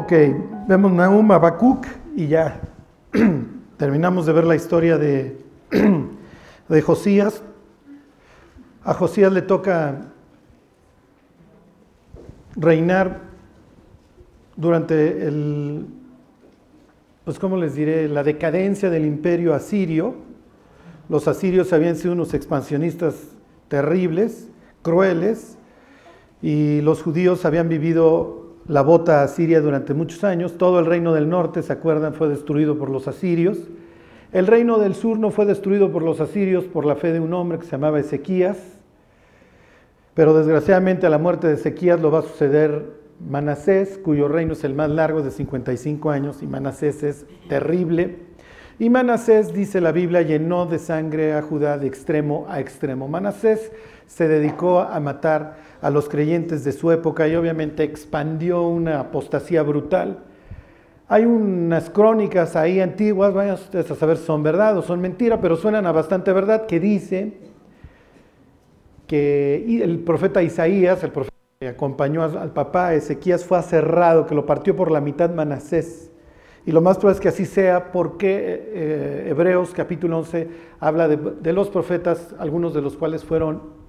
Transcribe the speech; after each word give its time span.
Ok, 0.00 0.12
vemos 0.68 0.92
Nahum, 0.92 1.28
Habacuc 1.32 1.84
y 2.14 2.28
ya 2.28 2.60
terminamos 3.78 4.26
de 4.26 4.32
ver 4.32 4.44
la 4.44 4.54
historia 4.54 4.96
de, 4.96 5.36
de 6.68 6.82
Josías. 6.82 7.42
A 8.84 8.94
Josías 8.94 9.32
le 9.32 9.42
toca 9.42 10.02
reinar 12.54 13.22
durante 14.54 15.26
el, 15.26 15.86
pues 17.24 17.40
cómo 17.40 17.56
les 17.56 17.74
diré, 17.74 18.06
la 18.06 18.22
decadencia 18.22 18.90
del 18.90 19.04
imperio 19.04 19.52
asirio. 19.52 20.14
Los 21.08 21.26
asirios 21.26 21.72
habían 21.72 21.96
sido 21.96 22.12
unos 22.12 22.34
expansionistas 22.34 23.16
terribles, 23.66 24.48
crueles, 24.82 25.58
y 26.40 26.82
los 26.82 27.02
judíos 27.02 27.44
habían 27.44 27.68
vivido 27.68 28.47
la 28.68 28.82
bota 28.82 29.22
asiria 29.22 29.60
durante 29.60 29.94
muchos 29.94 30.22
años. 30.24 30.58
Todo 30.58 30.78
el 30.78 30.86
reino 30.86 31.14
del 31.14 31.28
norte, 31.28 31.62
¿se 31.62 31.72
acuerdan?, 31.72 32.14
fue 32.14 32.28
destruido 32.28 32.78
por 32.78 32.90
los 32.90 33.08
asirios. 33.08 33.58
El 34.30 34.46
reino 34.46 34.78
del 34.78 34.94
sur 34.94 35.18
no 35.18 35.30
fue 35.30 35.46
destruido 35.46 35.90
por 35.90 36.02
los 36.02 36.20
asirios 36.20 36.64
por 36.64 36.84
la 36.84 36.96
fe 36.96 37.12
de 37.12 37.20
un 37.20 37.32
hombre 37.32 37.58
que 37.58 37.64
se 37.64 37.72
llamaba 37.72 37.98
Ezequías, 37.98 38.58
pero 40.12 40.36
desgraciadamente 40.36 41.06
a 41.06 41.10
la 41.10 41.16
muerte 41.16 41.46
de 41.46 41.54
Ezequías 41.54 41.98
lo 42.00 42.10
va 42.10 42.18
a 42.18 42.22
suceder 42.22 42.98
Manasés, 43.26 43.98
cuyo 43.98 44.28
reino 44.28 44.52
es 44.52 44.64
el 44.64 44.74
más 44.74 44.90
largo 44.90 45.22
de 45.22 45.30
55 45.30 46.10
años, 46.10 46.42
y 46.42 46.46
Manasés 46.46 47.02
es 47.02 47.26
terrible. 47.48 48.16
Y 48.78 48.90
Manasés, 48.90 49.52
dice 49.54 49.80
la 49.80 49.92
Biblia, 49.92 50.22
llenó 50.22 50.66
de 50.66 50.78
sangre 50.78 51.32
a 51.32 51.42
Judá 51.42 51.78
de 51.78 51.86
extremo 51.86 52.46
a 52.48 52.60
extremo. 52.60 53.08
Manasés 53.08 53.72
se 54.06 54.28
dedicó 54.28 54.80
a 54.80 55.00
matar 55.00 55.56
a 55.80 55.90
los 55.90 56.08
creyentes 56.08 56.64
de 56.64 56.72
su 56.72 56.90
época 56.90 57.28
y 57.28 57.36
obviamente 57.36 57.84
expandió 57.84 58.62
una 58.62 59.00
apostasía 59.00 59.62
brutal. 59.62 60.24
Hay 61.08 61.24
unas 61.24 61.88
crónicas 61.88 62.56
ahí 62.56 62.80
antiguas, 62.80 63.32
vayan 63.32 63.54
ustedes 63.54 63.90
a 63.90 63.94
saber 63.94 64.18
si 64.18 64.24
son 64.24 64.42
verdad 64.42 64.76
o 64.76 64.82
son 64.82 65.00
mentira, 65.00 65.40
pero 65.40 65.56
suenan 65.56 65.86
a 65.86 65.92
bastante 65.92 66.32
verdad, 66.32 66.66
que 66.66 66.80
dice 66.80 67.32
que 69.06 69.82
el 69.82 70.00
profeta 70.00 70.42
Isaías, 70.42 71.02
el 71.02 71.12
profeta 71.12 71.34
que 71.60 71.68
acompañó 71.68 72.22
al 72.22 72.52
papá 72.52 72.92
Ezequías, 72.94 73.44
fue 73.44 73.56
aserrado, 73.56 74.26
que 74.26 74.34
lo 74.34 74.44
partió 74.44 74.76
por 74.76 74.90
la 74.90 75.00
mitad 75.00 75.30
Manasés. 75.30 76.10
Y 76.66 76.72
lo 76.72 76.82
más 76.82 76.98
probable 76.98 77.16
es 77.16 77.20
que 77.22 77.28
así 77.28 77.46
sea 77.46 77.90
porque 77.90 78.70
eh, 78.74 79.26
Hebreos 79.30 79.72
capítulo 79.72 80.18
11 80.18 80.48
habla 80.80 81.08
de 81.08 81.52
los 81.54 81.70
profetas, 81.70 82.34
algunos 82.38 82.74
de 82.74 82.82
los 82.82 82.98
cuales 82.98 83.24
fueron 83.24 83.87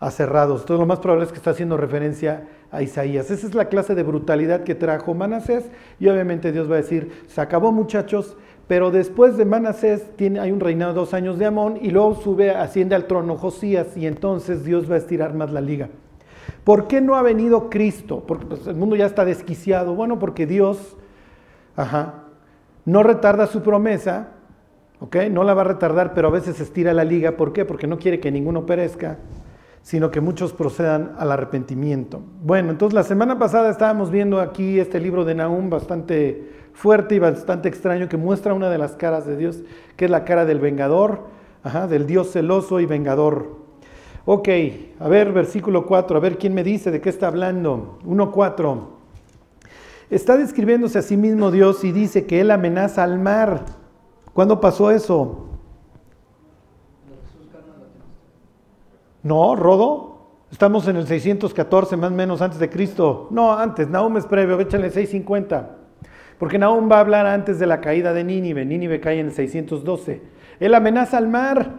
aserrados. 0.00 0.62
Entonces 0.62 0.80
lo 0.80 0.86
más 0.86 0.98
probable 0.98 1.26
es 1.26 1.30
que 1.30 1.38
está 1.38 1.50
haciendo 1.50 1.76
referencia 1.76 2.48
a 2.72 2.82
Isaías. 2.82 3.30
Esa 3.30 3.46
es 3.46 3.54
la 3.54 3.66
clase 3.66 3.94
de 3.94 4.02
brutalidad 4.02 4.64
que 4.64 4.74
trajo 4.74 5.14
Manasés 5.14 5.70
y 6.00 6.08
obviamente 6.08 6.52
Dios 6.52 6.70
va 6.70 6.74
a 6.74 6.78
decir, 6.78 7.24
se 7.28 7.40
acabó 7.40 7.70
muchachos, 7.70 8.36
pero 8.66 8.90
después 8.90 9.36
de 9.36 9.44
Manasés 9.44 10.16
tiene, 10.16 10.40
hay 10.40 10.52
un 10.52 10.60
reinado 10.60 10.94
de 10.94 11.00
dos 11.00 11.12
años 11.12 11.38
de 11.38 11.46
Amón 11.46 11.78
y 11.80 11.90
luego 11.90 12.14
sube, 12.14 12.50
asciende 12.50 12.94
al 12.94 13.06
trono 13.06 13.36
Josías 13.36 13.96
y 13.96 14.06
entonces 14.06 14.64
Dios 14.64 14.90
va 14.90 14.94
a 14.94 14.98
estirar 14.98 15.34
más 15.34 15.52
la 15.52 15.60
liga. 15.60 15.90
¿Por 16.64 16.86
qué 16.86 17.00
no 17.00 17.14
ha 17.14 17.22
venido 17.22 17.68
Cristo? 17.68 18.24
Porque 18.26 18.46
pues, 18.46 18.66
el 18.66 18.76
mundo 18.76 18.96
ya 18.96 19.06
está 19.06 19.24
desquiciado. 19.24 19.94
Bueno, 19.94 20.18
porque 20.18 20.46
Dios 20.46 20.96
no 22.84 23.02
retarda 23.02 23.46
su 23.46 23.62
promesa, 23.62 24.28
¿ok? 25.00 25.16
No 25.30 25.44
la 25.44 25.54
va 25.54 25.62
a 25.62 25.64
retardar, 25.64 26.12
pero 26.14 26.28
a 26.28 26.30
veces 26.30 26.60
estira 26.60 26.92
la 26.92 27.04
liga. 27.04 27.36
¿Por 27.36 27.52
qué? 27.52 27.64
Porque 27.64 27.86
no 27.86 27.98
quiere 27.98 28.20
que 28.20 28.30
ninguno 28.30 28.66
perezca 28.66 29.18
sino 29.82 30.10
que 30.10 30.20
muchos 30.20 30.52
procedan 30.52 31.12
al 31.18 31.32
arrepentimiento. 31.32 32.20
Bueno, 32.42 32.70
entonces 32.70 32.94
la 32.94 33.02
semana 33.02 33.38
pasada 33.38 33.70
estábamos 33.70 34.10
viendo 34.10 34.40
aquí 34.40 34.78
este 34.78 35.00
libro 35.00 35.24
de 35.24 35.34
Nahum 35.34 35.70
bastante 35.70 36.50
fuerte 36.72 37.16
y 37.16 37.18
bastante 37.18 37.68
extraño 37.68 38.08
que 38.08 38.16
muestra 38.16 38.54
una 38.54 38.70
de 38.70 38.78
las 38.78 38.92
caras 38.92 39.26
de 39.26 39.36
Dios, 39.36 39.62
que 39.96 40.06
es 40.06 40.10
la 40.10 40.24
cara 40.24 40.44
del 40.44 40.60
vengador, 40.60 41.24
del 41.88 42.06
Dios 42.06 42.30
celoso 42.30 42.80
y 42.80 42.86
vengador. 42.86 43.58
Ok, 44.26 44.48
a 44.98 45.08
ver, 45.08 45.32
versículo 45.32 45.86
4, 45.86 46.16
a 46.16 46.20
ver 46.20 46.38
quién 46.38 46.54
me 46.54 46.62
dice 46.62 46.90
de 46.90 47.00
qué 47.00 47.08
está 47.08 47.26
hablando. 47.26 47.98
1.4. 48.04 48.78
Está 50.10 50.36
describiéndose 50.36 50.98
a 50.98 51.02
sí 51.02 51.16
mismo 51.16 51.50
Dios 51.50 51.84
y 51.84 51.92
dice 51.92 52.26
que 52.26 52.40
Él 52.40 52.50
amenaza 52.50 53.02
al 53.02 53.18
mar. 53.18 53.64
¿Cuándo 54.32 54.60
pasó 54.60 54.90
eso? 54.90 55.49
No, 59.22 59.56
Rodo. 59.56 60.10
Estamos 60.50 60.88
en 60.88 60.96
el 60.96 61.06
614, 61.06 61.96
más 61.96 62.10
o 62.10 62.14
menos 62.14 62.42
antes 62.42 62.58
de 62.58 62.68
Cristo. 62.68 63.28
No, 63.30 63.52
antes, 63.52 63.88
Nahum 63.88 64.16
es 64.16 64.26
previo, 64.26 64.58
échale 64.58 64.90
650. 64.90 65.76
Porque 66.38 66.58
Nahum 66.58 66.90
va 66.90 66.96
a 66.96 67.00
hablar 67.00 67.26
antes 67.26 67.58
de 67.58 67.66
la 67.66 67.80
caída 67.80 68.12
de 68.12 68.24
Nínive. 68.24 68.64
Nínive 68.64 69.00
cae 69.00 69.20
en 69.20 69.26
el 69.26 69.32
612. 69.32 70.22
Él 70.58 70.74
amenaza 70.74 71.18
al 71.18 71.28
mar. 71.28 71.70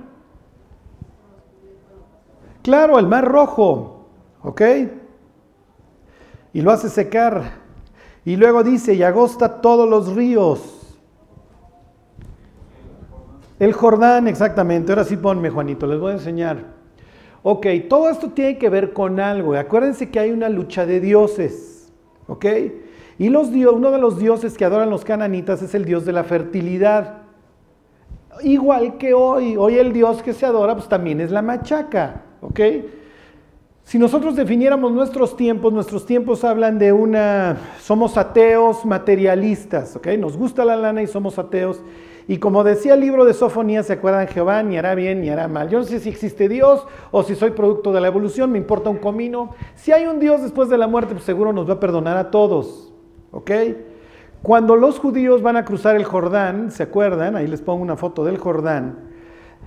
Claro, 2.62 2.97
el 2.97 3.07
mar 3.07 3.25
rojo. 3.25 4.08
¿Ok? 4.44 4.62
Y 6.53 6.62
lo 6.62 6.72
hace 6.72 6.90
secar. 6.90 7.59
Y 8.23 8.38
luego 8.38 8.63
dice, 8.63 8.94
y 8.94 9.03
agosta 9.03 9.62
todos 9.62 9.90
los 9.90 10.16
ríos. 10.16 10.97
El 13.59 13.73
Jordán, 13.73 14.28
exactamente. 14.28 14.91
Ahora 14.91 15.03
sí 15.03 15.18
ponme, 15.18 15.50
Juanito, 15.50 15.88
les 15.88 16.00
voy 16.00 16.12
a 16.12 16.16
enseñar. 16.16 16.81
Ok, 17.44 17.68
todo 17.90 18.09
esto 18.09 18.29
tiene 18.29 18.57
que 18.57 18.69
ver 18.69 18.94
con 18.94 19.19
algo. 19.19 19.56
Acuérdense 19.56 20.09
que 20.09 20.19
hay 20.19 20.31
una 20.31 20.50
lucha 20.50 20.85
de 20.85 21.00
dioses. 21.00 21.91
¿Ok? 22.28 22.46
Y 23.18 23.29
los, 23.29 23.50
uno 23.50 23.91
de 23.91 23.97
los 23.97 24.19
dioses 24.19 24.57
que 24.57 24.66
adoran 24.66 24.90
los 24.90 25.03
cananitas 25.03 25.62
es 25.62 25.75
el 25.75 25.85
dios 25.85 26.06
de 26.06 26.13
la 26.13 26.24
fertilidad. 26.24 27.24
Igual 28.44 28.97
que 28.97 29.13
hoy. 29.13 29.57
Hoy 29.57 29.78
el 29.78 29.94
dios 29.94 30.22
que 30.22 30.34
se 30.34 30.46
adora 30.46 30.75
pues 30.75 30.88
también 30.88 31.19
es 31.19 31.31
la 31.31 31.41
machaca. 31.41 32.24
¿Ok? 32.41 32.59
Si 33.84 34.00
nosotros 34.00 34.35
definiéramos 34.35 34.91
nuestros 34.91 35.35
tiempos, 35.35 35.73
nuestros 35.73 36.06
tiempos 36.06 36.44
hablan 36.44 36.79
de 36.79 36.94
una, 36.94 37.58
somos 37.81 38.16
ateos 38.16 38.85
materialistas, 38.85 39.96
¿ok? 39.96 40.08
Nos 40.18 40.38
gusta 40.38 40.63
la 40.63 40.78
lana 40.78 41.02
y 41.02 41.08
somos 41.08 41.38
ateos. 41.38 41.81
Y 42.28 42.38
como 42.38 42.64
decía 42.64 42.94
el 42.94 43.02
libro 43.02 43.26
de 43.26 43.34
Sofonía, 43.34 43.84
¿se 43.84 43.94
acuerdan? 43.94 44.28
Jehová 44.28 44.62
ni 44.64 44.78
hará 44.78 44.96
bien 44.96 45.22
ni 45.22 45.30
hará 45.30 45.48
mal. 45.48 45.70
Yo 45.70 45.80
no 45.80 45.86
sé 45.86 46.00
si 46.00 46.09
existe 46.09 46.48
Dios 46.48 46.86
o 47.12 47.24
si 47.24 47.36
soy 47.36 47.52
producto 47.52 47.92
de 47.92 48.02
la 48.02 48.08
evolución, 48.08 48.52
me 48.52 48.58
importa 48.58 48.90
un 48.90 48.98
comino. 48.98 49.52
Si 49.76 49.92
hay 49.92 50.06
un 50.06 50.20
Dios 50.20 50.42
después 50.42 50.70
de 50.70 50.78
la 50.78 50.88
muerte, 50.88 51.14
pues 51.14 51.26
seguro 51.26 51.52
nos 51.54 51.70
va 51.70 51.74
a 51.74 51.80
perdonar 51.80 52.18
a 52.18 52.32
todos. 52.32 52.94
¿Ok? 53.32 53.52
Cuando 54.42 54.76
los 54.76 55.00
judíos 55.00 55.42
van 55.42 55.56
a 55.56 55.66
cruzar 55.66 55.96
el 55.96 56.04
Jordán, 56.04 56.72
¿se 56.72 56.84
acuerdan? 56.84 57.36
Ahí 57.36 57.48
les 57.48 57.62
pongo 57.62 57.82
una 57.82 57.96
foto 57.96 58.24
del 58.24 58.38
Jordán. 58.38 59.12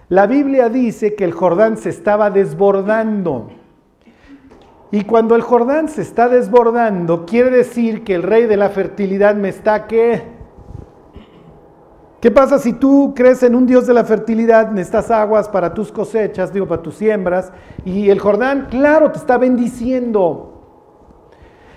La 0.08 0.26
Biblia 0.26 0.68
dice 0.68 1.14
que 1.14 1.24
el 1.24 1.32
Jordán 1.32 1.76
se 1.76 1.90
estaba 1.90 2.30
desbordando. 2.30 3.50
Y 4.90 5.04
cuando 5.04 5.34
el 5.34 5.42
Jordán 5.42 5.88
se 5.88 6.02
está 6.02 6.28
desbordando, 6.28 7.24
quiere 7.24 7.50
decir 7.50 8.04
que 8.04 8.14
el 8.14 8.22
rey 8.22 8.46
de 8.46 8.56
la 8.56 8.68
fertilidad 8.68 9.34
me 9.34 9.48
está 9.48 9.86
que 9.86 10.33
¿Qué 12.24 12.30
pasa 12.30 12.58
si 12.58 12.72
tú 12.72 13.12
crees 13.14 13.42
en 13.42 13.54
un 13.54 13.66
Dios 13.66 13.86
de 13.86 13.92
la 13.92 14.02
fertilidad, 14.02 14.70
necesitas 14.70 15.10
aguas 15.10 15.46
para 15.46 15.74
tus 15.74 15.92
cosechas, 15.92 16.54
digo, 16.54 16.66
para 16.66 16.80
tus 16.80 16.94
siembras, 16.94 17.52
y 17.84 18.08
el 18.08 18.18
Jordán, 18.18 18.68
claro, 18.70 19.12
te 19.12 19.18
está 19.18 19.36
bendiciendo? 19.36 21.28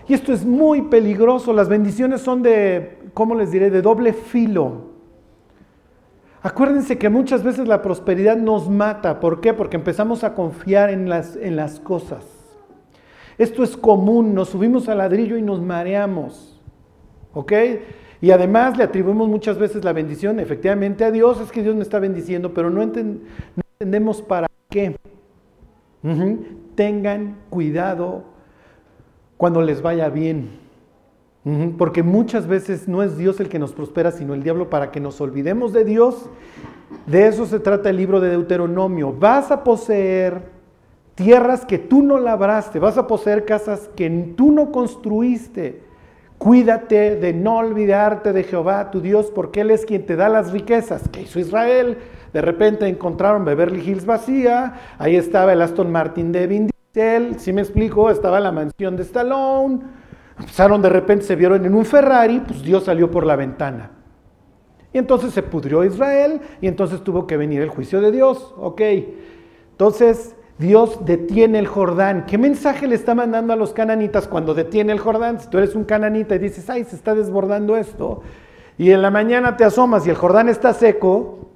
Y 0.07 0.13
esto 0.13 0.31
es 0.31 0.45
muy 0.45 0.83
peligroso, 0.83 1.51
las 1.51 1.67
bendiciones 1.67 2.21
son 2.21 2.43
de, 2.43 3.09
¿cómo 3.13 3.35
les 3.35 3.51
diré?, 3.51 3.69
de 3.69 3.81
doble 3.81 4.13
filo. 4.13 4.83
Acuérdense 6.41 6.97
que 6.97 7.09
muchas 7.09 7.43
veces 7.43 7.67
la 7.67 7.81
prosperidad 7.81 8.37
nos 8.37 8.69
mata, 8.69 9.19
¿por 9.19 9.41
qué? 9.41 9.53
Porque 9.53 9.75
empezamos 9.75 10.23
a 10.23 10.33
confiar 10.33 10.89
en 10.91 11.09
las, 11.09 11.35
en 11.35 11.57
las 11.57 11.81
cosas. 11.81 12.25
Esto 13.38 13.63
es 13.63 13.75
común, 13.75 14.33
nos 14.33 14.47
subimos 14.47 14.88
al 14.88 15.00
ladrillo 15.00 15.35
y 15.35 15.41
nos 15.41 15.59
mareamos, 15.61 16.57
¿ok? 17.33 17.51
Y 18.21 18.31
además 18.31 18.77
le 18.77 18.83
atribuimos 18.83 19.27
muchas 19.29 19.57
veces 19.57 19.83
la 19.83 19.93
bendición 19.93 20.39
efectivamente 20.39 21.05
a 21.05 21.11
Dios, 21.11 21.39
es 21.39 21.51
que 21.51 21.61
Dios 21.61 21.75
me 21.75 21.83
está 21.83 21.99
bendiciendo, 21.99 22.53
pero 22.53 22.69
no, 22.69 22.81
entendemos 22.81 24.21
para 24.21 24.47
qué. 24.69 24.95
Tengan 26.75 27.37
cuidado 27.49 28.23
cuando 29.37 29.61
les 29.61 29.81
vaya 29.81 30.09
bien. 30.09 30.67
Porque 31.77 32.03
muchas 32.03 32.45
veces 32.45 32.89
no 32.89 33.03
es 33.03 33.17
Dios 33.17 33.39
el 33.39 33.47
que 33.47 33.59
nos 33.59 33.71
prospera, 33.71 34.11
sino 34.11 34.33
el 34.33 34.43
diablo 34.43 34.69
para 34.69 34.91
que 34.91 34.99
nos 34.99 35.21
olvidemos 35.21 35.71
de 35.71 35.85
Dios. 35.85 36.29
De 37.05 37.27
eso 37.27 37.45
se 37.45 37.59
trata 37.59 37.89
el 37.89 37.97
libro 37.97 38.19
de 38.19 38.29
Deuteronomio. 38.29 39.13
Vas 39.13 39.49
a 39.49 39.63
poseer 39.63 40.41
tierras 41.15 41.65
que 41.65 41.79
tú 41.79 42.03
no 42.03 42.19
labraste, 42.19 42.79
vas 42.79 42.97
a 42.97 43.07
poseer 43.07 43.45
casas 43.45 43.89
que 43.95 44.09
tú 44.35 44.51
no 44.51 44.71
construiste. 44.71 45.87
Cuídate 46.38 47.16
de 47.16 47.34
no 47.34 47.57
olvidarte 47.57 48.31
de 48.31 48.44
Jehová, 48.44 48.92
tu 48.92 49.01
Dios, 49.01 49.31
porque 49.34 49.62
Él 49.62 49.72
es 49.72 49.86
quien 49.86 50.06
te 50.06 50.16
da 50.16 50.30
las 50.30 50.51
riquezas. 50.51 51.10
¿Qué 51.10 51.22
hizo 51.22 51.39
Israel? 51.39 51.98
De 52.31 52.42
repente 52.42 52.88
encontraron 52.88 53.45
Beverly 53.45 53.81
Hills 53.81 54.06
vacía, 54.06 54.75
ahí 55.00 55.16
estaba 55.16 55.54
el 55.54 55.62
Aston 55.62 55.92
Martin 55.92 56.31
de 56.31 56.45
Vin 56.45 56.69
Diesel, 56.94 57.39
si 57.39 57.54
me 57.54 57.62
explico, 57.62 58.10
estaba 58.12 58.39
la 58.39 58.51
mansión 58.51 58.95
de 58.95 59.04
Stallone, 59.04 59.80
Empezaron 60.39 60.81
de 60.81 60.89
repente, 60.89 61.25
se 61.25 61.36
vieron 61.36 61.66
en 61.66 61.74
un 61.74 61.86
Ferrari, 61.86 62.42
pues 62.42 62.62
Dios 62.62 62.84
salió 62.84 63.10
por 63.10 63.25
la 63.25 63.36
ventana. 63.36 63.92
Y 64.94 65.00
entonces 65.00 65.34
se 65.34 65.44
pudrió 65.44 65.84
Israel 65.84 66.42
y 66.62 66.68
entonces 66.68 67.04
tuvo 67.04 67.25
que 67.25 67.38
venir 67.38 67.62
el 67.62 67.69
juicio 67.69 68.01
de 68.01 68.12
Dios. 68.12 68.54
Ok. 68.57 68.81
Entonces 69.72 70.36
Dios 70.59 71.06
detiene 71.06 71.59
el 71.59 71.68
Jordán. 71.68 72.25
¿Qué 72.25 72.38
mensaje 72.38 72.88
le 72.88 72.95
está 72.95 73.13
mandando 73.13 73.54
a 73.54 73.56
los 73.56 73.74
cananitas 73.74 74.27
cuando 74.27 74.56
detiene 74.56 74.92
el 74.92 75.00
Jordán? 75.00 75.39
Si 75.39 75.50
tú 75.50 75.59
eres 75.59 75.75
un 75.75 75.83
cananita 75.83 76.36
y 76.36 76.39
dices, 76.39 76.69
ay, 76.69 76.83
se 76.83 76.95
está 76.95 77.13
desbordando 77.13 77.77
esto, 77.77 78.21
y 78.77 78.92
en 78.92 79.01
la 79.01 79.12
mañana 79.12 79.56
te 79.56 79.63
asomas 79.63 80.06
y 80.07 80.09
el 80.09 80.15
Jordán 80.15 80.50
está 80.50 80.74
seco, 80.74 81.50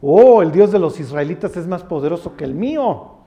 oh, 0.00 0.42
el 0.42 0.50
Dios 0.50 0.72
de 0.72 0.78
los 0.78 0.98
israelitas 0.98 1.56
es 1.56 1.66
más 1.66 1.82
poderoso 1.82 2.34
que 2.36 2.44
el 2.44 2.54
mío, 2.54 3.18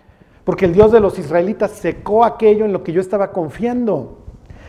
porque 0.44 0.66
el 0.66 0.74
Dios 0.74 0.92
de 0.92 1.00
los 1.00 1.19
israelitas 1.19 1.72
secó 1.72 2.25
aquello 2.25 2.66
en 2.66 2.74
lo 2.74 2.84
que 2.84 2.92
yo 2.92 3.01
estaba 3.01 3.31
confiando. 3.31 4.22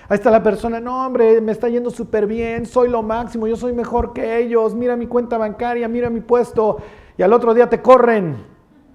Ahí 0.09 0.17
está 0.17 0.31
la 0.31 0.43
persona, 0.43 0.81
no 0.81 1.05
hombre, 1.05 1.41
me 1.41 1.53
está 1.53 1.69
yendo 1.69 1.91
súper 1.91 2.27
bien, 2.27 2.65
soy 2.67 2.89
lo 2.89 3.03
máximo, 3.03 3.47
yo 3.47 3.57
soy 3.57 3.73
mejor 3.73 4.13
que 4.13 4.39
ellos, 4.39 4.75
mira 4.75 4.97
mi 4.97 5.07
cuenta 5.07 5.37
bancaria, 5.37 5.89
mira 5.89 6.11
mi 6.11 6.21
puesto, 6.21 6.77
y 7.17 7.23
al 7.23 7.33
otro 7.33 7.55
día 7.55 7.69
te 7.69 7.81
corren. 7.83 8.37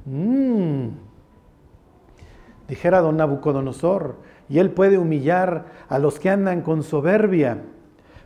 Mm. 0.05 1.10
Dijera 2.71 3.01
don 3.01 3.17
Nabucodonosor, 3.17 4.15
y 4.47 4.59
él 4.59 4.71
puede 4.71 4.97
humillar 4.97 5.65
a 5.89 5.99
los 5.99 6.21
que 6.21 6.29
andan 6.29 6.61
con 6.61 6.83
soberbia. 6.83 7.63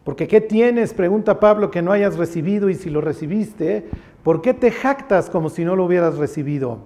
Porque 0.03 0.27
¿qué 0.27 0.39
tienes? 0.39 0.93
Pregunta 0.93 1.39
Pablo 1.39 1.71
que 1.71 1.81
no 1.81 1.91
hayas 1.91 2.15
recibido 2.15 2.69
y 2.69 2.75
si 2.75 2.91
lo 2.91 3.01
recibiste, 3.01 3.89
¿por 4.21 4.43
qué 4.43 4.53
te 4.53 4.69
jactas 4.69 5.31
como 5.31 5.49
si 5.49 5.65
no 5.65 5.75
lo 5.75 5.85
hubieras 5.85 6.17
recibido? 6.17 6.77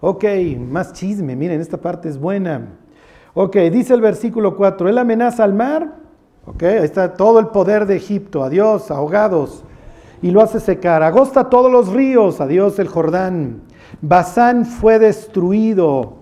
Ok, 0.00 0.26
más 0.60 0.92
chisme, 0.92 1.34
miren, 1.34 1.60
esta 1.60 1.78
parte 1.78 2.08
es 2.08 2.18
buena. 2.18 2.68
Ok, 3.34 3.56
dice 3.72 3.94
el 3.94 4.00
versículo 4.00 4.56
4, 4.56 4.88
él 4.88 4.96
amenaza 4.96 5.42
al 5.42 5.54
mar, 5.54 5.96
ok, 6.46 6.62
ahí 6.62 6.84
está 6.84 7.14
todo 7.14 7.40
el 7.40 7.48
poder 7.48 7.86
de 7.86 7.96
Egipto, 7.96 8.44
adiós, 8.44 8.92
ahogados, 8.92 9.64
y 10.22 10.30
lo 10.30 10.40
hace 10.40 10.60
secar, 10.60 11.02
agosta 11.02 11.50
todos 11.50 11.72
los 11.72 11.88
ríos, 11.88 12.40
adiós 12.40 12.78
el 12.78 12.86
Jordán, 12.86 13.62
Basán 14.00 14.66
fue 14.66 15.00
destruido, 15.00 16.21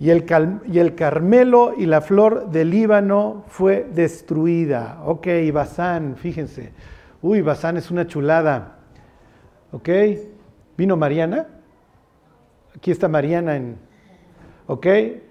y 0.00 0.10
el, 0.10 0.24
y 0.70 0.78
el, 0.78 0.94
Carmelo 0.94 1.74
y 1.76 1.86
la 1.86 2.00
flor 2.00 2.50
del 2.50 2.70
Líbano 2.70 3.44
fue 3.48 3.88
destruida. 3.92 5.02
Ok, 5.04 5.26
Basán, 5.52 6.16
fíjense. 6.16 6.72
Uy, 7.20 7.42
Basán 7.42 7.76
es 7.76 7.90
una 7.90 8.06
chulada. 8.06 8.78
Ok, 9.72 9.88
vino 10.76 10.96
Mariana. 10.96 11.46
Aquí 12.76 12.92
está 12.92 13.08
Mariana 13.08 13.56
en, 13.56 13.76
ok, 14.68 14.86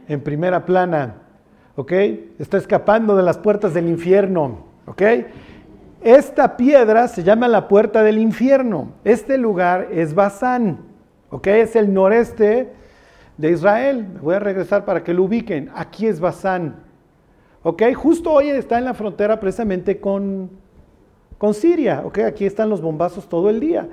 en 0.10 0.22
primera 0.22 0.66
plana. 0.66 1.22
Ok, 1.78 1.94
está 2.38 2.58
escapando 2.58 3.16
de 3.16 3.24
las 3.24 3.38
puertas 3.38 3.74
del 3.74 3.88
infierno. 3.88 4.66
Ok, 4.86 5.02
esta 6.02 6.58
piedra 6.58 7.08
se 7.08 7.24
llama 7.24 7.48
la 7.48 7.70
puerta 7.70 8.04
del 8.04 8.18
infierno. 8.18 8.92
Este 9.06 9.38
lugar 9.38 9.88
es 9.92 10.14
Basán. 10.14 10.80
Ok, 11.30 11.48
es 11.48 11.76
el 11.78 11.94
noreste 11.94 12.74
de 13.38 13.52
Israel. 13.52 14.08
Me 14.16 14.20
voy 14.20 14.36
a 14.36 14.40
regresar 14.40 14.86
para 14.86 15.04
que 15.04 15.14
lo 15.14 15.24
ubiquen. 15.24 15.70
Aquí 15.76 16.08
es 16.08 16.20
Basán. 16.20 16.84
¿Ok? 17.64 17.84
Justo 17.96 18.32
hoy 18.32 18.50
está 18.50 18.78
en 18.78 18.86
la 18.86 18.94
frontera 18.94 19.40
precisamente 19.40 20.00
con, 20.00 20.50
con 21.38 21.54
Siria. 21.54 22.02
¿Ok? 22.06 22.20
Aquí 22.20 22.46
están 22.46 22.70
los 22.70 22.82
bombazos 22.82 23.28
todo 23.30 23.50
el 23.50 23.60
día. 23.60 23.88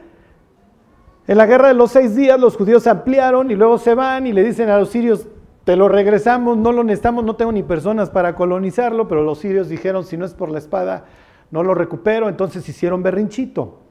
En 1.26 1.38
la 1.38 1.46
guerra 1.46 1.69
de 1.69 1.75
los 1.75 1.91
seis 1.91 2.14
días 2.14 2.38
los 2.38 2.56
judíos 2.56 2.82
se 2.82 2.91
ampliaron 2.91 3.50
y 3.50 3.55
luego 3.55 3.79
se 3.79 3.94
van 3.94 4.26
y 4.26 4.32
le 4.32 4.44
dicen 4.44 4.69
a 4.69 4.79
los 4.79 4.91
sirios, 4.91 5.26
te 5.64 5.75
lo 5.75 5.88
regresamos, 5.88 6.58
no 6.58 6.70
lo 6.70 6.85
necesitamos, 6.85 7.25
no 7.25 7.37
tengo 7.37 7.50
ni 7.50 7.62
personas 7.62 8.11
para 8.11 8.35
colonizarlo, 8.35 9.08
pero 9.08 9.23
los 9.23 9.38
sirios 9.38 9.70
dijeron, 9.70 10.05
si 10.05 10.19
no 10.19 10.26
es 10.26 10.35
por 10.35 10.50
la 10.50 10.58
espada, 10.58 11.06
no 11.50 11.62
lo 11.62 11.75
recupero, 11.75 12.29
entonces 12.29 12.69
hicieron 12.69 13.02
berrinchito. 13.02 13.83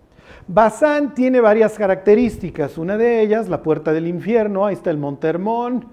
Basán 0.48 1.14
tiene 1.14 1.40
varias 1.40 1.78
características, 1.78 2.78
una 2.78 2.98
de 2.98 3.22
ellas, 3.22 3.48
la 3.48 3.64
puerta 3.64 3.94
del 3.94 4.08
infierno, 4.08 4.66
ahí 4.66 4.74
está 4.74 4.90
el 4.90 4.98
Monte 4.98 5.28
Hermón, 5.28 5.88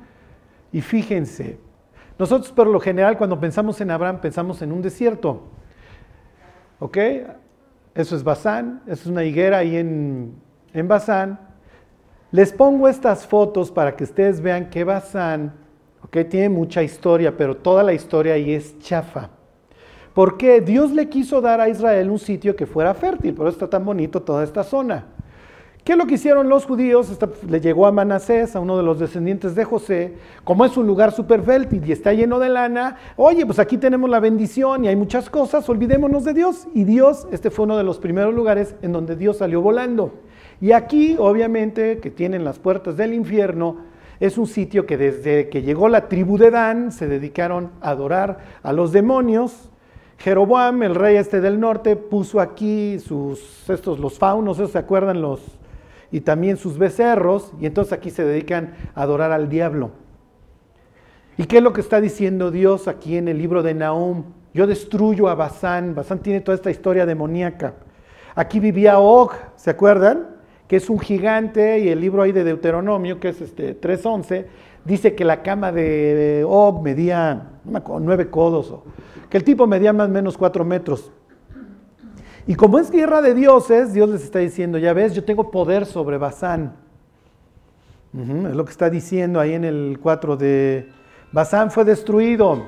y 0.73 0.81
fíjense, 0.81 1.58
nosotros 2.19 2.52
por 2.52 2.67
lo 2.67 2.81
general 2.81 3.17
cuando 3.17 3.38
pensamos 3.38 3.81
en 3.81 3.91
Abraham 3.91 4.20
pensamos 4.20 4.61
en 4.62 4.73
un 4.73 4.82
desierto, 4.82 5.44
¿ok? 6.81 6.99
Eso 7.94 8.17
es 8.17 8.25
Basán, 8.25 8.82
eso 8.87 9.02
es 9.02 9.06
una 9.06 9.25
higuera 9.25 9.58
ahí 9.58 9.76
en, 9.76 10.35
en. 10.73 11.38
Les 12.32 12.53
pongo 12.53 12.88
estas 12.88 13.26
fotos 13.26 13.70
para 13.70 13.96
que 13.96 14.05
ustedes 14.05 14.41
vean 14.41 14.70
que 14.70 14.85
Basán, 14.85 15.53
¿ok? 16.05 16.19
Tiene 16.29 16.49
mucha 16.49 16.82
historia, 16.82 17.37
pero 17.37 17.56
toda 17.56 17.82
la 17.82 17.93
historia 17.93 18.35
ahí 18.35 18.53
es 18.53 18.79
chafa. 18.81 19.31
Porque 20.20 20.61
Dios 20.61 20.93
le 20.93 21.08
quiso 21.08 21.40
dar 21.40 21.62
a 21.62 21.70
Israel 21.70 22.11
un 22.11 22.19
sitio 22.19 22.55
que 22.55 22.67
fuera 22.67 22.93
fértil, 22.93 23.32
por 23.32 23.46
eso 23.46 23.55
está 23.55 23.70
tan 23.70 23.87
bonito 23.87 24.20
toda 24.20 24.44
esta 24.44 24.64
zona. 24.64 25.06
¿Qué 25.82 25.93
es 25.93 25.99
lo 25.99 26.05
que 26.05 26.17
hicieron 26.17 26.50
los 26.50 26.67
judíos? 26.67 27.19
le 27.49 27.58
llegó 27.58 27.87
a 27.87 27.90
Manasés, 27.90 28.55
a 28.55 28.61
uno 28.61 28.76
de 28.76 28.82
los 28.82 28.99
descendientes 28.99 29.55
de 29.55 29.64
José, 29.64 30.17
como 30.44 30.67
es 30.67 30.76
un 30.76 30.87
lugar 30.87 31.12
súper 31.12 31.40
fértil 31.40 31.82
y 31.87 31.93
está 31.93 32.12
lleno 32.12 32.38
de 32.38 32.50
lana, 32.50 32.99
oye, 33.17 33.46
pues 33.46 33.58
aquí 33.58 33.78
tenemos 33.78 34.11
la 34.11 34.20
bendición 34.20 34.84
y 34.84 34.88
hay 34.88 34.96
muchas 34.96 35.31
cosas, 35.31 35.67
olvidémonos 35.70 36.22
de 36.25 36.34
Dios. 36.34 36.69
Y 36.75 36.84
Dios, 36.84 37.26
este 37.32 37.50
fue 37.50 37.64
uno 37.64 37.78
de 37.78 37.84
los 37.84 37.99
primeros 37.99 38.34
lugares 38.34 38.75
en 38.82 38.93
donde 38.93 39.17
Dios 39.17 39.38
salió 39.38 39.62
volando. 39.62 40.12
Y 40.61 40.72
aquí, 40.72 41.17
obviamente, 41.19 41.99
que 42.00 42.11
tienen 42.11 42.44
las 42.44 42.58
puertas 42.58 42.99
del 42.99 43.14
infierno, 43.14 43.78
es 44.20 44.37
un 44.37 44.46
sitio 44.46 44.84
que 44.84 44.99
desde 44.99 45.49
que 45.49 45.62
llegó 45.62 45.88
la 45.88 46.08
tribu 46.08 46.37
de 46.37 46.50
Dan 46.50 46.93
se 46.93 47.06
dedicaron 47.08 47.70
a 47.81 47.88
adorar 47.88 48.40
a 48.62 48.75
los 48.75 48.93
demonios, 48.93 49.69
Jeroboam, 50.20 50.82
el 50.82 50.94
rey 50.94 51.17
este 51.17 51.40
del 51.40 51.58
norte, 51.58 51.96
puso 51.96 52.40
aquí 52.40 52.99
sus, 52.99 53.69
estos, 53.70 53.99
los 53.99 54.19
faunos, 54.19 54.58
¿se 54.70 54.78
acuerdan? 54.78 55.22
Los, 55.22 55.40
y 56.12 56.20
también 56.20 56.58
sus 56.58 56.76
becerros, 56.76 57.52
y 57.58 57.64
entonces 57.64 57.94
aquí 57.94 58.11
se 58.11 58.25
dedican 58.25 58.75
a 58.94 59.02
adorar 59.02 59.32
al 59.32 59.49
diablo. 59.49 59.93
¿Y 61.38 61.44
qué 61.44 61.56
es 61.56 61.62
lo 61.62 61.72
que 61.72 61.81
está 61.81 62.02
diciendo 62.02 62.50
Dios 62.50 62.87
aquí 62.87 63.17
en 63.17 63.28
el 63.28 63.38
libro 63.38 63.62
de 63.62 63.72
Nahum? 63.72 64.25
Yo 64.52 64.67
destruyo 64.67 65.28
a 65.28 65.34
Basán. 65.34 65.94
Basán 65.94 66.19
tiene 66.19 66.43
toda 66.43 66.55
esta 66.55 66.70
historia 66.70 67.06
demoníaca. 67.06 67.76
Aquí 68.34 68.61
vivía 68.61 68.99
Og, 68.99 69.32
¿se 69.56 69.70
acuerdan? 69.70 70.37
Que 70.69 70.76
es 70.76 70.90
un 70.90 70.99
gigante, 70.99 71.78
y 71.78 71.88
el 71.88 71.99
libro 71.99 72.20
ahí 72.22 72.32
de 72.32 72.44
Deuteronomio, 72.44 73.20
que 73.20 73.31
es 73.31 73.40
este 73.40 73.81
3.11, 73.81 74.44
dice 74.84 75.15
que 75.15 75.25
la 75.25 75.43
cama 75.43 75.72
de 75.72 76.44
Og 76.46 76.82
medía 76.82 77.51
nueve 78.01 78.31
codos 78.31 78.70
o 78.70 78.84
que 79.29 79.37
el 79.37 79.44
tipo 79.44 79.67
medía 79.67 79.93
más 79.93 80.08
o 80.08 80.10
menos 80.10 80.37
cuatro 80.37 80.65
metros. 80.65 81.13
Y 82.46 82.55
como 82.56 82.79
es 82.79 82.91
guerra 82.91 83.22
de 83.22 83.32
dioses, 83.32 83.93
Dios 83.93 84.08
les 84.10 84.25
está 84.25 84.41
diciendo, 84.41 84.77
ya 84.77 84.93
ves, 84.93 85.15
yo 85.15 85.22
tengo 85.22 85.51
poder 85.51 85.87
sobre 85.87 86.19
Basán. 86.19 86.75
es 88.13 88.56
lo 88.56 88.65
que 88.65 88.72
está 88.72 88.91
diciendo 88.91 89.39
ahí 89.39 89.55
en 89.55 89.65
el 89.65 89.99
4 90.03 90.37
de 90.37 90.89
Basán 91.31 91.70
fue 91.70 91.84
destruido. 91.84 92.67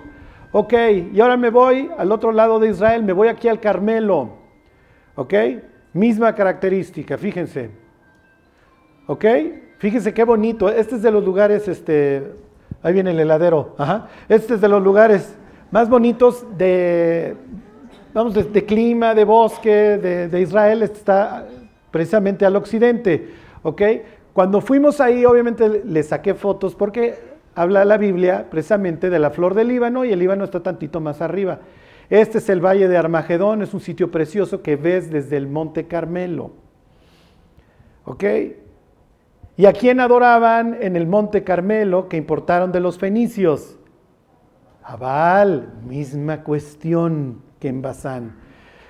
Ok, 0.52 0.74
y 1.12 1.20
ahora 1.20 1.36
me 1.36 1.50
voy 1.50 1.90
al 1.98 2.12
otro 2.12 2.30
lado 2.30 2.60
de 2.60 2.68
Israel, 2.68 3.02
me 3.02 3.12
voy 3.12 3.28
aquí 3.28 3.48
al 3.48 3.58
Carmelo. 3.58 4.36
Ok, 5.16 5.34
misma 5.94 6.34
característica, 6.34 7.18
fíjense. 7.18 7.70
Ok, 9.06 9.24
fíjense 9.82 10.14
qué 10.14 10.22
bonito. 10.22 10.68
Este 10.68 10.94
es 10.94 11.02
de 11.02 11.10
los 11.10 11.24
lugares, 11.24 11.66
este, 11.66 12.22
ahí 12.84 12.92
viene 12.92 13.10
el 13.10 13.18
heladero. 13.18 13.74
Ajá. 13.76 14.06
Este 14.28 14.54
es 14.54 14.60
de 14.60 14.68
los 14.68 14.80
lugares 14.80 15.34
más 15.72 15.88
bonitos 15.88 16.46
de, 16.56 17.34
vamos, 18.14 18.32
de, 18.32 18.64
clima, 18.64 19.12
de 19.12 19.24
bosque, 19.24 19.98
de, 20.30 20.40
Israel, 20.40 20.84
está 20.84 21.48
precisamente 21.90 22.46
al 22.46 22.54
occidente, 22.54 23.30
¿ok? 23.64 23.82
Cuando 24.32 24.60
fuimos 24.60 25.00
ahí, 25.00 25.24
obviamente 25.24 25.82
le 25.84 26.02
saqué 26.04 26.34
fotos 26.34 26.76
porque 26.76 27.16
habla 27.56 27.84
la 27.84 27.96
Biblia 27.96 28.46
precisamente 28.48 29.10
de 29.10 29.18
la 29.18 29.30
flor 29.30 29.54
del 29.54 29.66
Líbano 29.66 30.04
y 30.04 30.12
el 30.12 30.20
Líbano 30.20 30.44
está 30.44 30.62
tantito 30.62 31.00
más 31.00 31.20
arriba. 31.20 31.58
Este 32.08 32.38
es 32.38 32.48
el 32.50 32.64
Valle 32.64 32.86
de 32.86 32.96
Armagedón, 32.96 33.62
es 33.62 33.74
un 33.74 33.80
sitio 33.80 34.12
precioso 34.12 34.62
que 34.62 34.76
ves 34.76 35.10
desde 35.10 35.36
el 35.36 35.48
Monte 35.48 35.88
Carmelo. 35.88 36.52
¿Ok? 38.04 38.24
¿Y 39.62 39.66
a 39.66 39.72
quién 39.72 40.00
adoraban 40.00 40.76
en 40.80 40.96
el 40.96 41.06
Monte 41.06 41.44
Carmelo 41.44 42.08
que 42.08 42.16
importaron 42.16 42.72
de 42.72 42.80
los 42.80 42.98
fenicios? 42.98 43.78
Abal, 44.82 45.72
misma 45.86 46.42
cuestión 46.42 47.42
que 47.60 47.68
en 47.68 47.80
Bazán. 47.80 48.40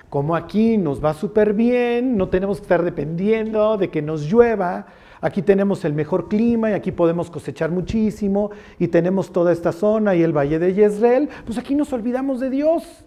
Como 0.09 0.35
aquí 0.35 0.79
nos 0.79 1.05
va 1.05 1.13
súper 1.13 1.53
bien, 1.53 2.17
no 2.17 2.29
tenemos 2.29 2.57
que 2.57 2.63
estar 2.63 2.81
dependiendo 2.81 3.77
de 3.77 3.91
que 3.91 4.01
nos 4.01 4.23
llueva, 4.23 4.87
aquí 5.21 5.43
tenemos 5.43 5.85
el 5.85 5.93
mejor 5.93 6.27
clima 6.27 6.71
y 6.71 6.73
aquí 6.73 6.91
podemos 6.91 7.29
cosechar 7.29 7.69
muchísimo 7.69 8.49
y 8.79 8.87
tenemos 8.87 9.31
toda 9.31 9.51
esta 9.51 9.73
zona 9.73 10.15
y 10.15 10.23
el 10.23 10.35
valle 10.35 10.57
de 10.57 10.73
Yezreel, 10.73 11.29
pues 11.45 11.59
aquí 11.59 11.75
nos 11.75 11.93
olvidamos 11.93 12.39
de 12.39 12.49
Dios. 12.49 13.05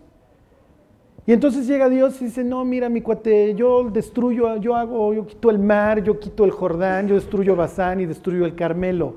Y 1.26 1.32
entonces 1.32 1.66
llega 1.66 1.88
Dios 1.88 2.20
y 2.22 2.26
dice, 2.26 2.44
no, 2.44 2.64
mira 2.64 2.88
mi 2.88 3.00
cuate, 3.00 3.54
yo 3.54 3.90
destruyo, 3.90 4.56
yo 4.56 4.76
hago, 4.76 5.12
yo 5.12 5.26
quito 5.26 5.50
el 5.50 5.58
mar, 5.58 6.02
yo 6.02 6.20
quito 6.20 6.44
el 6.44 6.52
Jordán, 6.52 7.08
yo 7.08 7.16
destruyo 7.16 7.56
Bazán 7.56 8.00
y 8.00 8.06
destruyo 8.06 8.44
el 8.44 8.54
Carmelo. 8.54 9.16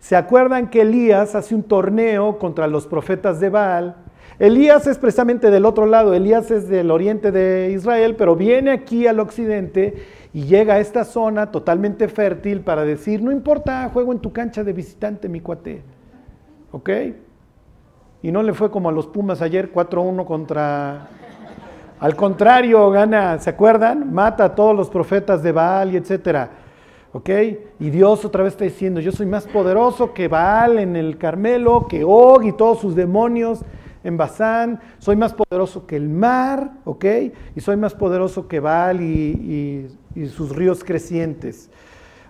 ¿Se 0.00 0.16
acuerdan 0.16 0.68
que 0.68 0.82
Elías 0.82 1.34
hace 1.34 1.54
un 1.54 1.62
torneo 1.62 2.38
contra 2.38 2.66
los 2.66 2.86
profetas 2.86 3.40
de 3.40 3.48
Baal 3.48 3.96
Elías 4.40 4.86
es 4.86 4.96
precisamente 4.96 5.50
del 5.50 5.66
otro 5.66 5.84
lado, 5.84 6.14
Elías 6.14 6.50
es 6.50 6.66
del 6.66 6.90
oriente 6.90 7.30
de 7.30 7.72
Israel, 7.72 8.16
pero 8.16 8.34
viene 8.36 8.70
aquí 8.70 9.06
al 9.06 9.20
occidente 9.20 10.02
y 10.32 10.44
llega 10.44 10.74
a 10.74 10.80
esta 10.80 11.04
zona 11.04 11.50
totalmente 11.50 12.08
fértil 12.08 12.62
para 12.62 12.86
decir, 12.86 13.22
no 13.22 13.32
importa, 13.32 13.90
juego 13.92 14.12
en 14.12 14.18
tu 14.18 14.32
cancha 14.32 14.64
de 14.64 14.72
visitante, 14.72 15.28
mi 15.28 15.40
cuate. 15.40 15.82
¿Ok? 16.72 16.88
Y 18.22 18.32
no 18.32 18.42
le 18.42 18.54
fue 18.54 18.70
como 18.70 18.88
a 18.88 18.92
los 18.92 19.06
Pumas 19.06 19.42
ayer, 19.42 19.70
4-1 19.70 20.24
contra... 20.24 21.10
Al 22.00 22.16
contrario, 22.16 22.90
gana, 22.90 23.38
¿se 23.38 23.50
acuerdan? 23.50 24.12
Mata 24.12 24.44
a 24.44 24.54
todos 24.54 24.74
los 24.74 24.88
profetas 24.88 25.42
de 25.42 25.52
Baal 25.52 25.92
y 25.92 25.98
etcétera. 25.98 26.50
¿Ok? 27.12 27.28
Y 27.78 27.90
Dios 27.90 28.24
otra 28.24 28.42
vez 28.42 28.54
está 28.54 28.64
diciendo, 28.64 29.00
yo 29.00 29.12
soy 29.12 29.26
más 29.26 29.46
poderoso 29.46 30.14
que 30.14 30.26
Baal 30.26 30.78
en 30.78 30.96
el 30.96 31.18
Carmelo, 31.18 31.86
que 31.88 32.02
Og 32.04 32.44
y 32.44 32.52
todos 32.52 32.80
sus 32.80 32.94
demonios 32.94 33.62
en 34.02 34.16
Bazán, 34.16 34.80
soy 34.98 35.16
más 35.16 35.34
poderoso 35.34 35.86
que 35.86 35.96
el 35.96 36.08
mar, 36.08 36.72
¿ok? 36.84 37.04
Y 37.54 37.60
soy 37.60 37.76
más 37.76 37.94
poderoso 37.94 38.48
que 38.48 38.60
Baal 38.60 39.02
y, 39.02 39.90
y 40.14 40.26
sus 40.26 40.56
ríos 40.56 40.82
crecientes. 40.82 41.70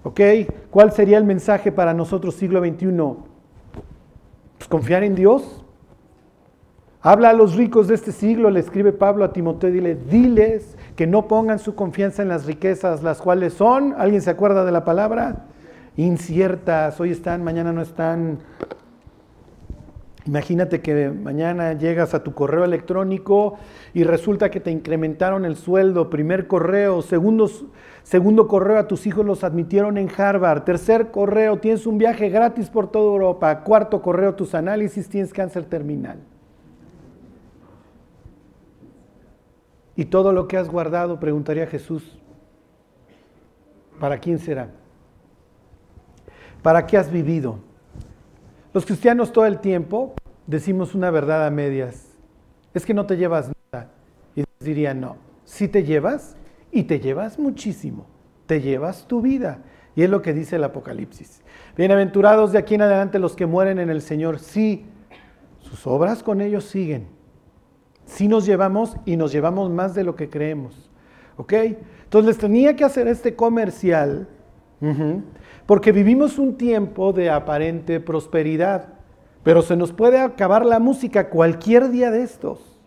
¿Ok? 0.02 0.20
¿Cuál 0.70 0.92
sería 0.92 1.18
el 1.18 1.24
mensaje 1.24 1.70
para 1.70 1.94
nosotros 1.94 2.34
siglo 2.34 2.60
XXI? 2.60 2.86
Pues 4.58 4.68
confiar 4.68 5.04
en 5.04 5.14
Dios. 5.14 5.59
Habla 7.02 7.30
a 7.30 7.32
los 7.32 7.56
ricos 7.56 7.88
de 7.88 7.94
este 7.94 8.12
siglo, 8.12 8.50
le 8.50 8.60
escribe 8.60 8.92
Pablo 8.92 9.24
a 9.24 9.32
Timoteo, 9.32 9.70
dile, 9.70 9.94
diles 9.94 10.76
que 10.96 11.06
no 11.06 11.28
pongan 11.28 11.58
su 11.58 11.74
confianza 11.74 12.20
en 12.20 12.28
las 12.28 12.44
riquezas, 12.44 13.02
las 13.02 13.22
cuales 13.22 13.54
son, 13.54 13.94
¿alguien 13.96 14.20
se 14.20 14.28
acuerda 14.28 14.66
de 14.66 14.72
la 14.72 14.84
palabra? 14.84 15.46
Inciertas, 15.96 17.00
hoy 17.00 17.12
están, 17.12 17.42
mañana 17.42 17.72
no 17.72 17.80
están. 17.80 18.40
Imagínate 20.26 20.82
que 20.82 21.08
mañana 21.08 21.72
llegas 21.72 22.12
a 22.12 22.22
tu 22.22 22.34
correo 22.34 22.64
electrónico 22.64 23.54
y 23.94 24.04
resulta 24.04 24.50
que 24.50 24.60
te 24.60 24.70
incrementaron 24.70 25.46
el 25.46 25.56
sueldo, 25.56 26.10
primer 26.10 26.48
correo, 26.48 27.00
segundo 27.00 28.46
correo 28.46 28.78
a 28.78 28.88
tus 28.88 29.06
hijos 29.06 29.24
los 29.24 29.42
admitieron 29.42 29.96
en 29.96 30.10
Harvard, 30.14 30.64
tercer 30.64 31.10
correo 31.10 31.60
tienes 31.60 31.86
un 31.86 31.96
viaje 31.96 32.28
gratis 32.28 32.68
por 32.68 32.90
toda 32.90 33.06
Europa, 33.06 33.62
cuarto 33.62 34.02
correo 34.02 34.34
tus 34.34 34.54
análisis 34.54 35.08
tienes 35.08 35.32
cáncer 35.32 35.64
terminal. 35.64 36.18
Y 40.00 40.06
todo 40.06 40.32
lo 40.32 40.48
que 40.48 40.56
has 40.56 40.70
guardado, 40.70 41.20
preguntaría 41.20 41.66
Jesús, 41.66 42.18
¿para 43.98 44.16
quién 44.16 44.38
será? 44.38 44.70
¿Para 46.62 46.86
qué 46.86 46.96
has 46.96 47.12
vivido? 47.12 47.58
Los 48.72 48.86
cristianos 48.86 49.30
todo 49.30 49.44
el 49.44 49.58
tiempo 49.58 50.14
decimos 50.46 50.94
una 50.94 51.10
verdad 51.10 51.46
a 51.46 51.50
medias. 51.50 52.16
Es 52.72 52.86
que 52.86 52.94
no 52.94 53.04
te 53.04 53.18
llevas 53.18 53.50
nada. 53.70 53.90
Y 54.34 54.42
dirían, 54.60 55.02
no, 55.02 55.18
si 55.44 55.68
te 55.68 55.84
llevas 55.84 56.34
y 56.72 56.84
te 56.84 56.98
llevas 56.98 57.38
muchísimo. 57.38 58.06
Te 58.46 58.62
llevas 58.62 59.06
tu 59.06 59.20
vida. 59.20 59.58
Y 59.94 60.02
es 60.02 60.08
lo 60.08 60.22
que 60.22 60.32
dice 60.32 60.56
el 60.56 60.64
Apocalipsis. 60.64 61.42
Bienaventurados 61.76 62.52
de 62.52 62.58
aquí 62.58 62.76
en 62.76 62.80
adelante 62.80 63.18
los 63.18 63.36
que 63.36 63.44
mueren 63.44 63.78
en 63.78 63.90
el 63.90 64.00
Señor. 64.00 64.38
Sí, 64.38 64.86
sus 65.58 65.86
obras 65.86 66.22
con 66.22 66.40
ellos 66.40 66.64
siguen. 66.64 67.19
Sí 68.10 68.26
nos 68.26 68.44
llevamos 68.44 68.96
y 69.04 69.16
nos 69.16 69.32
llevamos 69.32 69.70
más 69.70 69.94
de 69.94 70.04
lo 70.04 70.16
que 70.16 70.28
creemos. 70.28 70.90
¿Ok? 71.36 71.52
Entonces 71.52 72.26
les 72.26 72.38
tenía 72.38 72.74
que 72.74 72.84
hacer 72.84 73.06
este 73.06 73.36
comercial 73.36 74.28
porque 75.66 75.92
vivimos 75.92 76.38
un 76.38 76.56
tiempo 76.56 77.12
de 77.12 77.30
aparente 77.30 78.00
prosperidad, 78.00 78.94
pero 79.42 79.62
se 79.62 79.76
nos 79.76 79.92
puede 79.92 80.18
acabar 80.18 80.66
la 80.66 80.80
música 80.80 81.28
cualquier 81.28 81.90
día 81.90 82.10
de 82.10 82.22
estos. 82.22 82.78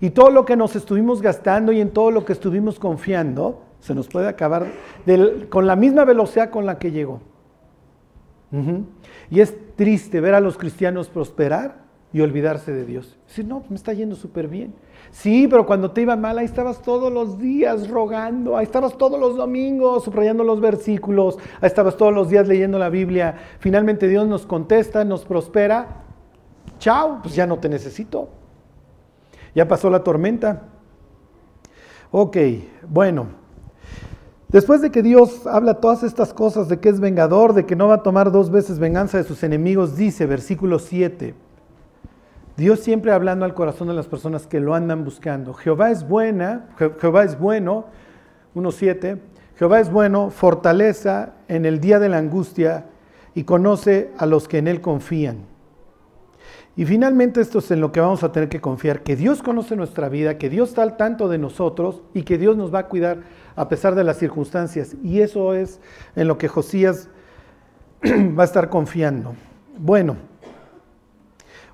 Y 0.00 0.10
todo 0.10 0.30
lo 0.30 0.44
que 0.44 0.56
nos 0.56 0.76
estuvimos 0.76 1.20
gastando 1.20 1.72
y 1.72 1.80
en 1.80 1.90
todo 1.90 2.10
lo 2.10 2.24
que 2.24 2.32
estuvimos 2.32 2.78
confiando, 2.78 3.62
se 3.80 3.94
nos 3.94 4.08
puede 4.08 4.28
acabar 4.28 4.66
con 5.50 5.66
la 5.66 5.76
misma 5.76 6.04
velocidad 6.04 6.50
con 6.50 6.66
la 6.66 6.78
que 6.78 6.90
llegó. 6.90 7.20
Y 9.30 9.40
es 9.40 9.54
triste 9.76 10.20
ver 10.20 10.34
a 10.34 10.40
los 10.40 10.56
cristianos 10.56 11.08
prosperar 11.08 11.87
y 12.12 12.20
olvidarse 12.20 12.72
de 12.72 12.84
Dios. 12.84 13.16
Decir, 13.26 13.46
no, 13.46 13.62
me 13.68 13.76
está 13.76 13.92
yendo 13.92 14.16
súper 14.16 14.48
bien. 14.48 14.74
Sí, 15.10 15.46
pero 15.48 15.66
cuando 15.66 15.90
te 15.90 16.02
iba 16.02 16.16
mal, 16.16 16.38
ahí 16.38 16.44
estabas 16.44 16.82
todos 16.82 17.12
los 17.12 17.38
días 17.38 17.88
rogando, 17.88 18.56
ahí 18.56 18.64
estabas 18.64 18.96
todos 18.96 19.18
los 19.18 19.36
domingos 19.36 20.04
subrayando 20.04 20.44
los 20.44 20.60
versículos, 20.60 21.38
ahí 21.60 21.66
estabas 21.66 21.96
todos 21.96 22.14
los 22.14 22.28
días 22.28 22.46
leyendo 22.48 22.78
la 22.78 22.88
Biblia. 22.88 23.34
Finalmente 23.58 24.08
Dios 24.08 24.26
nos 24.26 24.46
contesta, 24.46 25.04
nos 25.04 25.24
prospera. 25.24 26.04
Chao, 26.78 27.20
pues 27.22 27.34
ya 27.34 27.46
no 27.46 27.58
te 27.58 27.68
necesito. 27.68 28.28
Ya 29.54 29.66
pasó 29.66 29.90
la 29.90 30.02
tormenta. 30.04 30.62
Ok, 32.10 32.36
bueno. 32.88 33.26
Después 34.48 34.80
de 34.80 34.90
que 34.90 35.02
Dios 35.02 35.46
habla 35.46 35.74
todas 35.74 36.02
estas 36.02 36.32
cosas 36.32 36.68
de 36.68 36.80
que 36.80 36.88
es 36.88 37.00
vengador, 37.00 37.52
de 37.52 37.66
que 37.66 37.76
no 37.76 37.88
va 37.88 37.96
a 37.96 38.02
tomar 38.02 38.32
dos 38.32 38.50
veces 38.50 38.78
venganza 38.78 39.18
de 39.18 39.24
sus 39.24 39.42
enemigos, 39.42 39.94
dice 39.94 40.24
versículo 40.24 40.78
7. 40.78 41.47
Dios 42.58 42.80
siempre 42.80 43.12
hablando 43.12 43.44
al 43.44 43.54
corazón 43.54 43.86
de 43.86 43.94
las 43.94 44.08
personas 44.08 44.48
que 44.48 44.58
lo 44.58 44.74
andan 44.74 45.04
buscando. 45.04 45.54
Jehová 45.54 45.92
es 45.92 46.08
buena, 46.08 46.66
Jehová 47.00 47.22
es 47.22 47.38
bueno, 47.38 47.84
1.7, 48.56 49.20
Jehová 49.56 49.78
es 49.78 49.92
bueno, 49.92 50.30
fortaleza 50.30 51.34
en 51.46 51.66
el 51.66 51.78
día 51.78 52.00
de 52.00 52.08
la 52.08 52.18
angustia 52.18 52.86
y 53.36 53.44
conoce 53.44 54.10
a 54.18 54.26
los 54.26 54.48
que 54.48 54.58
en 54.58 54.66
él 54.66 54.80
confían. 54.80 55.44
Y 56.74 56.84
finalmente 56.84 57.40
esto 57.40 57.60
es 57.60 57.70
en 57.70 57.80
lo 57.80 57.92
que 57.92 58.00
vamos 58.00 58.24
a 58.24 58.32
tener 58.32 58.48
que 58.48 58.60
confiar, 58.60 59.04
que 59.04 59.14
Dios 59.14 59.40
conoce 59.40 59.76
nuestra 59.76 60.08
vida, 60.08 60.36
que 60.36 60.50
Dios 60.50 60.70
está 60.70 60.82
al 60.82 60.96
tanto 60.96 61.28
de 61.28 61.38
nosotros 61.38 62.02
y 62.12 62.22
que 62.22 62.38
Dios 62.38 62.56
nos 62.56 62.74
va 62.74 62.80
a 62.80 62.86
cuidar 62.88 63.18
a 63.54 63.68
pesar 63.68 63.94
de 63.94 64.02
las 64.02 64.16
circunstancias. 64.18 64.96
Y 65.04 65.20
eso 65.20 65.54
es 65.54 65.80
en 66.16 66.26
lo 66.26 66.38
que 66.38 66.48
Josías 66.48 67.08
va 68.04 68.42
a 68.42 68.46
estar 68.46 68.68
confiando. 68.68 69.36
Bueno, 69.78 70.16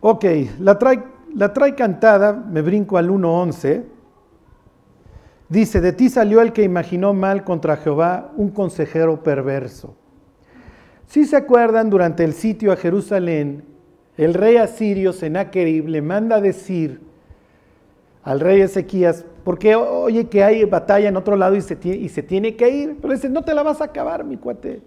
Ok, 0.07 0.27
la 0.59 0.79
trae, 0.79 1.75
cantada, 1.75 2.35
me 2.35 2.61
brinco 2.61 2.99
al 2.99 3.09
1.11. 3.09 3.85
Dice, 5.49 5.81
de 5.81 5.95
ti 5.95 6.11
salió 6.11 6.43
el 6.43 6.53
que 6.53 6.63
imaginó 6.63 7.15
mal 7.15 7.43
contra 7.43 7.79
Jehová, 7.79 8.31
un 8.37 8.51
consejero 8.51 9.23
perverso. 9.23 9.97
Si 11.07 11.25
se 11.25 11.37
acuerdan, 11.37 11.89
durante 11.89 12.23
el 12.23 12.35
sitio 12.35 12.71
a 12.71 12.77
Jerusalén, 12.77 13.65
el 14.19 14.35
rey 14.35 14.59
asirio 14.59 15.15
Sennacherib 15.15 15.89
le 15.89 16.03
manda 16.03 16.39
decir 16.39 17.01
al 18.25 18.41
rey 18.41 18.61
Ezequías, 18.61 19.25
porque 19.43 19.75
oye 19.75 20.29
que 20.29 20.45
hay 20.45 20.65
batalla 20.65 21.09
en 21.09 21.17
otro 21.17 21.35
lado 21.35 21.57
y 21.57 21.63
se, 21.63 21.79
y 21.83 22.11
se 22.11 22.23
tiene 22.23 22.57
que 22.57 22.69
ir, 22.69 22.99
pero 23.01 23.15
dice, 23.15 23.31
no 23.31 23.43
te 23.43 23.55
la 23.55 23.63
vas 23.63 23.81
a 23.81 23.85
acabar, 23.85 24.23
mi 24.23 24.37
cuate. 24.37 24.83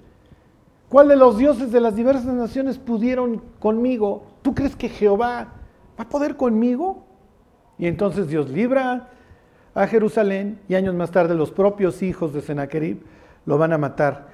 ¿Cuál 0.90 1.10
de 1.10 1.18
los 1.18 1.38
dioses 1.38 1.72
de 1.72 1.82
las 1.82 1.96
diversas 1.96 2.34
naciones 2.34 2.78
pudieron 2.78 3.42
conmigo? 3.60 4.28
¿Tú 4.42 4.56
crees 4.56 4.76
que 4.76 4.88
Jehová 4.88 5.54
va 6.00 6.04
a 6.04 6.10
poder 6.10 6.38
conmigo? 6.38 7.06
Y 7.78 7.88
entonces 7.88 8.30
Dios 8.30 8.50
libra 8.50 9.10
a 9.76 9.88
Jerusalén 9.88 10.60
y 10.70 10.76
años 10.76 10.96
más 10.96 11.12
tarde 11.12 11.36
los 11.36 11.52
propios 11.52 12.02
hijos 12.02 12.34
de 12.34 12.42
Sennacherib 12.42 13.04
lo 13.46 13.58
van 13.58 13.74
a 13.74 13.78
matar. 13.78 14.28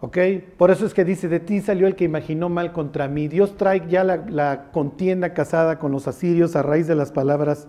¿Ok? 0.00 0.18
Por 0.58 0.70
eso 0.70 0.84
es 0.84 0.92
que 0.92 1.04
dice, 1.04 1.28
de 1.28 1.40
ti 1.40 1.60
salió 1.62 1.86
el 1.86 1.96
que 1.96 2.04
imaginó 2.04 2.50
mal 2.50 2.72
contra 2.72 3.08
mí. 3.08 3.28
Dios 3.28 3.56
trae 3.56 3.82
ya 3.88 4.04
la, 4.04 4.70
contienda 4.70 5.32
casada 5.32 5.78
con 5.78 5.90
los 5.92 6.06
asirios 6.06 6.54
a 6.54 6.62
raíz 6.62 6.86
de 6.86 6.94
las 6.94 7.10
palabras 7.10 7.66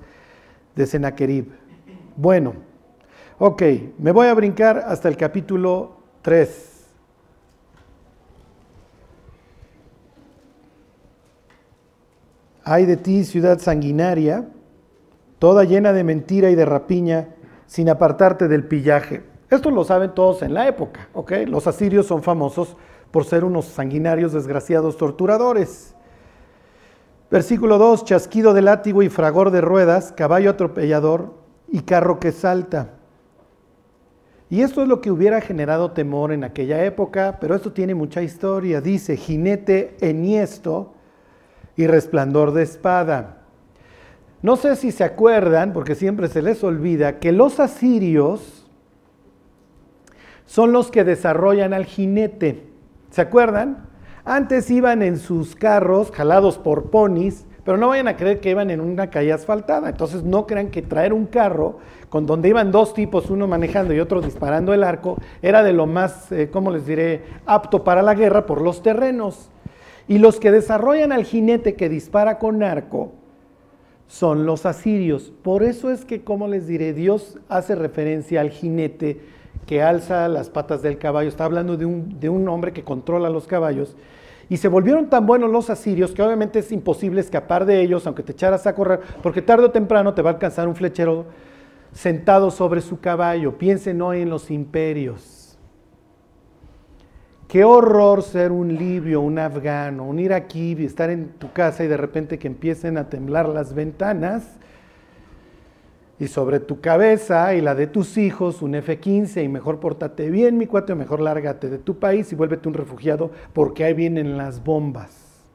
de 0.76 0.86
Sennacherib. 0.86 1.54
Bueno, 2.18 2.56
ok, 3.40 3.64
me 3.98 4.12
voy 4.12 4.28
a 4.28 4.34
brincar 4.34 4.84
hasta 4.86 5.08
el 5.08 5.16
capítulo 5.16 5.98
3. 6.24 6.67
Ay 12.70 12.86
de 12.86 12.98
ti, 12.98 13.24
ciudad 13.24 13.60
sanguinaria, 13.60 14.46
toda 15.40 15.64
llena 15.64 15.94
de 15.94 16.04
mentira 16.04 16.50
y 16.50 16.56
de 16.56 16.66
rapiña, 16.66 17.30
sin 17.66 17.88
apartarte 17.88 18.50
del 18.50 18.68
pillaje. 18.68 19.24
Esto 19.50 19.72
lo 19.72 19.86
saben 19.86 20.14
todos 20.14 20.42
en 20.42 20.54
la 20.54 20.68
época, 20.68 21.08
¿ok? 21.14 21.32
Los 21.48 21.66
asirios 21.66 22.08
son 22.08 22.24
famosos 22.24 22.76
por 23.10 23.24
ser 23.24 23.46
unos 23.46 23.68
sanguinarios, 23.68 24.34
desgraciados, 24.34 24.98
torturadores. 24.98 25.96
Versículo 27.32 27.78
2, 27.78 28.04
chasquido 28.04 28.54
de 28.54 28.64
látigo 28.64 29.02
y 29.02 29.08
fragor 29.08 29.52
de 29.52 29.62
ruedas, 29.62 30.12
caballo 30.12 30.50
atropellador 30.50 31.36
y 31.70 31.84
carro 31.84 32.20
que 32.20 32.34
salta. 32.34 32.96
Y 34.50 34.60
esto 34.60 34.82
es 34.82 34.90
lo 34.90 35.00
que 35.00 35.12
hubiera 35.12 35.40
generado 35.40 35.92
temor 35.92 36.34
en 36.34 36.44
aquella 36.44 36.84
época, 36.84 37.38
pero 37.40 37.56
esto 37.56 37.72
tiene 37.72 37.96
mucha 37.96 38.22
historia. 38.22 38.82
Dice, 38.82 39.16
jinete 39.16 39.96
enhiesto, 40.02 40.97
y 41.78 41.88
resplandor 41.88 42.52
de 42.52 42.64
espada. 42.64 43.38
No 44.42 44.56
sé 44.56 44.76
si 44.76 44.92
se 44.92 45.04
acuerdan, 45.04 45.74
porque 45.74 45.96
siempre 45.96 46.28
se 46.28 46.42
les 46.42 46.64
olvida, 46.64 47.20
que 47.20 47.32
los 47.32 47.60
asirios 47.60 48.68
son 50.46 50.72
los 50.72 50.92
que 50.92 51.04
desarrollan 51.04 51.74
al 51.74 51.86
jinete. 51.86 52.68
¿Se 53.10 53.22
acuerdan? 53.22 53.88
Antes 54.26 54.70
iban 54.70 55.02
en 55.02 55.18
sus 55.18 55.56
carros, 55.56 56.12
jalados 56.12 56.58
por 56.58 56.90
ponis, 56.90 57.46
pero 57.64 57.78
no 57.78 57.90
vayan 57.90 58.08
a 58.08 58.16
creer 58.16 58.40
que 58.40 58.52
iban 58.52 58.70
en 58.70 58.80
una 58.80 59.10
calle 59.10 59.34
asfaltada. 59.34 59.90
Entonces 59.90 60.24
no 60.24 60.48
crean 60.48 60.70
que 60.70 60.82
traer 60.82 61.14
un 61.14 61.26
carro 61.26 61.80
con 62.10 62.26
donde 62.26 62.50
iban 62.50 62.72
dos 62.72 62.94
tipos, 62.94 63.30
uno 63.30 63.48
manejando 63.48 63.94
y 63.94 64.00
otro 64.00 64.22
disparando 64.22 64.74
el 64.74 64.84
arco, 64.84 65.18
era 65.42 65.64
de 65.64 65.74
lo 65.74 65.86
más, 65.86 66.32
eh, 66.32 66.50
¿cómo 66.50 66.72
les 66.72 66.86
diré?, 66.86 67.24
apto 67.46 67.84
para 67.84 68.02
la 68.02 68.14
guerra 68.14 68.46
por 68.46 68.62
los 68.62 68.82
terrenos. 68.82 69.50
Y 70.08 70.20
los 70.20 70.40
que 70.40 70.52
desarrollan 70.52 71.12
al 71.12 71.26
jinete 71.26 71.76
que 71.76 71.90
dispara 71.90 72.40
con 72.40 72.64
arco 72.64 73.14
son 74.08 74.46
los 74.46 74.66
asirios. 74.66 75.34
Por 75.42 75.64
eso 75.64 75.92
es 75.92 76.06
que, 76.06 76.24
como 76.24 76.48
les 76.48 76.68
diré, 76.68 76.94
Dios 76.94 77.38
hace 77.50 77.76
referencia 77.76 78.42
al 78.42 78.52
jinete 78.52 79.20
que 79.66 79.84
alza 79.84 80.28
las 80.30 80.50
patas 80.50 80.82
del 80.82 80.98
caballo. 80.98 81.28
Está 81.28 81.46
hablando 81.46 81.76
de 81.76 81.86
un, 81.86 82.20
de 82.20 82.30
un 82.30 82.48
hombre 82.48 82.72
que 82.72 82.84
controla 82.84 83.30
los 83.30 83.48
caballos. 83.48 83.96
Y 84.50 84.58
se 84.58 84.70
volvieron 84.70 85.10
tan 85.10 85.26
buenos 85.26 85.52
los 85.52 85.70
asirios 85.70 86.12
que 86.12 86.24
obviamente 86.24 86.60
es 86.60 86.72
imposible 86.72 87.20
escapar 87.20 87.66
de 87.66 87.82
ellos, 87.82 88.08
aunque 88.08 88.24
te 88.24 88.32
echaras 88.32 88.66
a 88.66 88.74
correr, 88.74 89.02
porque 89.22 89.42
tarde 89.42 89.66
o 89.66 89.72
temprano 89.72 90.14
te 90.14 90.22
va 90.22 90.30
a 90.30 90.34
alcanzar 90.34 90.70
un 90.70 90.76
flechero 90.76 91.26
sentado 91.92 92.50
sobre 92.50 92.80
su 92.80 93.02
caballo. 93.02 93.58
Piensen 93.58 94.02
hoy 94.02 94.22
en 94.22 94.30
los 94.30 94.50
imperios. 94.50 95.47
Qué 97.48 97.64
horror 97.64 98.24
ser 98.24 98.52
un 98.52 98.76
libio, 98.76 99.22
un 99.22 99.40
afgano, 99.40 100.04
un 100.04 100.20
iraquí, 100.20 100.74
estar 100.84 101.10
en 101.10 101.30
tu 101.40 101.54
casa 101.54 101.86
y 101.86 101.88
de 101.88 101.96
repente 101.96 102.38
que 102.38 102.48
empiecen 102.48 102.98
a 102.98 103.10
temblar 103.10 103.48
las 103.48 103.74
ventanas 103.74 104.58
y 106.20 106.28
sobre 106.28 106.60
tu 106.60 106.82
cabeza 106.82 107.54
y 107.56 107.62
la 107.62 107.74
de 107.74 107.88
tus 107.88 108.18
hijos 108.18 108.62
un 108.62 108.76
F-15 108.76 109.46
y 109.46 109.48
mejor 109.48 109.80
pórtate 109.80 110.30
bien, 110.30 110.58
mi 110.58 110.68
cuate, 110.68 110.94
mejor 110.94 111.22
lárgate 111.22 111.70
de 111.70 111.78
tu 111.78 112.00
país 112.00 112.34
y 112.34 112.36
vuélvete 112.36 112.68
un 112.68 112.74
refugiado 112.74 113.32
porque 113.54 113.86
ahí 113.86 113.94
vienen 113.94 114.38
las 114.38 114.62
bombas. 114.62 115.46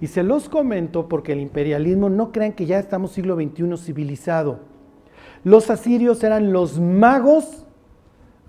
Y 0.00 0.08
se 0.08 0.24
los 0.24 0.48
comento 0.48 1.08
porque 1.08 1.34
el 1.34 1.40
imperialismo 1.40 2.08
no 2.08 2.32
crean 2.32 2.52
que 2.52 2.66
ya 2.66 2.80
estamos 2.80 3.12
siglo 3.12 3.36
XXI 3.36 3.76
civilizado. 3.76 4.58
Los 5.44 5.70
asirios 5.70 6.24
eran 6.24 6.52
los 6.52 6.80
magos 6.80 7.64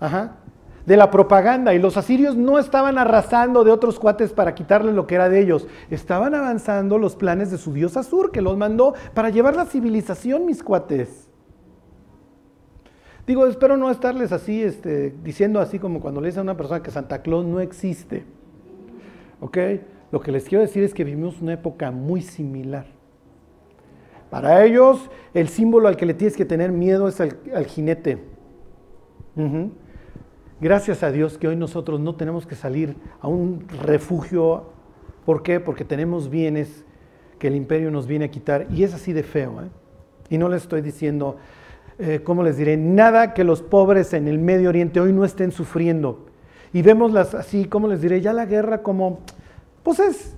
ajá, 0.00 0.38
de 0.86 0.96
la 0.96 1.10
propaganda 1.10 1.74
y 1.74 1.78
los 1.78 1.96
asirios 1.96 2.36
no 2.36 2.58
estaban 2.58 2.96
arrasando 2.96 3.64
de 3.64 3.72
otros 3.72 3.98
cuates 3.98 4.32
para 4.32 4.54
quitarles 4.54 4.94
lo 4.94 5.06
que 5.06 5.16
era 5.16 5.28
de 5.28 5.40
ellos, 5.40 5.66
estaban 5.90 6.34
avanzando 6.34 6.96
los 6.96 7.16
planes 7.16 7.50
de 7.50 7.58
su 7.58 7.72
dios 7.72 7.96
Azur 7.96 8.30
que 8.30 8.40
los 8.40 8.56
mandó 8.56 8.94
para 9.12 9.30
llevar 9.30 9.56
la 9.56 9.66
civilización, 9.66 10.46
mis 10.46 10.62
cuates. 10.62 11.28
Digo, 13.26 13.46
espero 13.48 13.76
no 13.76 13.90
estarles 13.90 14.30
así, 14.30 14.62
este, 14.62 15.12
diciendo 15.24 15.58
así 15.60 15.80
como 15.80 16.00
cuando 16.00 16.20
le 16.20 16.28
dicen 16.28 16.40
a 16.40 16.42
una 16.42 16.56
persona 16.56 16.80
que 16.80 16.92
Santa 16.92 17.22
Claus 17.22 17.44
no 17.44 17.58
existe. 17.58 18.24
¿Ok? 19.40 19.58
Lo 20.12 20.20
que 20.20 20.30
les 20.30 20.44
quiero 20.44 20.62
decir 20.62 20.84
es 20.84 20.94
que 20.94 21.02
vivimos 21.02 21.42
una 21.42 21.54
época 21.54 21.90
muy 21.90 22.22
similar. 22.22 22.86
Para 24.30 24.64
ellos, 24.64 25.10
el 25.34 25.48
símbolo 25.48 25.88
al 25.88 25.96
que 25.96 26.06
le 26.06 26.14
tienes 26.14 26.36
que 26.36 26.44
tener 26.44 26.70
miedo 26.70 27.08
es 27.08 27.20
al, 27.20 27.66
jinete. 27.66 28.18
Gracias 30.58 31.02
a 31.02 31.12
Dios 31.12 31.36
que 31.36 31.48
hoy 31.48 31.56
nosotros 31.56 32.00
no 32.00 32.14
tenemos 32.14 32.46
que 32.46 32.54
salir 32.54 32.96
a 33.20 33.28
un 33.28 33.68
refugio. 33.68 34.64
¿Por 35.26 35.42
qué? 35.42 35.60
Porque 35.60 35.84
tenemos 35.84 36.30
bienes 36.30 36.86
que 37.38 37.48
el 37.48 37.56
imperio 37.56 37.90
nos 37.90 38.06
viene 38.06 38.24
a 38.24 38.30
quitar 38.30 38.66
y 38.70 38.82
es 38.82 38.94
así 38.94 39.12
de 39.12 39.22
feo. 39.22 39.60
¿eh? 39.60 39.68
Y 40.30 40.38
no 40.38 40.48
les 40.48 40.62
estoy 40.62 40.80
diciendo, 40.80 41.36
eh, 41.98 42.20
¿cómo 42.24 42.42
les 42.42 42.56
diré? 42.56 42.78
Nada 42.78 43.34
que 43.34 43.44
los 43.44 43.60
pobres 43.60 44.14
en 44.14 44.28
el 44.28 44.38
Medio 44.38 44.70
Oriente 44.70 44.98
hoy 44.98 45.12
no 45.12 45.26
estén 45.26 45.52
sufriendo. 45.52 46.24
Y 46.72 46.80
vemos 46.80 47.12
las 47.12 47.34
así, 47.34 47.66
¿cómo 47.66 47.86
les 47.86 48.00
diré? 48.00 48.22
Ya 48.22 48.32
la 48.32 48.46
guerra 48.46 48.82
como, 48.82 49.20
pues 49.82 49.98
es, 49.98 50.36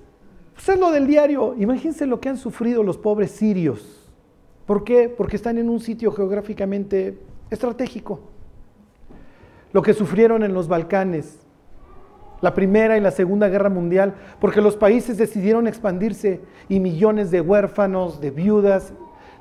pues 0.53 0.67
es 0.67 0.79
lo 0.79 0.91
del 0.91 1.07
diario. 1.07 1.55
Imagínense 1.57 2.05
lo 2.05 2.19
que 2.19 2.27
han 2.27 2.37
sufrido 2.37 2.83
los 2.83 2.97
pobres 2.97 3.31
sirios. 3.31 4.11
¿Por 4.65 4.83
qué? 4.83 5.07
Porque 5.07 5.37
están 5.37 5.57
en 5.57 5.69
un 5.69 5.79
sitio 5.79 6.11
geográficamente 6.11 7.17
estratégico 7.49 8.19
lo 9.71 9.81
que 9.81 9.93
sufrieron 9.93 10.43
en 10.43 10.53
los 10.53 10.67
Balcanes, 10.67 11.45
la 12.41 12.53
Primera 12.53 12.97
y 12.97 13.01
la 13.01 13.11
Segunda 13.11 13.49
Guerra 13.49 13.69
Mundial, 13.69 14.15
porque 14.39 14.61
los 14.61 14.75
países 14.75 15.17
decidieron 15.17 15.67
expandirse 15.67 16.41
y 16.69 16.79
millones 16.79 17.31
de 17.31 17.41
huérfanos, 17.41 18.21
de 18.21 18.31
viudas, 18.31 18.93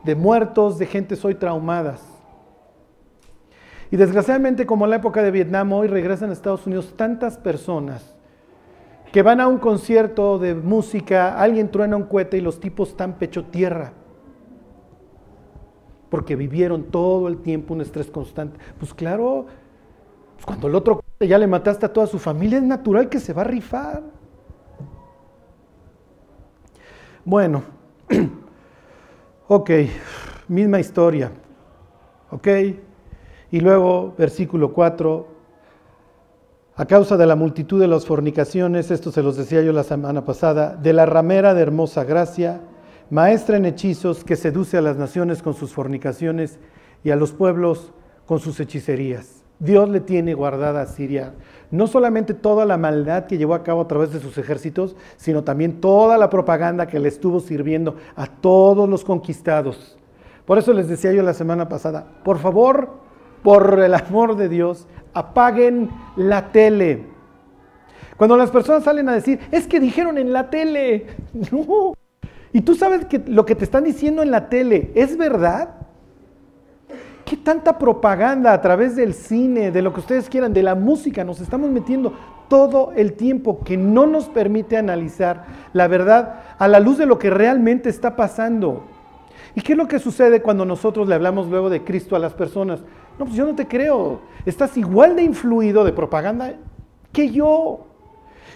de 0.04 0.14
muertos, 0.14 0.78
de 0.78 0.86
gentes 0.86 1.24
hoy 1.24 1.34
traumadas. 1.34 2.02
Y 3.90 3.96
desgraciadamente, 3.96 4.66
como 4.66 4.84
en 4.84 4.90
la 4.90 4.96
época 4.96 5.22
de 5.22 5.30
Vietnam, 5.30 5.72
hoy 5.72 5.88
regresan 5.88 6.30
a 6.30 6.32
Estados 6.32 6.66
Unidos 6.66 6.94
tantas 6.96 7.38
personas 7.38 8.14
que 9.12 9.22
van 9.22 9.40
a 9.40 9.48
un 9.48 9.58
concierto 9.58 10.38
de 10.38 10.54
música, 10.54 11.40
alguien 11.40 11.70
truena 11.70 11.96
un 11.96 12.04
cohete 12.04 12.36
y 12.36 12.42
los 12.42 12.60
tipos 12.60 12.90
están 12.90 13.14
pecho 13.14 13.46
tierra. 13.46 13.92
Porque 16.10 16.36
vivieron 16.36 16.84
todo 16.84 17.28
el 17.28 17.38
tiempo 17.38 17.74
un 17.74 17.80
estrés 17.80 18.10
constante. 18.10 18.58
Pues 18.78 18.92
claro, 18.92 19.46
pues 20.38 20.46
cuando 20.46 20.68
el 20.68 20.76
otro 20.76 21.02
ya 21.18 21.36
le 21.36 21.48
mataste 21.48 21.86
a 21.86 21.92
toda 21.92 22.06
su 22.06 22.20
familia, 22.20 22.58
es 22.58 22.64
natural 22.64 23.08
que 23.08 23.18
se 23.18 23.32
va 23.32 23.42
a 23.42 23.44
rifar. 23.44 24.04
Bueno, 27.24 27.64
ok, 29.48 29.70
misma 30.46 30.78
historia. 30.78 31.32
Ok, 32.30 32.46
y 33.50 33.60
luego 33.60 34.14
versículo 34.16 34.72
4. 34.72 35.26
A 36.76 36.86
causa 36.86 37.16
de 37.16 37.26
la 37.26 37.34
multitud 37.34 37.80
de 37.80 37.88
las 37.88 38.06
fornicaciones, 38.06 38.92
esto 38.92 39.10
se 39.10 39.24
los 39.24 39.36
decía 39.36 39.60
yo 39.62 39.72
la 39.72 39.82
semana 39.82 40.24
pasada, 40.24 40.76
de 40.76 40.92
la 40.92 41.06
ramera 41.06 41.52
de 41.52 41.62
hermosa 41.62 42.04
gracia, 42.04 42.60
maestra 43.10 43.56
en 43.56 43.66
hechizos 43.66 44.22
que 44.22 44.36
seduce 44.36 44.78
a 44.78 44.82
las 44.82 44.96
naciones 44.96 45.42
con 45.42 45.54
sus 45.54 45.72
fornicaciones 45.72 46.60
y 47.02 47.10
a 47.10 47.16
los 47.16 47.32
pueblos 47.32 47.92
con 48.26 48.38
sus 48.38 48.60
hechicerías. 48.60 49.37
Dios 49.58 49.88
le 49.88 50.00
tiene 50.00 50.34
guardada 50.34 50.82
a 50.82 50.86
Siria 50.86 51.32
no 51.70 51.86
solamente 51.86 52.34
toda 52.34 52.64
la 52.64 52.76
maldad 52.76 53.26
que 53.26 53.38
llevó 53.38 53.54
a 53.54 53.62
cabo 53.62 53.82
a 53.82 53.88
través 53.88 54.12
de 54.12 54.20
sus 54.20 54.38
ejércitos, 54.38 54.96
sino 55.16 55.44
también 55.44 55.80
toda 55.80 56.16
la 56.16 56.30
propaganda 56.30 56.86
que 56.86 56.98
le 56.98 57.08
estuvo 57.08 57.40
sirviendo 57.40 57.96
a 58.16 58.26
todos 58.26 58.88
los 58.88 59.04
conquistados. 59.04 59.98
Por 60.46 60.58
eso 60.58 60.72
les 60.72 60.88
decía 60.88 61.12
yo 61.12 61.22
la 61.22 61.34
semana 61.34 61.68
pasada, 61.68 62.06
por 62.24 62.38
favor, 62.38 62.90
por 63.42 63.78
el 63.80 63.94
amor 63.94 64.36
de 64.36 64.48
Dios, 64.48 64.86
apaguen 65.12 65.90
la 66.16 66.52
tele. 66.52 67.04
Cuando 68.16 68.36
las 68.36 68.50
personas 68.50 68.84
salen 68.84 69.08
a 69.08 69.14
decir, 69.14 69.38
es 69.52 69.66
que 69.66 69.78
dijeron 69.78 70.16
en 70.18 70.32
la 70.32 70.50
tele, 70.50 71.06
no. 71.52 71.94
Y 72.52 72.62
tú 72.62 72.74
sabes 72.74 73.04
que 73.04 73.18
lo 73.26 73.44
que 73.44 73.54
te 73.54 73.64
están 73.64 73.84
diciendo 73.84 74.22
en 74.22 74.30
la 74.30 74.48
tele 74.48 74.90
es 74.94 75.18
verdad. 75.18 75.74
¿Qué 77.28 77.36
tanta 77.36 77.76
propaganda 77.76 78.54
a 78.54 78.60
través 78.62 78.96
del 78.96 79.12
cine, 79.12 79.70
de 79.70 79.82
lo 79.82 79.92
que 79.92 80.00
ustedes 80.00 80.30
quieran, 80.30 80.54
de 80.54 80.62
la 80.62 80.74
música 80.74 81.24
nos 81.24 81.42
estamos 81.42 81.68
metiendo 81.68 82.14
todo 82.48 82.92
el 82.96 83.12
tiempo 83.12 83.62
que 83.62 83.76
no 83.76 84.06
nos 84.06 84.30
permite 84.30 84.78
analizar 84.78 85.44
la 85.74 85.88
verdad 85.88 86.40
a 86.58 86.66
la 86.68 86.80
luz 86.80 86.96
de 86.96 87.04
lo 87.04 87.18
que 87.18 87.28
realmente 87.28 87.90
está 87.90 88.16
pasando? 88.16 88.84
¿Y 89.54 89.60
qué 89.60 89.72
es 89.72 89.78
lo 89.78 89.86
que 89.86 89.98
sucede 89.98 90.40
cuando 90.40 90.64
nosotros 90.64 91.06
le 91.06 91.16
hablamos 91.16 91.48
luego 91.48 91.68
de 91.68 91.84
Cristo 91.84 92.16
a 92.16 92.18
las 92.18 92.32
personas? 92.32 92.80
No, 93.18 93.26
pues 93.26 93.36
yo 93.36 93.44
no 93.44 93.54
te 93.54 93.66
creo. 93.66 94.22
Estás 94.46 94.78
igual 94.78 95.14
de 95.14 95.24
influido 95.24 95.84
de 95.84 95.92
propaganda 95.92 96.54
que 97.12 97.30
yo. 97.30 97.88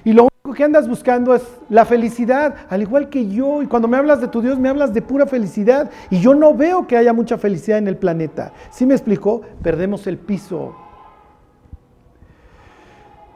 Y 0.03 0.15
lo 0.15 0.32
que 0.55 0.65
andas 0.65 0.89
buscando 0.89 1.37
es 1.37 1.43
la 1.69 1.85
felicidad, 1.85 2.57
al 2.69 2.83
igual 2.83 3.09
que 3.09 3.29
yo. 3.29 3.63
Y 3.63 3.67
cuando 3.67 3.87
me 3.87 3.97
hablas 3.97 4.21
de 4.21 4.27
tu 4.27 4.43
Dios, 4.43 4.59
me 4.59 4.69
hablas 4.69 4.93
de 4.93 5.01
pura 5.01 5.27
felicidad. 5.27 5.91
Y 6.11 6.21
yo 6.21 6.35
no 6.35 6.53
veo 6.55 6.87
que 6.87 6.97
haya 6.97 7.13
mucha 7.13 7.39
felicidad 7.39 7.79
en 7.79 7.87
el 7.87 7.97
planeta. 7.97 8.53
¿Sí 8.71 8.85
me 8.85 8.95
explicó? 8.95 9.43
Perdemos 9.63 10.07
el 10.09 10.19
piso. 10.19 10.75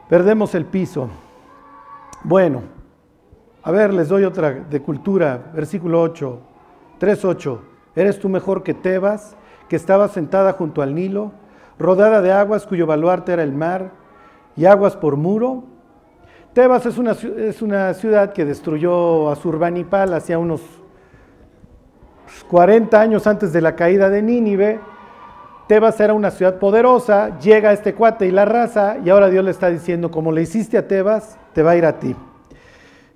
Perdemos 0.09 0.53
el 0.53 0.65
piso. 0.65 1.09
Bueno, 2.23 2.63
a 3.63 3.71
ver, 3.71 3.93
les 3.93 4.09
doy 4.09 4.25
otra 4.25 4.51
de 4.51 4.81
cultura, 4.81 5.51
versículo 5.53 6.01
8, 6.01 6.39
3.8. 6.99 7.59
¿Eres 7.95 8.19
tú 8.19 8.27
mejor 8.27 8.63
que 8.63 8.73
Tebas, 8.73 9.35
que 9.69 9.75
estaba 9.77 10.07
sentada 10.09 10.53
junto 10.53 10.81
al 10.81 10.93
Nilo, 10.93 11.31
rodada 11.79 12.21
de 12.21 12.31
aguas 12.31 12.67
cuyo 12.67 12.85
baluarte 12.85 13.33
era 13.33 13.43
el 13.43 13.53
mar, 13.53 13.91
y 14.55 14.65
aguas 14.65 14.95
por 14.95 15.15
muro? 15.15 15.76
Tebas 16.57 16.87
es 16.87 16.97
una, 16.97 17.11
es 17.11 17.61
una 17.61 17.93
ciudad 17.93 18.33
que 18.33 18.43
destruyó 18.43 19.29
a 19.29 19.35
Surbanipal 19.35 20.11
hacia 20.15 20.39
unos 20.39 20.59
40 22.49 22.99
años 22.99 23.27
antes 23.27 23.53
de 23.53 23.61
la 23.61 23.75
caída 23.75 24.09
de 24.09 24.23
Nínive. 24.23 24.79
Tebas 25.67 25.99
era 25.99 26.15
una 26.15 26.31
ciudad 26.31 26.57
poderosa, 26.57 27.37
llega 27.37 27.73
este 27.73 27.93
cuate 27.93 28.25
y 28.25 28.31
la 28.31 28.45
raza, 28.45 28.97
y 29.05 29.11
ahora 29.11 29.29
Dios 29.29 29.45
le 29.45 29.51
está 29.51 29.69
diciendo, 29.69 30.09
como 30.09 30.31
le 30.31 30.41
hiciste 30.41 30.79
a 30.79 30.87
Tebas, 30.87 31.37
te 31.53 31.61
va 31.61 31.73
a 31.73 31.75
ir 31.75 31.85
a 31.85 31.99
ti. 31.99 32.15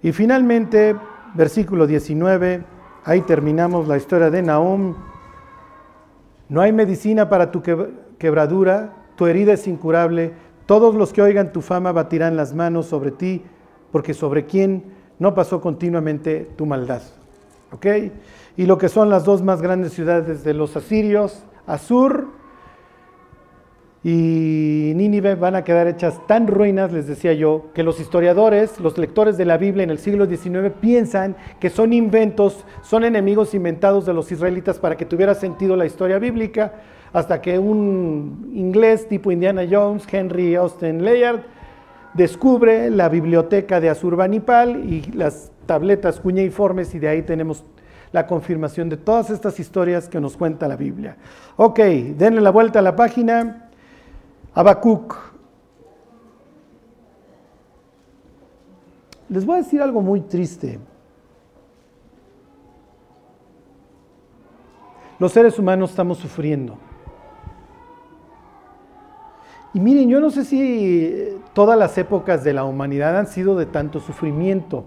Y 0.04 0.12
finalmente, 0.12 0.96
versículo 1.34 1.88
19, 1.88 2.64
ahí 3.06 3.22
terminamos 3.22 3.88
la 3.88 3.98
historia 3.98 4.30
de 4.30 4.44
Nahum. 4.44 4.94
No 6.48 6.62
hay 6.62 6.72
medicina 6.74 7.28
para 7.28 7.50
tu 7.50 7.64
quebradura, 8.20 8.94
tu 9.16 9.26
herida 9.26 9.54
es 9.54 9.66
incurable, 9.66 10.32
todos 10.66 10.96
los 10.96 11.14
que 11.14 11.22
oigan 11.22 11.52
tu 11.52 11.62
fama 11.62 11.92
batirán 11.92 12.36
las 12.36 12.54
manos 12.54 12.86
sobre 12.86 13.12
ti, 13.12 13.44
porque 13.92 14.14
sobre 14.14 14.46
quién 14.46 14.84
no 15.20 15.34
pasó 15.34 15.62
continuamente 15.62 16.50
tu 16.56 16.66
maldad. 16.66 17.02
¿Ok? 17.72 17.86
Y 18.58 18.66
lo 18.66 18.78
que 18.78 18.90
son 18.90 19.10
las 19.10 19.24
dos 19.24 19.42
más 19.42 19.62
grandes 19.62 19.94
ciudades 19.94 20.44
de 20.44 20.54
los 20.54 20.76
asirios, 20.76 21.46
Asur 21.66 22.28
y 24.04 24.94
Nínive, 24.96 25.36
van 25.36 25.56
a 25.56 25.64
quedar 25.64 25.88
hechas 25.88 26.26
tan 26.28 26.48
ruinas, 26.48 26.92
les 26.92 27.08
decía 27.08 27.34
yo, 27.34 27.68
que 27.74 27.84
los 27.84 28.00
historiadores, 28.00 28.80
los 28.80 28.98
lectores 28.98 29.38
de 29.38 29.46
la 29.46 29.58
Biblia 29.58 29.84
en 29.84 29.92
el 29.92 30.00
siglo 30.00 30.26
XIX 30.26 30.72
piensan 30.82 31.38
que 31.60 31.70
son 31.70 31.94
inventos, 31.94 32.66
son 32.82 33.04
enemigos 33.04 33.54
inventados 33.54 34.06
de 34.06 34.14
los 34.14 34.32
israelitas 34.32 34.80
para 34.80 34.98
que 34.98 35.06
tuviera 35.06 35.36
sentido 35.36 35.76
la 35.76 35.86
historia 35.86 36.18
bíblica, 36.18 36.74
hasta 37.14 37.42
que 37.42 37.60
un 37.60 38.52
inglés 38.54 39.08
tipo 39.08 39.32
Indiana 39.32 39.64
Jones, 39.70 40.06
Henry 40.12 40.56
Austin 40.56 41.04
Layard, 41.04 41.42
descubre 42.14 42.90
la 42.90 43.10
biblioteca 43.10 43.80
de 43.80 43.90
Asurbanipal 43.90 44.86
y 44.86 45.02
las 45.14 45.52
tabletas 45.66 46.20
cuñeiformes 46.20 46.94
y 46.96 47.00
de 47.00 47.08
ahí 47.08 47.22
tenemos 47.22 47.64
la 48.12 48.28
confirmación 48.28 48.90
de 48.90 48.98
todas 48.98 49.30
estas 49.30 49.60
historias 49.60 50.10
que 50.10 50.20
nos 50.20 50.36
cuenta 50.36 50.68
la 50.68 50.76
Biblia. 50.76 51.18
Ok, 51.56 51.80
denle 51.80 52.42
la 52.42 52.50
vuelta 52.52 52.80
a 52.80 52.82
la 52.82 52.96
página. 52.96 53.70
Habacuc. 54.54 55.16
Les 59.30 59.46
voy 59.46 59.56
a 59.56 59.58
decir 59.60 59.82
algo 59.82 60.02
muy 60.02 60.22
triste. 60.22 60.78
Los 65.20 65.32
seres 65.32 65.58
humanos 65.58 65.92
estamos 65.92 66.18
sufriendo. 66.18 66.78
Y 69.74 69.80
miren, 69.80 70.10
yo 70.10 70.20
no 70.20 70.30
sé 70.30 70.44
si 70.44 71.40
todas 71.54 71.78
las 71.78 71.98
épocas 71.98 72.44
de 72.44 72.54
la 72.54 72.66
humanidad 72.66 73.18
han 73.18 73.28
sido 73.28 73.56
de 73.56 73.66
tanto 73.66 74.00
sufrimiento. 74.00 74.84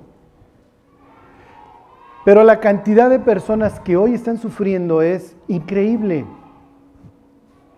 Pero 2.24 2.42
la 2.42 2.60
cantidad 2.60 3.10
de 3.10 3.18
personas 3.18 3.80
que 3.80 3.96
hoy 3.96 4.14
están 4.14 4.38
sufriendo 4.38 5.02
es 5.02 5.36
increíble. 5.48 6.26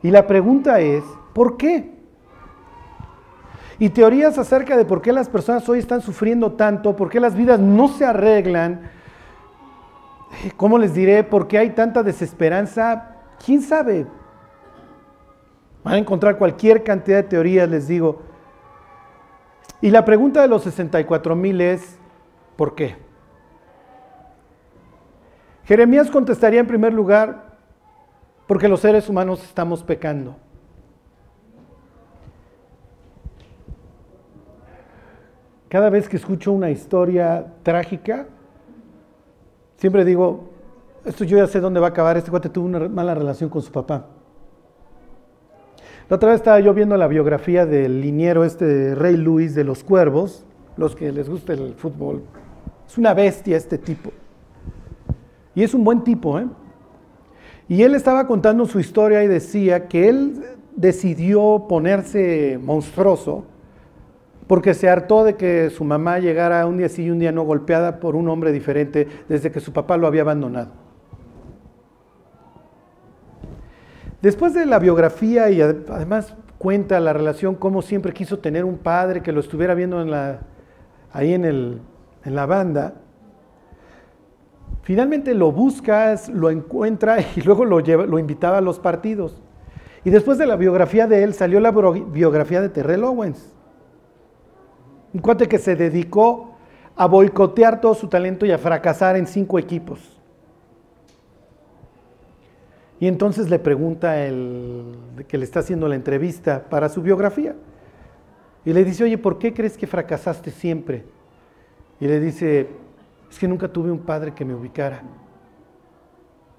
Y 0.02 0.10
la 0.10 0.26
pregunta 0.26 0.80
es, 0.80 1.02
¿por 1.32 1.56
qué? 1.56 1.96
Y 3.78 3.90
teorías 3.90 4.38
acerca 4.38 4.76
de 4.76 4.84
por 4.84 5.02
qué 5.02 5.12
las 5.12 5.28
personas 5.28 5.68
hoy 5.68 5.80
están 5.80 6.00
sufriendo 6.00 6.52
tanto, 6.52 6.96
por 6.96 7.10
qué 7.10 7.20
las 7.20 7.34
vidas 7.34 7.60
no 7.60 7.88
se 7.88 8.04
arreglan, 8.04 8.90
¿cómo 10.56 10.78
les 10.78 10.94
diré? 10.94 11.24
¿Por 11.24 11.46
qué 11.46 11.58
hay 11.58 11.70
tanta 11.70 12.02
desesperanza? 12.02 13.16
¿Quién 13.44 13.62
sabe? 13.62 14.06
Van 15.86 15.94
a 15.94 15.98
encontrar 15.98 16.36
cualquier 16.36 16.82
cantidad 16.82 17.18
de 17.18 17.22
teorías, 17.22 17.68
les 17.68 17.86
digo. 17.86 18.20
Y 19.80 19.90
la 19.90 20.04
pregunta 20.04 20.42
de 20.42 20.48
los 20.48 20.64
64 20.64 21.36
mil 21.36 21.60
es, 21.60 21.96
¿por 22.56 22.74
qué? 22.74 22.96
Jeremías 25.62 26.10
contestaría 26.10 26.58
en 26.58 26.66
primer 26.66 26.92
lugar, 26.92 27.56
porque 28.48 28.66
los 28.66 28.80
seres 28.80 29.08
humanos 29.08 29.44
estamos 29.44 29.84
pecando. 29.84 30.34
Cada 35.68 35.88
vez 35.88 36.08
que 36.08 36.16
escucho 36.16 36.50
una 36.50 36.70
historia 36.70 37.46
trágica, 37.62 38.26
siempre 39.76 40.04
digo, 40.04 40.50
esto 41.04 41.22
yo 41.22 41.38
ya 41.38 41.46
sé 41.46 41.60
dónde 41.60 41.78
va 41.78 41.86
a 41.86 41.90
acabar, 41.90 42.16
este 42.16 42.32
cuate 42.32 42.48
tuvo 42.48 42.66
una 42.66 42.88
mala 42.88 43.14
relación 43.14 43.48
con 43.48 43.62
su 43.62 43.70
papá. 43.70 44.15
La 46.08 46.16
otra 46.16 46.28
vez 46.28 46.36
estaba 46.36 46.60
yo 46.60 46.72
viendo 46.72 46.96
la 46.96 47.08
biografía 47.08 47.66
del 47.66 48.00
liniero 48.00 48.44
este 48.44 48.94
Rey 48.94 49.16
Luis 49.16 49.56
de 49.56 49.64
los 49.64 49.82
Cuervos, 49.82 50.44
los 50.76 50.94
que 50.94 51.10
les 51.10 51.28
gusta 51.28 51.52
el 51.52 51.74
fútbol. 51.74 52.22
Es 52.86 52.96
una 52.96 53.12
bestia 53.12 53.56
este 53.56 53.76
tipo. 53.76 54.12
Y 55.56 55.64
es 55.64 55.74
un 55.74 55.82
buen 55.82 56.04
tipo, 56.04 56.38
¿eh? 56.38 56.46
Y 57.68 57.82
él 57.82 57.96
estaba 57.96 58.28
contando 58.28 58.66
su 58.66 58.78
historia 58.78 59.24
y 59.24 59.26
decía 59.26 59.88
que 59.88 60.08
él 60.08 60.44
decidió 60.76 61.66
ponerse 61.68 62.60
monstruoso 62.62 63.44
porque 64.46 64.74
se 64.74 64.88
hartó 64.88 65.24
de 65.24 65.34
que 65.34 65.70
su 65.70 65.82
mamá 65.82 66.20
llegara 66.20 66.66
un 66.66 66.78
día 66.78 66.88
sí 66.88 67.02
y 67.02 67.10
un 67.10 67.18
día 67.18 67.32
no 67.32 67.42
golpeada 67.42 67.98
por 67.98 68.14
un 68.14 68.28
hombre 68.28 68.52
diferente 68.52 69.08
desde 69.28 69.50
que 69.50 69.58
su 69.58 69.72
papá 69.72 69.96
lo 69.96 70.06
había 70.06 70.22
abandonado. 70.22 70.85
Después 74.26 74.54
de 74.54 74.66
la 74.66 74.80
biografía 74.80 75.50
y 75.50 75.60
además 75.60 76.34
cuenta 76.58 76.98
la 76.98 77.12
relación, 77.12 77.54
cómo 77.54 77.80
siempre 77.80 78.12
quiso 78.12 78.40
tener 78.40 78.64
un 78.64 78.76
padre 78.76 79.22
que 79.22 79.30
lo 79.30 79.38
estuviera 79.38 79.72
viendo 79.72 80.02
en 80.02 80.10
la, 80.10 80.40
ahí 81.12 81.32
en, 81.32 81.44
el, 81.44 81.80
en 82.24 82.34
la 82.34 82.44
banda, 82.44 82.94
Finalmente 84.82 85.32
lo 85.32 85.52
buscas, 85.52 86.28
lo 86.28 86.50
encuentra 86.50 87.18
y 87.36 87.40
luego 87.42 87.64
lo, 87.64 87.78
lleva, 87.78 88.04
lo 88.04 88.18
invitaba 88.18 88.58
a 88.58 88.60
los 88.60 88.80
partidos. 88.80 89.40
Y 90.02 90.10
después 90.10 90.38
de 90.38 90.46
la 90.46 90.56
biografía 90.56 91.06
de 91.06 91.22
él 91.22 91.32
salió 91.32 91.60
la 91.60 91.70
biografía 91.70 92.60
de 92.60 92.68
Terrell 92.68 93.04
Owens. 93.04 93.54
Un 95.14 95.20
cuate 95.20 95.46
que 95.46 95.58
se 95.58 95.76
dedicó 95.76 96.56
a 96.96 97.06
boicotear 97.06 97.80
todo 97.80 97.94
su 97.94 98.08
talento 98.08 98.44
y 98.44 98.50
a 98.50 98.58
fracasar 98.58 99.16
en 99.16 99.28
cinco 99.28 99.60
equipos. 99.60 100.15
Y 102.98 103.08
entonces 103.08 103.50
le 103.50 103.58
pregunta 103.58 104.24
el 104.24 104.96
que 105.28 105.36
le 105.36 105.44
está 105.44 105.60
haciendo 105.60 105.88
la 105.88 105.96
entrevista 105.96 106.64
para 106.70 106.88
su 106.88 107.02
biografía. 107.02 107.54
Y 108.64 108.72
le 108.72 108.84
dice, 108.84 109.04
oye, 109.04 109.18
¿por 109.18 109.38
qué 109.38 109.52
crees 109.52 109.76
que 109.76 109.86
fracasaste 109.86 110.50
siempre? 110.50 111.04
Y 112.00 112.06
le 112.06 112.20
dice, 112.20 112.68
es 113.30 113.38
que 113.38 113.46
nunca 113.46 113.68
tuve 113.68 113.90
un 113.90 114.00
padre 114.00 114.32
que 114.32 114.44
me 114.44 114.54
ubicara. 114.54 115.02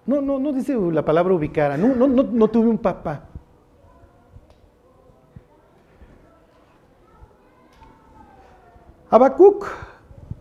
No, 0.05 0.21
no, 0.21 0.39
no 0.39 0.53
dice 0.53 0.73
la 0.93 1.03
palabra 1.03 1.33
ubicara, 1.33 1.75
no, 1.75 1.93
no, 1.93 2.07
no, 2.07 2.47
tuve 2.47 2.69
un 2.69 2.77
papá. 2.77 3.25
Habacuc, 9.09 9.67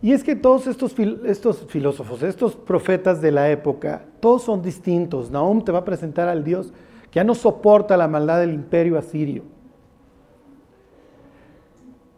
y 0.01 0.11
es 0.11 0.23
que 0.23 0.35
todos 0.35 0.67
estos, 0.67 0.95
estos 1.25 1.65
filósofos, 1.67 2.21
estos 2.21 2.55
profetas 2.55 3.19
de 3.21 3.31
la 3.31 3.49
época, 3.49 4.05
todos 4.19 4.43
son 4.43 4.61
distintos. 4.61 5.31
Nahum 5.31 5.63
te 5.63 5.71
va 5.71 5.79
a 5.79 5.85
presentar 5.85 6.27
al 6.27 6.43
Dios 6.43 6.71
que 7.09 7.15
ya 7.17 7.23
no 7.23 7.33
soporta 7.33 7.97
la 7.97 8.07
maldad 8.07 8.39
del 8.39 8.53
imperio 8.53 8.97
asirio. 8.97 9.43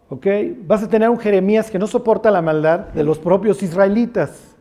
¿Ok? 0.10 0.26
Vas 0.65 0.84
a 0.84 0.89
tener 0.89 1.10
un 1.10 1.20
Jeremías 1.20 1.72
que 1.72 1.80
no 1.80 1.88
soporta 1.88 2.32
la 2.32 2.42
maldad 2.42 2.80
de 2.88 3.04
los 3.04 3.18
propios 3.20 3.63
israelitas. 3.63 4.56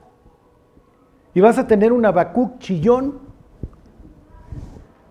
Y 1.34 1.40
vas 1.40 1.58
a 1.58 1.66
tener 1.66 1.92
un 1.92 2.04
Habacuc 2.04 2.58
chillón 2.58 3.18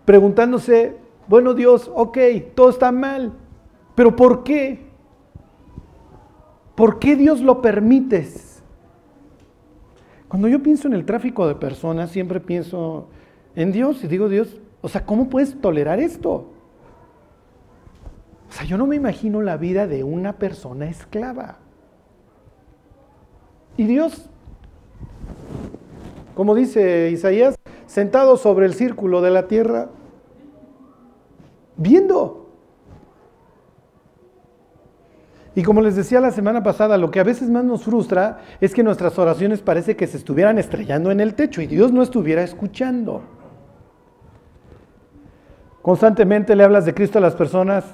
preguntándose, 0.05 0.97
bueno 1.27 1.53
Dios, 1.53 1.91
ok, 1.93 2.17
todo 2.55 2.69
está 2.69 2.93
mal, 2.93 3.33
pero 3.95 4.15
¿por 4.15 4.43
qué? 4.43 4.86
¿Por 6.77 6.99
qué 6.99 7.15
Dios 7.15 7.41
lo 7.41 7.59
permites? 7.59 8.61
Cuando 10.27 10.47
yo 10.47 10.61
pienso 10.61 10.87
en 10.87 10.93
el 10.93 11.05
tráfico 11.05 11.47
de 11.47 11.55
personas, 11.55 12.11
siempre 12.11 12.39
pienso 12.39 13.07
en 13.55 13.71
Dios 13.71 14.03
y 14.03 14.07
digo, 14.07 14.29
Dios, 14.29 14.61
o 14.81 14.87
sea, 14.87 15.03
¿cómo 15.03 15.27
puedes 15.27 15.59
tolerar 15.59 15.99
esto? 15.99 16.51
O 18.47 18.51
sea, 18.51 18.63
yo 18.67 18.77
no 18.77 18.85
me 18.85 18.95
imagino 18.95 19.41
la 19.41 19.57
vida 19.57 19.87
de 19.87 20.03
una 20.03 20.33
persona 20.33 20.87
esclava. 20.87 21.57
Y 23.75 23.87
Dios, 23.87 24.29
como 26.35 26.53
dice 26.53 27.09
Isaías, 27.09 27.55
sentado 27.87 28.37
sobre 28.37 28.67
el 28.67 28.75
círculo 28.75 29.23
de 29.23 29.31
la 29.31 29.47
tierra, 29.47 29.89
viendo. 31.75 32.46
Y 35.57 35.63
como 35.63 35.81
les 35.81 35.95
decía 35.95 36.21
la 36.21 36.29
semana 36.29 36.61
pasada, 36.61 36.99
lo 36.99 37.09
que 37.09 37.19
a 37.19 37.23
veces 37.23 37.49
más 37.49 37.63
nos 37.63 37.83
frustra 37.83 38.41
es 38.61 38.75
que 38.75 38.83
nuestras 38.83 39.17
oraciones 39.17 39.59
parece 39.59 39.95
que 39.95 40.05
se 40.05 40.17
estuvieran 40.17 40.59
estrellando 40.59 41.09
en 41.09 41.19
el 41.19 41.33
techo 41.33 41.63
y 41.63 41.65
Dios 41.65 41.91
no 41.91 42.03
estuviera 42.03 42.43
escuchando. 42.43 43.23
Constantemente 45.81 46.55
le 46.55 46.63
hablas 46.63 46.85
de 46.85 46.93
Cristo 46.93 47.17
a 47.17 47.21
las 47.21 47.33
personas 47.33 47.85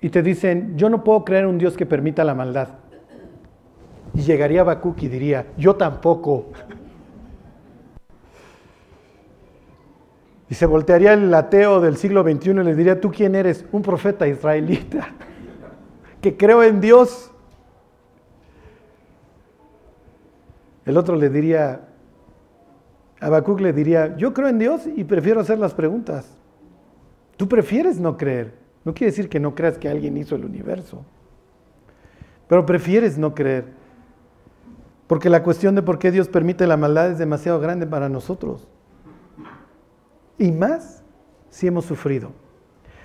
y 0.00 0.08
te 0.08 0.22
dicen, 0.22 0.78
yo 0.78 0.88
no 0.88 1.04
puedo 1.04 1.26
creer 1.26 1.44
en 1.44 1.50
un 1.50 1.58
Dios 1.58 1.76
que 1.76 1.84
permita 1.84 2.24
la 2.24 2.34
maldad. 2.34 2.68
Y 4.14 4.22
llegaría 4.22 4.62
Habacuc 4.62 5.02
y 5.02 5.08
diría, 5.08 5.44
yo 5.58 5.76
tampoco. 5.76 6.46
Y 10.48 10.54
se 10.54 10.64
voltearía 10.64 11.12
el 11.12 11.34
ateo 11.34 11.82
del 11.82 11.98
siglo 11.98 12.22
XXI 12.22 12.52
y 12.52 12.54
le 12.54 12.74
diría, 12.74 12.98
¿tú 12.98 13.10
quién 13.10 13.34
eres? 13.34 13.66
Un 13.72 13.82
profeta 13.82 14.26
israelita, 14.26 15.08
que 16.20 16.36
creo 16.36 16.62
en 16.62 16.80
Dios. 16.80 17.30
El 20.84 20.96
otro 20.96 21.16
le 21.16 21.28
diría, 21.28 21.88
Habacuc 23.20 23.60
le 23.60 23.72
diría, 23.72 24.16
yo 24.16 24.32
creo 24.32 24.48
en 24.48 24.58
Dios 24.58 24.82
y 24.86 25.04
prefiero 25.04 25.40
hacer 25.40 25.58
las 25.58 25.74
preguntas. 25.74 26.36
Tú 27.36 27.48
prefieres 27.48 28.00
no 28.00 28.16
creer. 28.16 28.54
No 28.84 28.94
quiere 28.94 29.10
decir 29.10 29.28
que 29.28 29.40
no 29.40 29.54
creas 29.54 29.76
que 29.76 29.88
alguien 29.88 30.16
hizo 30.16 30.34
el 30.34 30.44
universo, 30.44 31.04
pero 32.46 32.64
prefieres 32.64 33.18
no 33.18 33.34
creer. 33.34 33.66
Porque 35.06 35.28
la 35.28 35.42
cuestión 35.42 35.74
de 35.74 35.82
por 35.82 35.98
qué 35.98 36.10
Dios 36.10 36.28
permite 36.28 36.66
la 36.66 36.76
maldad 36.76 37.10
es 37.10 37.18
demasiado 37.18 37.60
grande 37.60 37.86
para 37.86 38.08
nosotros. 38.08 38.66
Y 40.38 40.52
más 40.52 41.02
si 41.50 41.66
hemos 41.66 41.84
sufrido. 41.84 42.30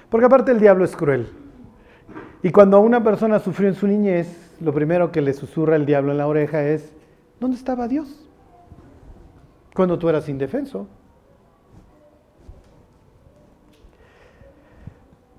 Porque 0.10 0.26
aparte 0.26 0.52
el 0.52 0.60
diablo 0.60 0.86
es 0.86 0.96
cruel. 0.96 1.43
Y 2.44 2.52
cuando 2.52 2.82
una 2.82 3.02
persona 3.02 3.40
sufrió 3.40 3.70
en 3.70 3.76
su 3.76 3.88
niñez, 3.88 4.28
lo 4.60 4.74
primero 4.74 5.14
que 5.14 5.22
le 5.22 5.34
susurra 5.34 5.78
el 5.78 5.86
diablo 5.86 6.12
en 6.12 6.18
la 6.18 6.28
oreja 6.28 6.62
es, 6.62 6.92
¿dónde 7.40 7.56
estaba 7.56 7.88
Dios? 7.88 8.30
Cuando 9.74 9.98
tú 9.98 10.10
eras 10.10 10.28
indefenso. 10.28 10.86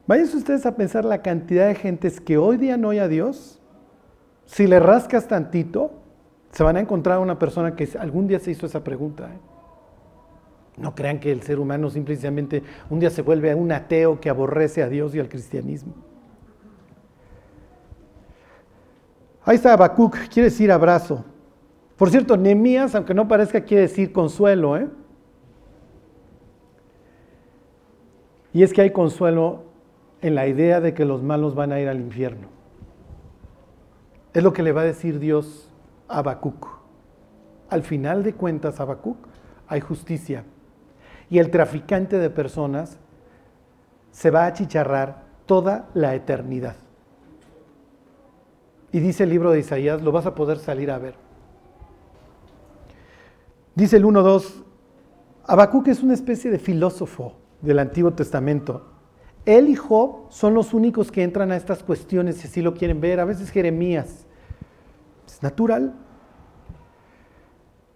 Vayan 0.06 0.26
ustedes 0.34 0.64
a 0.64 0.76
pensar 0.76 1.04
la 1.04 1.20
cantidad 1.20 1.68
de 1.68 1.74
gentes 1.74 2.22
que 2.22 2.38
hoy 2.38 2.56
día 2.56 2.78
no 2.78 2.88
hay 2.88 2.98
a 2.98 3.08
Dios. 3.08 3.60
Si 4.46 4.66
le 4.66 4.80
rascas 4.80 5.28
tantito, 5.28 5.92
se 6.52 6.62
van 6.62 6.78
a 6.78 6.80
encontrar 6.80 7.18
una 7.18 7.38
persona 7.38 7.76
que 7.76 7.86
algún 7.98 8.26
día 8.26 8.38
se 8.38 8.50
hizo 8.50 8.64
esa 8.64 8.82
pregunta. 8.82 9.28
¿eh? 9.30 9.38
No 10.78 10.94
crean 10.94 11.20
que 11.20 11.32
el 11.32 11.42
ser 11.42 11.58
humano 11.58 11.90
simplemente 11.90 12.62
un 12.88 12.98
día 12.98 13.10
se 13.10 13.20
vuelve 13.20 13.54
un 13.54 13.72
ateo 13.72 14.20
que 14.20 14.30
aborrece 14.30 14.82
a 14.82 14.88
Dios 14.88 15.14
y 15.14 15.20
al 15.20 15.28
cristianismo. 15.28 16.13
Ahí 19.44 19.56
está 19.56 19.74
Habacuc, 19.74 20.16
quiere 20.28 20.48
decir 20.48 20.72
abrazo. 20.72 21.24
Por 21.96 22.10
cierto, 22.10 22.36
Nemías, 22.36 22.94
aunque 22.94 23.14
no 23.14 23.28
parezca, 23.28 23.60
quiere 23.60 23.82
decir 23.82 24.12
consuelo. 24.12 24.76
¿eh? 24.76 24.88
Y 28.52 28.62
es 28.62 28.72
que 28.72 28.80
hay 28.80 28.90
consuelo 28.90 29.64
en 30.22 30.34
la 30.34 30.46
idea 30.46 30.80
de 30.80 30.94
que 30.94 31.04
los 31.04 31.22
malos 31.22 31.54
van 31.54 31.72
a 31.72 31.80
ir 31.80 31.88
al 31.88 32.00
infierno. 32.00 32.48
Es 34.32 34.42
lo 34.42 34.52
que 34.52 34.62
le 34.62 34.72
va 34.72 34.80
a 34.80 34.84
decir 34.84 35.18
Dios 35.18 35.70
a 36.08 36.18
Habacuc. 36.18 36.66
Al 37.68 37.82
final 37.82 38.22
de 38.22 38.34
cuentas, 38.34 38.80
Habacuc, 38.80 39.18
hay 39.68 39.80
justicia. 39.80 40.44
Y 41.28 41.38
el 41.38 41.50
traficante 41.50 42.18
de 42.18 42.30
personas 42.30 42.98
se 44.10 44.30
va 44.30 44.44
a 44.44 44.46
achicharrar 44.46 45.24
toda 45.46 45.88
la 45.94 46.14
eternidad. 46.14 46.76
Y 48.94 49.00
dice 49.00 49.24
el 49.24 49.30
libro 49.30 49.50
de 49.50 49.58
Isaías, 49.58 50.02
lo 50.02 50.12
vas 50.12 50.24
a 50.24 50.36
poder 50.36 50.56
salir 50.56 50.88
a 50.92 50.98
ver. 50.98 51.16
Dice 53.74 53.96
el 53.96 54.04
1.2, 54.04 54.62
Habacuc 55.46 55.88
es 55.88 56.00
una 56.00 56.14
especie 56.14 56.48
de 56.48 56.60
filósofo 56.60 57.34
del 57.60 57.80
Antiguo 57.80 58.12
Testamento. 58.12 58.86
Él 59.46 59.68
y 59.68 59.74
Job 59.74 60.30
son 60.30 60.54
los 60.54 60.72
únicos 60.72 61.10
que 61.10 61.24
entran 61.24 61.50
a 61.50 61.56
estas 61.56 61.82
cuestiones, 61.82 62.36
si 62.36 62.46
así 62.46 62.62
lo 62.62 62.72
quieren 62.74 63.00
ver. 63.00 63.18
A 63.18 63.24
veces 63.24 63.50
Jeremías. 63.50 64.26
Es 65.26 65.42
natural. 65.42 65.92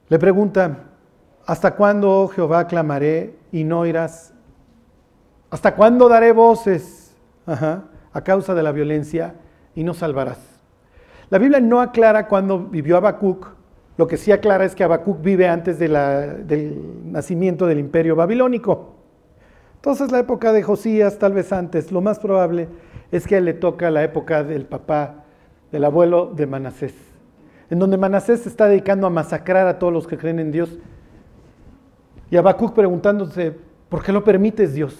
Le 0.08 0.18
pregunta, 0.18 0.86
¿hasta 1.46 1.76
cuándo, 1.76 2.22
oh 2.22 2.26
Jehová, 2.26 2.66
clamaré 2.66 3.36
y 3.52 3.62
no 3.62 3.86
irás? 3.86 4.34
¿Hasta 5.48 5.76
cuándo 5.76 6.08
daré 6.08 6.32
voces 6.32 7.14
a 7.46 8.20
causa 8.24 8.52
de 8.52 8.64
la 8.64 8.72
violencia 8.72 9.36
y 9.76 9.84
no 9.84 9.94
salvarás? 9.94 10.47
La 11.30 11.38
Biblia 11.38 11.60
no 11.60 11.80
aclara 11.80 12.26
cuándo 12.26 12.58
vivió 12.58 12.96
Habacuc. 12.96 13.48
Lo 13.98 14.06
que 14.06 14.16
sí 14.16 14.32
aclara 14.32 14.64
es 14.64 14.74
que 14.74 14.84
Habacuc 14.84 15.20
vive 15.20 15.46
antes 15.48 15.78
del 15.78 15.92
nacimiento 17.04 17.66
del 17.66 17.78
imperio 17.80 18.16
babilónico. 18.16 18.94
Entonces 19.76 20.10
la 20.10 20.20
época 20.20 20.52
de 20.52 20.62
Josías, 20.62 21.18
tal 21.18 21.34
vez 21.34 21.52
antes, 21.52 21.92
lo 21.92 22.00
más 22.00 22.18
probable 22.18 22.68
es 23.12 23.26
que 23.26 23.40
le 23.40 23.54
toca 23.54 23.90
la 23.90 24.02
época 24.02 24.42
del 24.42 24.64
papá, 24.64 25.24
del 25.70 25.84
abuelo 25.84 26.32
de 26.34 26.46
Manasés, 26.46 26.94
en 27.70 27.78
donde 27.78 27.96
Manasés 27.96 28.40
se 28.40 28.48
está 28.48 28.66
dedicando 28.66 29.06
a 29.06 29.10
masacrar 29.10 29.66
a 29.66 29.78
todos 29.78 29.92
los 29.92 30.06
que 30.06 30.16
creen 30.16 30.38
en 30.38 30.50
Dios. 30.50 30.78
Y 32.30 32.36
Habacuc 32.36 32.74
preguntándose, 32.74 33.54
¿por 33.88 34.02
qué 34.02 34.12
lo 34.12 34.24
permites 34.24 34.74
Dios? 34.74 34.96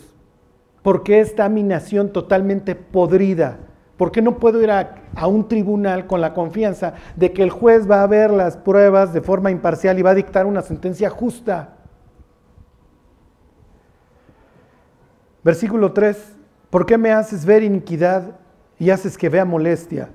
¿Por 0.83 1.03
qué 1.03 1.21
está 1.21 1.49
mi 1.49 1.63
nación 1.63 2.13
totalmente 2.13 2.75
podrida? 2.75 3.59
¿Por 3.99 4.13
qué 4.13 4.23
no 4.23 4.39
puedo 4.39 4.63
ir 4.63 4.71
a, 4.71 5.27
un 5.27 5.49
tribunal 5.49 6.07
con 6.07 6.21
la 6.21 6.33
confianza 6.33 6.95
de 7.17 7.33
que 7.33 7.43
el 7.43 7.51
juez 7.51 7.91
va 7.91 8.03
a 8.03 8.07
ver 8.07 8.31
las 8.31 8.57
pruebas 8.57 9.13
de 9.13 9.21
forma 9.21 9.51
imparcial 9.51 9.99
y 9.99 10.03
va 10.03 10.11
a 10.11 10.15
dictar 10.15 10.47
una 10.47 10.63
sentencia 10.63 11.11
justa? 11.11 11.75
Versículo 15.43 15.93
3, 15.93 16.37
¿por 16.71 16.87
qué 16.87 16.97
me 16.97 17.11
haces 17.11 17.45
ver 17.45 17.65
iniquidad 17.65 18.39
y 18.79 18.91
haces 18.91 19.19
que 19.19 19.29
vea 19.29 19.45
molestia? 19.45 20.11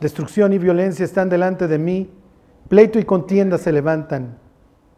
Destrucción 0.00 0.52
y 0.52 0.58
violencia 0.58 1.04
están 1.04 1.28
delante 1.28 1.66
de 1.66 1.78
mí, 1.78 2.12
pleito 2.68 3.00
y 3.00 3.04
contienda 3.04 3.58
se 3.58 3.72
levantan, 3.72 4.38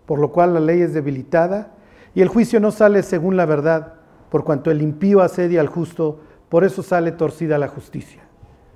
por 0.05 0.19
lo 0.19 0.31
cual 0.33 0.53
la 0.53 0.61
ley 0.61 0.83
es 0.83 0.93
debilitada 0.93 1.73
y 2.15 2.21
el 2.21 2.29
juicio 2.29 2.61
no 2.61 2.73
sale 2.73 3.03
según 3.03 3.39
la 3.39 3.47
verdad, 3.47 3.95
por 4.29 4.45
cuanto 4.45 4.71
el 4.71 4.83
impío 4.83 5.23
asedia 5.23 5.63
al 5.63 5.69
justo, 5.69 6.21
por 6.51 6.65
eso 6.65 6.83
sale 6.83 7.13
torcida 7.13 7.57
la 7.57 7.69
justicia. 7.69 8.21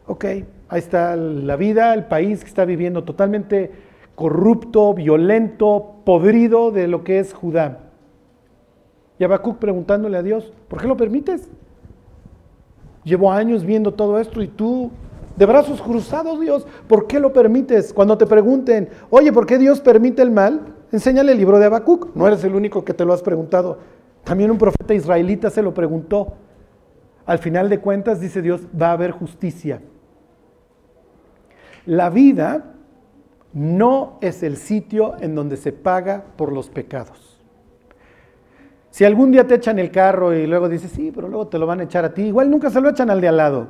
Ok, 0.07 0.25
ahí 0.25 0.79
está 0.79 1.17
la 1.17 1.57
vida, 1.57 1.93
el 1.93 2.05
país 2.05 2.41
que 2.41 2.49
está 2.49 2.65
viviendo 2.65 3.05
totalmente 3.05 3.71
corrupto, 4.15 4.95
violento, 4.95 5.97
podrido 6.05 6.71
de 6.71 6.89
lo 6.89 7.05
que 7.05 7.19
es 7.19 7.35
Judá. 7.35 7.81
Y 9.19 9.25
Habacuc 9.25 9.59
preguntándole 9.59 10.17
a 10.17 10.23
Dios, 10.23 10.53
¿por 10.69 10.81
qué 10.81 10.87
lo 10.87 10.97
permites? 10.97 11.49
Llevo 13.03 13.33
años 13.33 13.65
viendo 13.65 13.93
todo 13.93 14.19
esto 14.19 14.41
y 14.41 14.49
tú, 14.49 14.91
de 15.37 15.47
brazos 15.47 15.83
cruzados, 15.83 16.41
Dios, 16.41 16.67
¿por 16.87 17.07
qué 17.07 17.19
lo 17.19 17.33
permites? 17.33 17.93
Cuando 17.93 18.17
te 18.17 18.27
pregunten, 18.27 18.89
oye, 19.11 19.33
¿por 19.33 19.47
qué 19.47 19.59
Dios 19.59 19.81
permite 19.81 20.23
el 20.23 20.31
mal? 20.31 20.61
Enséñale 20.93 21.33
el 21.33 21.39
libro 21.39 21.59
de 21.59 21.67
Habacuc. 21.67 22.15
No 22.15 22.27
eres 22.27 22.45
el 22.45 22.55
único 22.55 22.85
que 22.85 22.95
te 22.95 23.05
lo 23.05 23.13
has 23.13 23.23
preguntado. 23.23 23.79
También 24.23 24.51
un 24.51 24.59
profeta 24.59 24.95
israelita 24.95 25.51
se 25.51 25.61
lo 25.63 25.75
preguntó. 25.75 26.35
Al 27.27 27.39
final 27.39 27.69
de 27.69 27.81
cuentas, 27.81 28.21
dice 28.21 28.43
Dios, 28.43 28.67
va 28.81 28.89
a 28.89 28.93
haber 28.93 29.11
justicia. 29.11 29.81
La 31.87 32.11
vida 32.11 32.75
no 33.53 34.19
es 34.21 34.43
el 34.43 34.57
sitio 34.57 35.15
en 35.21 35.35
donde 35.35 35.57
se 35.57 35.73
paga 35.73 36.25
por 36.37 36.53
los 36.53 36.69
pecados. 36.69 37.41
Si 38.91 39.05
algún 39.05 39.33
día 39.33 39.47
te 39.47 39.55
echan 39.55 39.79
el 39.79 39.91
carro 39.91 40.35
y 40.35 40.47
luego 40.47 40.69
dices, 40.69 40.91
sí, 40.91 41.11
pero 41.13 41.29
luego 41.29 41.49
te 41.49 41.59
lo 41.59 41.67
van 41.67 41.81
a 41.81 41.85
echar 41.85 42.05
a 42.05 42.15
ti, 42.15 42.23
igual 42.23 42.51
nunca 42.51 42.71
se 42.71 42.81
lo 42.81 42.89
echan 42.89 43.11
al 43.11 43.21
de 43.21 43.29
al 43.29 43.37
lado. 43.37 43.69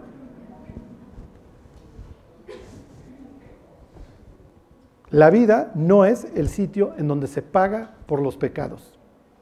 La 5.10 5.30
vida 5.30 5.70
no 5.74 6.04
es 6.04 6.26
el 6.34 6.48
sitio 6.48 6.92
en 6.98 7.06
donde 7.06 7.28
se 7.28 7.40
paga 7.40 7.92
por 8.06 8.20
los 8.20 8.36
pecados, 8.36 8.98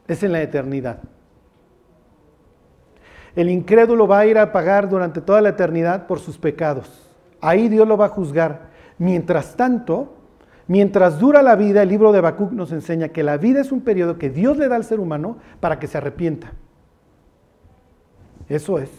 es 0.06 0.22
en 0.22 0.32
la 0.32 0.42
eternidad. 0.42 0.98
El 3.34 3.48
incrédulo 3.50 4.06
va 4.06 4.20
a 4.20 4.26
ir 4.26 4.38
a 4.38 4.52
pagar 4.52 4.88
durante 4.88 5.20
toda 5.20 5.40
la 5.40 5.50
eternidad 5.50 6.06
por 6.06 6.18
sus 6.18 6.38
pecados. 6.38 7.08
Ahí 7.40 7.68
Dios 7.68 7.88
lo 7.88 7.96
va 7.96 8.06
a 8.06 8.10
juzgar. 8.10 8.70
Mientras 8.98 9.56
tanto, 9.56 10.14
Mientras 10.68 11.18
dura 11.18 11.42
la 11.42 11.56
vida, 11.56 11.82
el 11.82 11.88
libro 11.88 12.12
de 12.12 12.18
Habacuc 12.18 12.52
nos 12.52 12.72
enseña 12.72 13.08
que 13.08 13.22
la 13.22 13.36
vida 13.36 13.60
es 13.60 13.72
un 13.72 13.80
periodo 13.80 14.16
que 14.16 14.30
Dios 14.30 14.56
le 14.56 14.68
da 14.68 14.76
al 14.76 14.84
ser 14.84 15.00
humano 15.00 15.36
para 15.60 15.78
que 15.78 15.86
se 15.86 15.98
arrepienta. 15.98 16.52
Eso 18.48 18.78
es. 18.78 18.90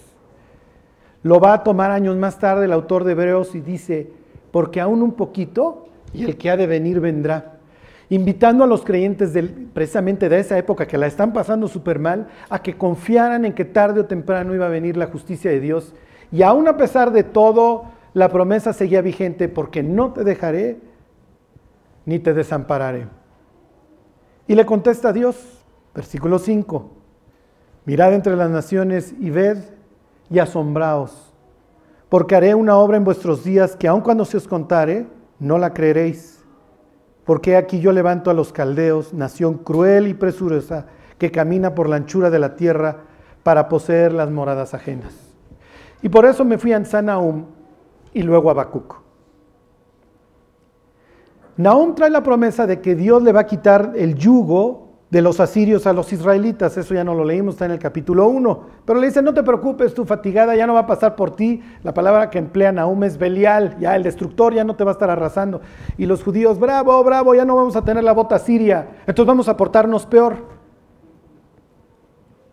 Lo 1.24 1.40
va 1.40 1.54
a 1.54 1.64
tomar 1.64 1.90
años 1.92 2.18
más 2.18 2.38
tarde 2.38 2.66
el 2.66 2.74
autor 2.74 3.06
de 3.06 3.14
Hebreos 3.14 3.56
y 3.56 3.62
dice, 3.62 4.12
porque 4.52 4.82
aún 4.82 5.02
un 5.02 5.14
poquito 5.14 5.88
y 6.14 6.26
el 6.26 6.38
que 6.38 6.50
ha 6.50 6.58
de 6.58 6.68
venir 6.68 7.00
vendrá. 7.00 7.53
Invitando 8.14 8.64
a 8.64 8.68
los 8.68 8.86
creyentes 8.86 9.32
precisamente 9.74 10.30
de 10.30 10.38
esa 10.38 10.56
época 10.56 10.86
que 10.86 11.00
la 11.00 11.08
están 11.08 11.34
pasando 11.34 11.68
súper 11.68 11.98
mal 11.98 12.28
a 12.48 12.62
que 12.62 12.78
confiaran 12.78 13.44
en 13.44 13.54
que 13.54 13.66
tarde 13.66 14.02
o 14.02 14.06
temprano 14.06 14.54
iba 14.54 14.68
a 14.68 14.70
venir 14.70 14.98
la 14.98 15.08
justicia 15.08 15.50
de 15.50 15.60
Dios. 15.60 15.96
Y 16.32 16.44
aún 16.44 16.68
a 16.68 16.78
pesar 16.78 17.12
de 17.12 17.24
todo, 17.24 17.86
la 18.14 18.30
promesa 18.30 18.72
seguía 18.72 19.02
vigente 19.02 19.50
porque 19.50 19.82
no 19.82 20.14
te 20.14 20.24
dejaré 20.24 20.78
ni 22.06 22.20
te 22.20 22.36
desampararé. 22.36 23.08
Y 24.48 24.54
le 24.54 24.68
contesta 24.68 25.12
Dios, 25.12 25.66
versículo 25.96 26.38
5, 26.38 26.92
mirad 27.86 28.14
entre 28.14 28.36
las 28.36 28.52
naciones 28.52 29.16
y 29.20 29.32
ved 29.32 29.58
y 30.30 30.38
asombraos, 30.38 31.34
porque 32.10 32.36
haré 32.36 32.54
una 32.54 32.78
obra 32.78 32.98
en 32.98 33.06
vuestros 33.06 33.44
días 33.44 33.76
que 33.76 33.88
aun 33.88 34.02
cuando 34.02 34.24
se 34.24 34.38
os 34.38 34.48
contare, 34.48 35.08
no 35.40 35.58
la 35.58 35.74
creeréis. 35.74 36.33
Porque 37.26 37.56
aquí 37.56 37.80
yo 37.80 37.92
levanto 37.92 38.30
a 38.30 38.34
los 38.34 38.52
caldeos, 38.52 39.14
nación 39.14 39.60
cruel 39.60 40.08
y 40.08 40.14
presurosa, 40.14 40.88
que 41.18 41.32
camina 41.32 41.74
por 41.74 41.88
la 41.88 41.96
anchura 41.96 42.30
de 42.30 42.40
la 42.40 42.56
tierra 42.56 42.98
para 43.44 43.70
poseer 43.70 44.14
las 44.14 44.30
moradas 44.30 44.74
ajenas. 44.74 45.14
Y 46.02 46.10
por 46.10 46.26
eso 46.26 46.44
me 46.44 46.58
fui 46.58 46.74
a 46.74 46.84
Sanaum 46.84 47.46
y 48.14 48.24
luego 48.24 48.50
a 48.50 48.54
Bacuc. 48.54 49.02
Nahum 51.56 51.94
trae 51.96 52.10
la 52.10 52.24
promesa 52.24 52.66
de 52.66 52.82
que 52.82 52.96
Dios 52.96 53.22
le 53.22 53.32
va 53.32 53.42
a 53.42 53.48
quitar 53.48 53.94
el 53.96 54.16
yugo 54.16 54.83
de 55.14 55.22
los 55.22 55.40
asirios 55.40 55.86
a 55.86 55.94
los 55.94 56.12
israelitas, 56.12 56.76
eso 56.76 56.96
ya 56.96 57.04
no 57.04 57.14
lo 57.14 57.24
leímos, 57.24 57.54
está 57.54 57.66
en 57.66 57.72
el 57.72 57.78
capítulo 57.78 58.28
1, 58.30 58.62
pero 58.84 59.00
le 59.00 59.06
dice, 59.06 59.22
no 59.22 59.32
te 59.32 59.44
preocupes, 59.44 59.94
tu 59.94 60.06
fatigada 60.06 60.56
ya 60.56 60.66
no 60.66 60.74
va 60.74 60.80
a 60.80 60.88
pasar 60.88 61.16
por 61.16 61.36
ti, 61.36 61.62
la 61.84 61.94
palabra 61.94 62.32
que 62.32 62.40
emplea 62.40 62.72
Nahum 62.72 63.04
es 63.04 63.20
Belial, 63.20 63.78
ya 63.80 63.96
el 63.96 64.02
destructor 64.02 64.56
ya 64.56 64.64
no 64.64 64.76
te 64.76 64.84
va 64.84 64.90
a 64.90 64.94
estar 64.94 65.12
arrasando, 65.12 65.62
y 66.00 66.08
los 66.08 66.24
judíos, 66.24 66.60
bravo, 66.60 67.04
bravo, 67.04 67.36
ya 67.36 67.46
no 67.46 67.56
vamos 67.56 67.76
a 67.76 67.84
tener 67.84 68.04
la 68.04 68.12
bota 68.12 68.40
siria, 68.40 68.88
entonces 69.02 69.28
vamos 69.28 69.48
a 69.48 69.56
portarnos 69.56 70.08
peor. 70.08 70.64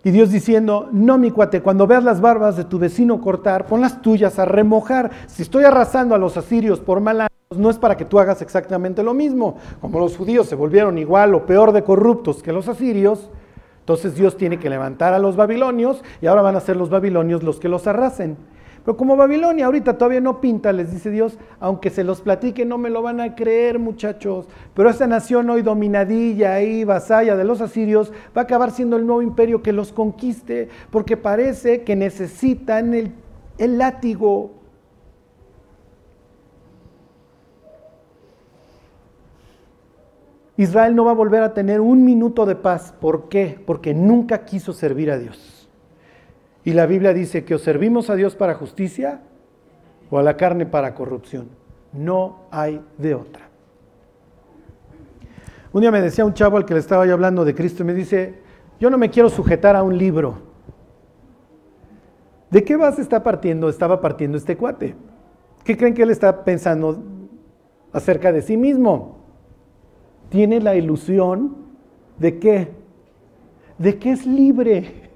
Y 0.05 0.11
Dios 0.11 0.31
diciendo, 0.31 0.91
no 0.93 1.17
mi 1.17 1.31
cuate, 1.31 1.63
cuando 1.63 1.87
veas 1.87 2.05
las 2.05 2.21
barbas 2.21 2.59
de 2.59 2.65
tu 2.65 2.79
vecino 2.79 3.23
cortar, 3.23 3.65
pon 3.65 3.81
las 3.81 4.03
tuyas 4.03 4.39
a 4.39 4.45
remojar, 4.45 5.11
si 5.29 5.41
estoy 5.41 5.65
arrasando 5.65 6.15
a 6.15 6.19
los 6.19 6.37
asirios 6.37 6.79
por 6.79 7.01
mala 7.01 7.30
no 7.57 7.69
es 7.69 7.79
para 7.79 7.97
que 7.97 8.05
tú 8.05 8.21
hagas 8.21 8.43
exactamente 8.43 9.03
lo 9.03 9.13
mismo. 9.13 9.57
Como 9.81 9.99
los 9.99 10.17
judíos 10.17 10.47
se 10.47 10.55
volvieron 10.55 10.99
igual 10.99 11.35
o 11.35 11.47
peor 11.47 11.73
de 11.73 11.83
corruptos 11.83 12.45
que 12.45 12.53
los 12.53 12.69
asirios, 12.69 13.29
entonces 13.81 14.15
Dios 14.15 14.37
tiene 14.37 14.61
que 14.61 14.71
levantar 14.71 15.15
a 15.15 15.19
los 15.19 15.35
babilonios 15.35 16.05
y 16.23 16.29
ahora 16.29 16.43
van 16.43 16.55
a 16.55 16.61
ser 16.61 16.77
los 16.77 16.91
babilonios 16.91 17.43
los 17.43 17.59
que 17.59 17.69
los 17.69 17.89
arrasen. 17.89 18.37
Pero 18.85 18.97
como 18.97 19.17
Babilonia 19.17 19.67
ahorita 19.67 19.99
todavía 19.99 20.21
no 20.21 20.41
pinta, 20.41 20.73
les 20.73 20.93
dice 20.93 21.11
Dios, 21.11 21.39
aunque 21.59 21.91
se 21.91 22.05
los 22.05 22.21
platique 22.21 22.65
no 22.65 22.79
me 22.79 22.89
lo 22.89 23.03
van 23.03 23.21
a 23.21 23.35
creer 23.35 23.81
muchachos, 23.81 24.47
pero 24.73 24.89
esta 24.89 25.09
nación 25.09 25.51
hoy 25.51 25.63
dominadilla 25.63 26.63
y 26.63 26.85
vasalla 26.85 27.35
de 27.35 27.43
los 27.43 27.61
asirios 27.61 28.13
va 28.29 28.43
a 28.43 28.45
acabar 28.45 28.71
siendo 28.71 28.97
el 28.97 29.07
nuevo 29.07 29.23
imperio 29.23 29.61
que 29.61 29.73
los 29.73 29.93
conquiste, 29.93 30.69
porque 30.93 31.17
parece 31.17 31.83
que 31.83 31.97
necesitan 31.97 32.95
el, 32.95 33.13
el 33.59 33.77
látigo 33.77 34.60
Israel 40.61 40.95
no 40.95 41.07
va 41.07 41.13
a 41.13 41.15
volver 41.15 41.43
a 41.43 41.55
tener 41.55 41.81
un 41.81 42.05
minuto 42.05 42.45
de 42.45 42.55
paz. 42.55 42.93
¿Por 43.01 43.31
qué? 43.31 43.59
Porque 43.65 43.95
nunca 43.95 44.45
quiso 44.45 44.75
servir 44.75 45.11
a 45.11 45.17
Dios. 45.17 45.71
Y 46.65 46.75
la 46.75 46.85
Biblia 46.85 47.15
dice 47.15 47.47
que 47.47 47.55
o 47.55 47.59
servimos 47.59 48.11
a 48.11 48.15
Dios 48.15 48.37
para 48.37 48.53
justicia 48.53 49.23
o 50.11 50.19
a 50.19 50.23
la 50.23 50.37
carne 50.37 50.67
para 50.67 50.95
corrupción. 50.95 51.49
No 51.95 52.41
hay 52.51 52.85
de 52.99 53.15
otra. 53.15 53.49
Un 55.73 55.81
día 55.81 55.91
me 55.91 56.03
decía 56.03 56.27
un 56.27 56.35
chavo 56.35 56.59
al 56.59 56.67
que 56.67 56.75
le 56.75 56.81
estaba 56.81 57.07
yo 57.07 57.15
hablando 57.15 57.47
de 57.47 57.55
Cristo 57.55 57.83
y 57.83 57.87
me 57.87 57.95
dice, 57.95 58.35
yo 58.79 58.91
no 58.91 58.99
me 58.99 59.09
quiero 59.09 59.31
sujetar 59.31 59.77
a 59.77 59.83
un 59.83 59.97
libro. 59.97 60.43
¿De 62.51 62.63
qué 62.65 62.77
vas 62.77 62.99
está 62.99 63.23
partiendo? 63.23 63.71
Estaba 63.71 64.03
partiendo 64.03 64.37
este 64.37 64.59
cuate. 64.59 64.95
¿Qué 65.65 65.79
creen 65.79 65.95
que 65.95 66.03
él 66.03 66.11
está 66.11 66.45
pensando 66.45 67.03
acerca 67.95 68.31
de 68.31 68.43
sí 68.43 68.59
mismo? 68.59 69.20
Tiene 70.31 70.61
la 70.61 70.75
ilusión 70.75 71.57
de 72.19 72.39
que, 72.39 72.73
de 73.79 73.99
que 73.99 74.13
es 74.13 74.27
libre. 74.27 75.11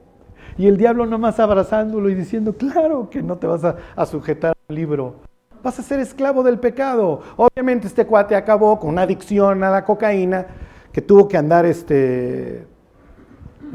Y 0.59 0.67
el 0.67 0.77
diablo 0.77 1.07
nomás 1.07 1.41
abrazándolo 1.41 2.11
y 2.11 2.15
diciendo, 2.15 2.53
claro 2.53 3.09
que 3.11 3.23
no 3.23 3.37
te 3.37 3.47
vas 3.47 3.65
a, 3.65 4.07
sujetar 4.07 4.55
al 4.69 4.75
libro. 4.75 5.17
Vas 5.63 5.79
a 5.79 5.83
ser 5.83 6.01
esclavo 6.01 6.43
del 6.43 6.59
pecado. 6.59 7.23
Obviamente 7.37 7.87
este 7.87 8.07
cuate 8.07 8.37
acabó 8.37 8.79
con 8.79 8.91
una 8.91 9.03
adicción 9.03 9.65
a 9.65 9.71
la 9.71 9.85
cocaína 9.85 10.47
que 10.93 11.01
tuvo 11.01 11.27
que 11.27 11.37
andar 11.37 11.65
este, 11.65 12.67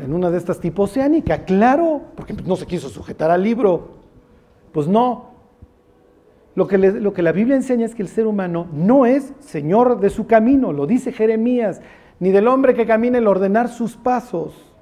en 0.01 0.13
una 0.13 0.29
de 0.29 0.37
estas 0.37 0.59
tipo 0.59 0.83
oceánica. 0.83 1.43
Claro, 1.45 2.01
porque 2.15 2.33
no 2.33 2.55
se 2.55 2.65
quiso 2.65 2.89
sujetar 2.89 3.31
al 3.31 3.43
libro. 3.43 3.89
Pues 4.71 4.87
no, 4.87 5.28
lo 6.59 6.67
que, 6.67 6.77
lo 6.77 7.13
que 7.13 7.21
la 7.21 7.31
Biblia 7.31 7.55
enseña 7.55 7.85
es 7.85 7.95
que 7.95 8.01
el 8.01 8.09
ser 8.09 8.27
humano 8.27 8.67
no 8.73 9.05
es 9.05 9.31
señor 9.39 10.01
de 10.01 10.09
su 10.09 10.27
camino, 10.27 10.73
lo 10.73 10.87
dice 10.87 11.13
Jeremías, 11.13 11.81
ni 12.19 12.31
del 12.31 12.49
hombre 12.49 12.73
que 12.73 12.85
camina 12.85 13.17
el 13.17 13.27
ordenar 13.27 13.69
sus 13.69 13.95
pasos. 13.95 14.75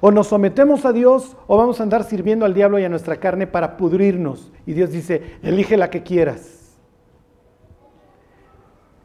O 0.00 0.10
nos 0.10 0.26
sometemos 0.26 0.84
a 0.84 0.92
Dios 0.92 1.36
o 1.46 1.56
vamos 1.56 1.78
a 1.78 1.84
andar 1.84 2.02
sirviendo 2.02 2.44
al 2.44 2.52
diablo 2.52 2.80
y 2.80 2.84
a 2.84 2.88
nuestra 2.88 3.18
carne 3.18 3.46
para 3.46 3.76
pudrirnos. 3.76 4.50
Y 4.66 4.72
Dios 4.72 4.90
dice, 4.90 5.38
elige 5.40 5.76
la 5.76 5.88
que 5.88 6.02
quieras. 6.02 6.76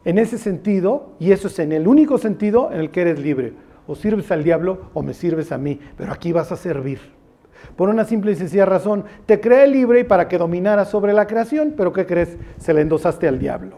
En 0.04 0.18
ese 0.18 0.40
sentido, 0.40 1.12
y 1.20 1.32
eso 1.32 1.48
es 1.48 1.60
en 1.60 1.74
el 1.74 1.88
único 1.88 2.18
sentido 2.18 2.72
en 2.72 2.80
el 2.80 2.90
que 2.90 3.02
eres 3.02 3.20
libre, 3.20 3.54
o 3.86 3.94
sirves 3.94 4.32
al 4.32 4.44
diablo 4.44 4.90
o 4.96 5.04
me 5.04 5.14
sirves 5.14 5.52
a 5.52 5.60
mí, 5.60 5.80
pero 5.96 6.12
aquí 6.12 6.32
vas 6.32 6.52
a 6.52 6.56
servir. 6.56 7.21
Por 7.76 7.90
una 7.90 8.06
simple 8.06 8.32
y 8.32 8.36
sencilla 8.36 8.66
razón, 8.66 9.06
te 9.26 9.40
creé 9.40 9.68
libre 9.68 10.02
y 10.02 10.04
para 10.04 10.28
que 10.28 10.38
dominara 10.38 10.86
sobre 10.86 11.14
la 11.14 11.28
creación, 11.28 11.74
pero 11.76 11.94
¿qué 11.94 12.06
crees? 12.06 12.38
Se 12.58 12.74
le 12.74 12.82
endosaste 12.82 13.28
al 13.28 13.40
diablo. 13.40 13.78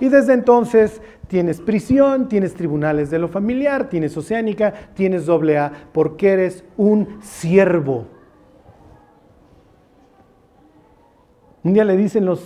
Y 0.00 0.08
desde 0.08 0.32
entonces 0.32 1.02
tienes 1.28 1.60
prisión, 1.60 2.28
tienes 2.28 2.54
tribunales 2.54 3.10
de 3.10 3.18
lo 3.18 3.28
familiar, 3.28 3.88
tienes 3.88 4.16
oceánica, 4.16 4.72
tienes 4.94 5.26
doble 5.26 5.58
A, 5.58 5.72
porque 5.92 6.30
eres 6.30 6.64
un 6.76 7.18
siervo. 7.22 8.06
Un 11.62 11.74
día 11.74 11.84
le 11.84 11.96
dicen 11.96 12.24
los, 12.24 12.42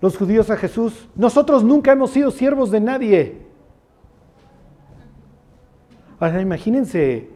los 0.00 0.16
judíos 0.16 0.48
a 0.50 0.56
Jesús, 0.56 1.08
nosotros 1.16 1.64
nunca 1.64 1.92
hemos 1.92 2.10
sido 2.12 2.30
siervos 2.30 2.70
de 2.70 2.80
nadie. 2.80 3.50
Ahora 6.20 6.40
imagínense 6.40 7.30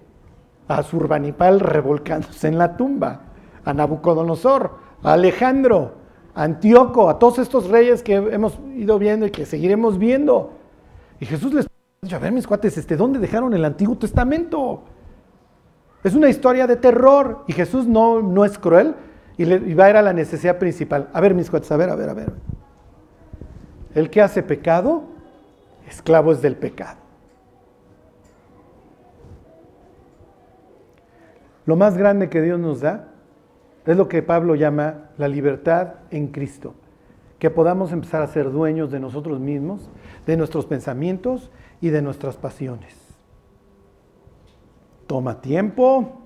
a 0.68 0.82
Surbanipal 0.82 1.60
revolcándose 1.60 2.48
en 2.48 2.58
la 2.58 2.76
tumba, 2.76 3.20
a 3.64 3.72
Nabucodonosor, 3.72 4.78
a 5.02 5.12
Alejandro, 5.12 5.94
a 6.34 6.44
Antíoco, 6.44 7.08
a 7.08 7.18
todos 7.18 7.38
estos 7.38 7.68
reyes 7.68 8.02
que 8.02 8.14
hemos 8.14 8.58
ido 8.74 8.98
viendo 8.98 9.26
y 9.26 9.30
que 9.30 9.46
seguiremos 9.46 9.98
viendo. 9.98 10.52
Y 11.20 11.26
Jesús 11.26 11.52
les 11.52 11.66
dijo, 12.02 12.16
a 12.16 12.18
ver 12.18 12.32
mis 12.32 12.46
cuates, 12.46 12.76
este, 12.78 12.96
¿dónde 12.96 13.18
dejaron 13.18 13.54
el 13.54 13.64
Antiguo 13.64 13.96
Testamento? 13.96 14.82
Es 16.02 16.14
una 16.14 16.28
historia 16.28 16.66
de 16.66 16.76
terror 16.76 17.44
y 17.46 17.52
Jesús 17.52 17.86
no, 17.86 18.20
no 18.20 18.44
es 18.44 18.58
cruel 18.58 18.94
y, 19.36 19.44
le, 19.44 19.56
y 19.56 19.74
va 19.74 19.86
a 19.86 19.90
ir 19.90 19.96
a 19.96 20.02
la 20.02 20.12
necesidad 20.12 20.58
principal. 20.58 21.08
A 21.12 21.20
ver 21.20 21.34
mis 21.34 21.50
cuates, 21.50 21.70
a 21.72 21.76
ver, 21.76 21.90
a 21.90 21.94
ver, 21.94 22.08
a 22.10 22.14
ver. 22.14 22.32
El 23.94 24.10
que 24.10 24.20
hace 24.20 24.42
pecado, 24.42 25.04
esclavo 25.88 26.32
es 26.32 26.42
del 26.42 26.56
pecado. 26.56 27.03
Lo 31.66 31.76
más 31.76 31.96
grande 31.96 32.28
que 32.28 32.42
Dios 32.42 32.58
nos 32.58 32.80
da 32.80 33.08
es 33.86 33.96
lo 33.96 34.08
que 34.08 34.22
Pablo 34.22 34.54
llama 34.54 35.10
la 35.18 35.28
libertad 35.28 35.94
en 36.10 36.28
Cristo. 36.28 36.74
Que 37.38 37.50
podamos 37.50 37.92
empezar 37.92 38.22
a 38.22 38.26
ser 38.26 38.50
dueños 38.50 38.90
de 38.90 39.00
nosotros 39.00 39.40
mismos, 39.40 39.90
de 40.26 40.36
nuestros 40.36 40.66
pensamientos 40.66 41.50
y 41.80 41.90
de 41.90 42.02
nuestras 42.02 42.36
pasiones. 42.36 42.96
Toma 45.06 45.40
tiempo, 45.40 46.22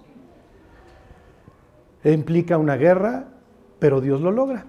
implica 2.05 2.59
una 2.59 2.77
guerra, 2.77 3.29
pero 3.79 4.01
Dios 4.01 4.21
lo 4.21 4.31
logra. 4.31 4.67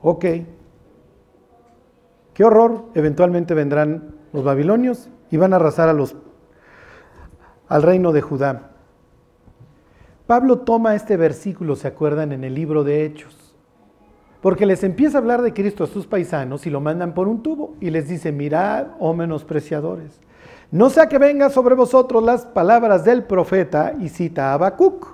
Ok. 0.00 0.24
Qué 2.34 2.44
horror, 2.44 2.86
eventualmente 2.94 3.54
vendrán 3.54 4.16
los 4.32 4.42
babilonios 4.44 5.08
y 5.30 5.36
van 5.36 5.52
a 5.52 5.56
arrasar 5.56 5.88
a 5.88 5.92
los 5.92 6.16
al 7.74 7.82
reino 7.82 8.12
de 8.12 8.20
Judá. 8.20 8.70
Pablo 10.28 10.58
toma 10.58 10.94
este 10.94 11.16
versículo, 11.16 11.74
¿se 11.74 11.88
acuerdan? 11.88 12.30
En 12.30 12.44
el 12.44 12.54
libro 12.54 12.84
de 12.84 13.04
Hechos. 13.04 13.52
Porque 14.40 14.64
les 14.64 14.84
empieza 14.84 15.18
a 15.18 15.20
hablar 15.20 15.42
de 15.42 15.52
Cristo 15.52 15.82
a 15.82 15.88
sus 15.88 16.06
paisanos 16.06 16.68
y 16.68 16.70
lo 16.70 16.80
mandan 16.80 17.14
por 17.14 17.26
un 17.26 17.42
tubo 17.42 17.74
y 17.80 17.90
les 17.90 18.06
dice, 18.06 18.30
mirad, 18.30 18.92
oh 19.00 19.12
menospreciadores, 19.12 20.20
no 20.70 20.88
sea 20.88 21.08
que 21.08 21.18
vengan 21.18 21.50
sobre 21.50 21.74
vosotros 21.74 22.22
las 22.22 22.46
palabras 22.46 23.04
del 23.04 23.24
profeta 23.24 23.94
y 23.98 24.08
cita 24.08 24.52
a 24.52 24.54
Habacuc. 24.54 25.08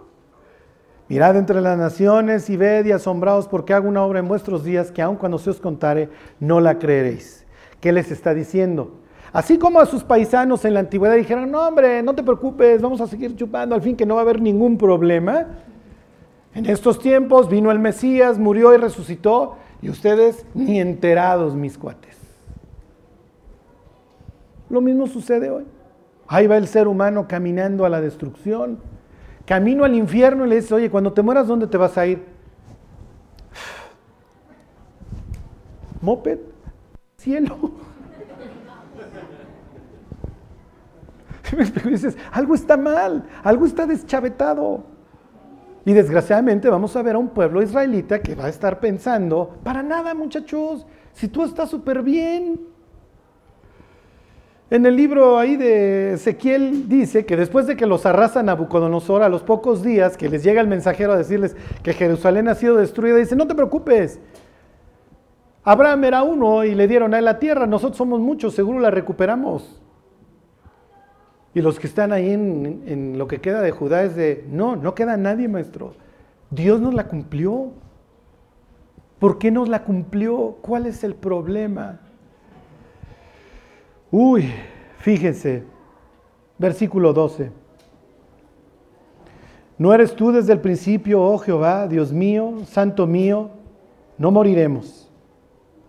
Mirad 1.08 1.36
entre 1.36 1.62
las 1.62 1.78
naciones 1.78 2.50
y 2.50 2.58
ved 2.58 2.84
y 2.84 2.92
asombraos 2.92 3.48
porque 3.48 3.72
hago 3.72 3.88
una 3.88 4.04
obra 4.04 4.18
en 4.18 4.28
vuestros 4.28 4.64
días 4.64 4.92
que 4.92 5.00
aun 5.00 5.16
cuando 5.16 5.38
se 5.38 5.48
os 5.48 5.60
contare 5.60 6.10
no 6.40 6.60
la 6.60 6.78
creeréis. 6.78 7.46
¿Qué 7.80 7.90
les 7.90 8.10
está 8.10 8.34
diciendo? 8.34 8.99
Así 9.32 9.58
como 9.58 9.78
a 9.78 9.86
sus 9.86 10.02
paisanos 10.02 10.64
en 10.64 10.74
la 10.74 10.80
antigüedad 10.80 11.14
dijeron, 11.14 11.50
no 11.50 11.66
hombre, 11.66 12.02
no 12.02 12.14
te 12.14 12.22
preocupes, 12.22 12.82
vamos 12.82 13.00
a 13.00 13.06
seguir 13.06 13.36
chupando, 13.36 13.74
al 13.74 13.82
fin 13.82 13.96
que 13.96 14.06
no 14.06 14.16
va 14.16 14.22
a 14.22 14.24
haber 14.24 14.40
ningún 14.40 14.76
problema. 14.76 15.46
En 16.54 16.66
estos 16.66 16.98
tiempos 16.98 17.48
vino 17.48 17.70
el 17.70 17.78
Mesías, 17.78 18.38
murió 18.38 18.74
y 18.74 18.76
resucitó, 18.76 19.56
y 19.82 19.88
ustedes 19.88 20.44
ni 20.52 20.80
enterados, 20.80 21.54
mis 21.54 21.78
cuates. 21.78 22.18
Lo 24.68 24.80
mismo 24.80 25.06
sucede 25.06 25.50
hoy. 25.50 25.64
Ahí 26.26 26.46
va 26.46 26.56
el 26.56 26.66
ser 26.66 26.88
humano 26.88 27.26
caminando 27.28 27.84
a 27.84 27.88
la 27.88 28.00
destrucción, 28.00 28.78
camino 29.46 29.84
al 29.84 29.94
infierno 29.94 30.46
y 30.46 30.48
le 30.48 30.56
dice, 30.56 30.74
oye, 30.74 30.90
cuando 30.90 31.12
te 31.12 31.22
mueras, 31.22 31.46
¿dónde 31.46 31.66
te 31.66 31.76
vas 31.76 31.96
a 31.98 32.06
ir? 32.06 32.24
Moped, 36.00 36.38
cielo. 37.16 37.72
Dices, 41.84 42.16
algo 42.32 42.54
está 42.54 42.76
mal, 42.76 43.24
algo 43.42 43.66
está 43.66 43.86
deschavetado. 43.86 44.84
Y 45.84 45.92
desgraciadamente 45.92 46.68
vamos 46.68 46.94
a 46.96 47.02
ver 47.02 47.14
a 47.14 47.18
un 47.18 47.28
pueblo 47.28 47.62
israelita 47.62 48.20
que 48.20 48.34
va 48.34 48.46
a 48.46 48.48
estar 48.48 48.80
pensando, 48.80 49.58
para 49.64 49.82
nada 49.82 50.14
muchachos, 50.14 50.86
si 51.14 51.28
tú 51.28 51.42
estás 51.42 51.70
súper 51.70 52.02
bien, 52.02 52.60
En 54.72 54.86
el 54.86 54.94
libro 54.94 55.36
ahí 55.36 55.56
de 55.56 56.12
Ezequiel 56.12 56.88
dice 56.88 57.26
que 57.26 57.36
después 57.36 57.66
de 57.66 57.76
que 57.76 57.86
los 57.86 58.06
arrasa 58.06 58.40
Nabucodonosor, 58.40 59.24
a 59.24 59.28
los 59.28 59.42
pocos 59.42 59.82
días 59.82 60.16
que 60.16 60.28
les 60.28 60.44
llega 60.44 60.60
el 60.60 60.68
mensajero 60.68 61.12
a 61.12 61.16
decirles 61.16 61.56
que 61.82 61.92
Jerusalén 61.92 62.46
ha 62.46 62.54
sido 62.54 62.76
destruida, 62.76 63.16
dice, 63.16 63.34
no 63.34 63.48
te 63.48 63.56
preocupes, 63.56 64.20
Abraham 65.64 66.04
era 66.04 66.22
uno 66.22 66.62
y 66.62 66.76
le 66.76 66.86
dieron 66.86 67.14
a 67.14 67.18
él 67.18 67.24
la 67.24 67.40
tierra, 67.40 67.66
nosotros 67.66 67.96
somos 67.98 68.20
muchos, 68.20 68.54
seguro 68.54 68.78
la 68.78 68.92
recuperamos. 68.92 69.82
Y 71.52 71.62
los 71.62 71.80
que 71.80 71.88
están 71.88 72.12
ahí 72.12 72.30
en, 72.30 73.18
lo 73.18 73.26
que 73.26 73.40
queda 73.40 73.60
de 73.60 73.72
Judá 73.72 74.04
es 74.04 74.14
de, 74.14 74.44
no, 74.48 74.76
no 74.76 74.94
queda 74.94 75.16
nadie, 75.16 75.48
maestro. 75.48 75.94
Dios 76.50 76.80
nos 76.80 76.94
la 76.94 77.08
cumplió. 77.08 77.72
¿Por 79.18 79.38
qué 79.38 79.50
nos 79.50 79.68
la 79.68 79.84
cumplió? 79.84 80.58
¿Cuál 80.62 80.86
es 80.86 81.02
el 81.02 81.14
problema? 81.14 82.00
Uy, 84.12 84.50
fíjense, 84.98 85.64
versículo 86.56 87.12
12. 87.12 87.50
¿No 89.76 89.92
eres 89.92 90.14
tú 90.14 90.30
desde 90.30 90.52
el 90.52 90.60
principio, 90.60 91.22
oh 91.22 91.38
Jehová, 91.38 91.88
Dios 91.88 92.12
mío, 92.12 92.58
santo 92.66 93.06
mío? 93.06 93.50
No 94.18 94.30
moriremos. 94.30 95.10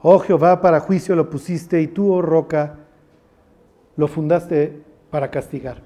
Oh 0.02 0.18
Jehová, 0.20 0.62
para 0.62 0.80
juicio 0.80 1.16
lo 1.16 1.30
pusiste 1.30 1.82
y 1.82 1.88
tú, 1.88 2.12
oh 2.12 2.22
roca, 2.22 2.80
lo 3.96 4.08
fundaste 4.08 4.91
para 5.12 5.30
castigar. 5.30 5.84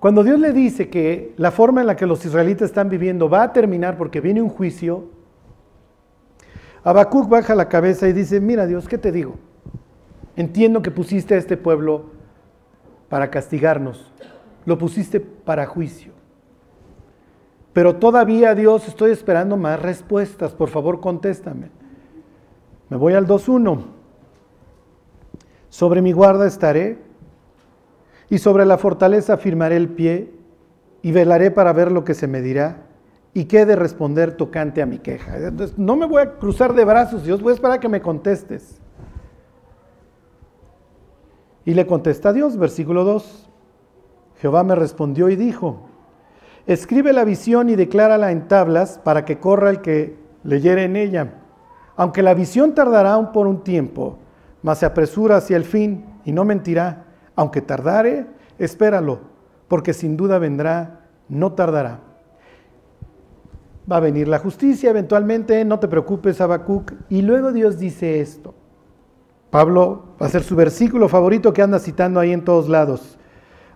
Cuando 0.00 0.24
Dios 0.24 0.38
le 0.40 0.52
dice 0.52 0.90
que 0.90 1.34
la 1.36 1.50
forma 1.50 1.80
en 1.80 1.86
la 1.86 1.96
que 1.96 2.06
los 2.06 2.24
israelitas 2.26 2.70
están 2.70 2.88
viviendo 2.88 3.28
va 3.28 3.44
a 3.44 3.52
terminar 3.52 3.96
porque 3.96 4.20
viene 4.20 4.42
un 4.42 4.48
juicio, 4.50 5.04
Habacuc 6.82 7.28
baja 7.28 7.54
la 7.54 7.68
cabeza 7.68 8.08
y 8.08 8.12
dice, 8.12 8.40
mira 8.40 8.66
Dios, 8.66 8.88
¿qué 8.88 8.98
te 8.98 9.12
digo? 9.12 9.36
Entiendo 10.36 10.82
que 10.82 10.90
pusiste 10.90 11.34
a 11.34 11.38
este 11.38 11.56
pueblo 11.56 12.10
para 13.08 13.30
castigarnos, 13.30 14.12
lo 14.66 14.76
pusiste 14.76 15.20
para 15.20 15.66
juicio. 15.66 16.12
Pero 17.72 17.96
todavía, 17.96 18.54
Dios, 18.54 18.86
estoy 18.86 19.10
esperando 19.10 19.56
más 19.56 19.82
respuestas. 19.82 20.52
Por 20.52 20.68
favor, 20.68 21.00
contéstame. 21.00 21.70
Me 22.88 22.96
voy 22.96 23.14
al 23.14 23.26
2.1. 23.26 23.82
Sobre 25.70 26.00
mi 26.00 26.12
guarda 26.12 26.46
estaré 26.46 26.98
y 28.34 28.38
sobre 28.38 28.66
la 28.66 28.78
fortaleza 28.78 29.36
firmaré 29.36 29.76
el 29.76 29.90
pie 29.90 30.32
y 31.02 31.12
velaré 31.12 31.52
para 31.52 31.72
ver 31.72 31.92
lo 31.92 32.02
que 32.02 32.14
se 32.14 32.26
me 32.26 32.42
dirá 32.42 32.78
y 33.32 33.44
qué 33.44 33.64
de 33.64 33.76
responder 33.76 34.36
tocante 34.36 34.82
a 34.82 34.86
mi 34.86 34.98
queja. 34.98 35.36
Entonces, 35.36 35.78
no 35.78 35.94
me 35.94 36.04
voy 36.04 36.22
a 36.22 36.32
cruzar 36.32 36.74
de 36.74 36.84
brazos, 36.84 37.22
Dios, 37.22 37.40
voy 37.40 37.52
a 37.52 37.54
esperar 37.54 37.78
que 37.78 37.88
me 37.88 38.02
contestes. 38.02 38.80
Y 41.64 41.74
le 41.74 41.86
contesta 41.86 42.30
a 42.30 42.32
Dios, 42.32 42.56
versículo 42.56 43.04
2. 43.04 43.48
Jehová 44.40 44.64
me 44.64 44.74
respondió 44.74 45.28
y 45.28 45.36
dijo, 45.36 45.86
escribe 46.66 47.12
la 47.12 47.22
visión 47.22 47.68
y 47.68 47.76
declárala 47.76 48.32
en 48.32 48.48
tablas 48.48 48.98
para 48.98 49.24
que 49.24 49.38
corra 49.38 49.70
el 49.70 49.80
que 49.80 50.16
leyere 50.42 50.82
en 50.82 50.96
ella. 50.96 51.34
Aunque 51.94 52.20
la 52.20 52.34
visión 52.34 52.74
tardará 52.74 53.12
aún 53.12 53.30
por 53.30 53.46
un 53.46 53.62
tiempo, 53.62 54.18
mas 54.60 54.78
se 54.78 54.86
apresura 54.86 55.36
hacia 55.36 55.56
el 55.56 55.64
fin 55.64 56.04
y 56.24 56.32
no 56.32 56.44
mentirá. 56.44 57.13
Aunque 57.36 57.60
tardare, 57.60 58.26
espéralo, 58.58 59.20
porque 59.68 59.92
sin 59.92 60.16
duda 60.16 60.38
vendrá, 60.38 61.08
no 61.28 61.52
tardará. 61.52 62.00
Va 63.90 63.96
a 63.96 64.00
venir 64.00 64.28
la 64.28 64.38
justicia 64.38 64.90
eventualmente, 64.90 65.64
no 65.64 65.78
te 65.78 65.88
preocupes, 65.88 66.40
Habacuc. 66.40 66.92
Y 67.08 67.22
luego 67.22 67.52
Dios 67.52 67.78
dice 67.78 68.20
esto. 68.20 68.54
Pablo 69.50 70.16
va 70.20 70.26
a 70.26 70.30
ser 70.30 70.42
su 70.42 70.56
versículo 70.56 71.08
favorito 71.08 71.52
que 71.52 71.62
anda 71.62 71.78
citando 71.78 72.18
ahí 72.18 72.32
en 72.32 72.44
todos 72.44 72.68
lados. 72.68 73.18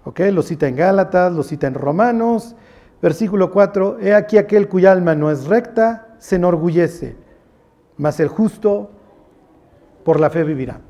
¿Ok? 0.04 0.20
Lo 0.32 0.42
cita 0.42 0.66
en 0.66 0.76
Gálatas, 0.76 1.32
lo 1.32 1.42
cita 1.42 1.66
en 1.66 1.74
Romanos. 1.74 2.56
Versículo 3.00 3.50
4, 3.52 3.98
he 4.00 4.14
aquí 4.14 4.38
aquel 4.38 4.68
cuya 4.68 4.90
alma 4.90 5.14
no 5.14 5.30
es 5.30 5.46
recta, 5.46 6.16
se 6.18 6.36
enorgullece, 6.36 7.16
mas 7.96 8.18
el 8.18 8.26
justo 8.26 8.90
por 10.04 10.18
la 10.18 10.30
fe 10.30 10.42
vivirá. 10.42 10.80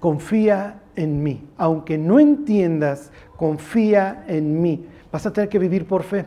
Confía 0.00 0.82
en 0.96 1.22
mí, 1.22 1.48
aunque 1.56 1.98
no 1.98 2.20
entiendas, 2.20 3.10
confía 3.36 4.24
en 4.26 4.60
mí. 4.60 4.86
Vas 5.10 5.26
a 5.26 5.32
tener 5.32 5.48
que 5.48 5.58
vivir 5.58 5.86
por 5.86 6.02
fe. 6.02 6.26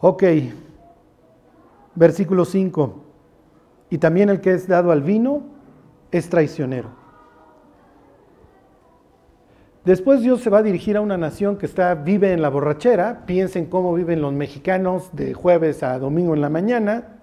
Ok, 0.00 0.22
Versículo 1.98 2.44
5. 2.44 2.94
Y 3.90 3.98
también 3.98 4.28
el 4.28 4.40
que 4.40 4.52
es 4.52 4.68
dado 4.68 4.92
al 4.92 5.02
vino 5.02 5.42
es 6.12 6.30
traicionero. 6.30 6.90
Después 9.84 10.22
Dios 10.22 10.40
se 10.40 10.48
va 10.48 10.58
a 10.58 10.62
dirigir 10.62 10.96
a 10.96 11.00
una 11.00 11.16
nación 11.16 11.56
que 11.56 11.66
está, 11.66 11.96
vive 11.96 12.32
en 12.32 12.40
la 12.40 12.50
borrachera. 12.50 13.26
Piensen 13.26 13.66
cómo 13.66 13.92
viven 13.94 14.22
los 14.22 14.32
mexicanos 14.32 15.10
de 15.12 15.34
jueves 15.34 15.82
a 15.82 15.98
domingo 15.98 16.34
en 16.34 16.40
la 16.40 16.48
mañana. 16.48 17.17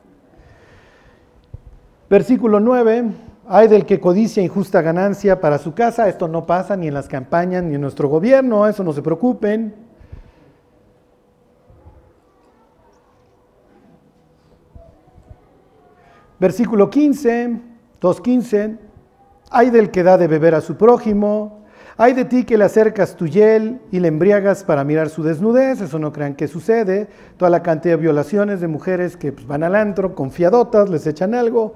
Versículo 2.10 2.60
9. 2.60 3.04
Hay 3.48 3.68
del 3.68 3.86
que 3.86 4.00
codicia 4.00 4.42
injusta 4.42 4.82
ganancia 4.82 5.40
para 5.40 5.58
su 5.58 5.74
casa. 5.74 6.08
Esto 6.08 6.28
no 6.28 6.46
pasa 6.46 6.76
ni 6.76 6.88
en 6.88 6.94
las 6.94 7.08
campañas 7.08 7.64
ni 7.64 7.76
en 7.76 7.82
nuestro 7.82 8.08
gobierno. 8.08 8.68
Eso 8.68 8.84
no 8.84 8.92
se 8.92 9.02
preocupen. 9.02 9.86
Versículo 16.40 16.90
15, 16.90 17.62
2.15, 18.02 18.78
hay 19.52 19.70
del 19.70 19.90
que 19.90 20.04
da 20.04 20.18
de 20.18 20.28
beber 20.28 20.54
a 20.54 20.60
su 20.60 20.76
prójimo, 20.76 21.64
hay 21.96 22.12
de 22.12 22.26
ti 22.26 22.44
que 22.44 22.58
le 22.58 22.66
acercas 22.66 23.16
tu 23.16 23.26
hiel 23.26 23.80
y 23.90 24.02
le 24.02 24.10
embriagas 24.10 24.66
para 24.66 24.84
mirar 24.84 25.08
su 25.08 25.24
desnudez, 25.24 25.80
eso 25.80 25.98
no 25.98 26.12
crean 26.12 26.36
que 26.36 26.50
sucede, 26.50 27.08
toda 27.38 27.50
la 27.50 27.64
cantidad 27.64 27.96
de 27.96 28.02
violaciones 28.02 28.60
de 28.60 28.68
mujeres 28.68 29.16
que 29.16 29.32
pues, 29.32 29.48
van 29.48 29.64
al 29.64 29.76
antro, 29.76 30.14
confiadotas, 30.14 30.90
les 30.90 31.08
echan 31.08 31.34
algo 31.34 31.74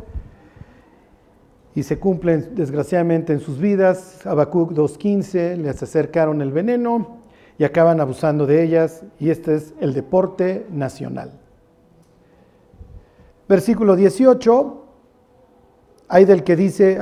y 1.75 1.83
se 1.83 1.99
cumplen 1.99 2.55
desgraciadamente 2.55 3.33
en 3.33 3.39
sus 3.39 3.59
vidas. 3.59 4.25
Habacuc 4.25 4.71
2.15, 4.71 5.57
les 5.57 5.81
acercaron 5.81 6.41
el 6.41 6.51
veneno 6.51 7.19
y 7.57 7.63
acaban 7.63 7.99
abusando 7.99 8.45
de 8.45 8.63
ellas 8.63 9.03
y 9.19 9.29
este 9.29 9.55
es 9.55 9.73
el 9.79 9.93
deporte 9.93 10.65
nacional. 10.71 11.31
Versículo 13.47 13.95
18, 13.95 14.85
hay 16.07 16.25
del 16.25 16.43
que 16.43 16.55
dice, 16.55 16.99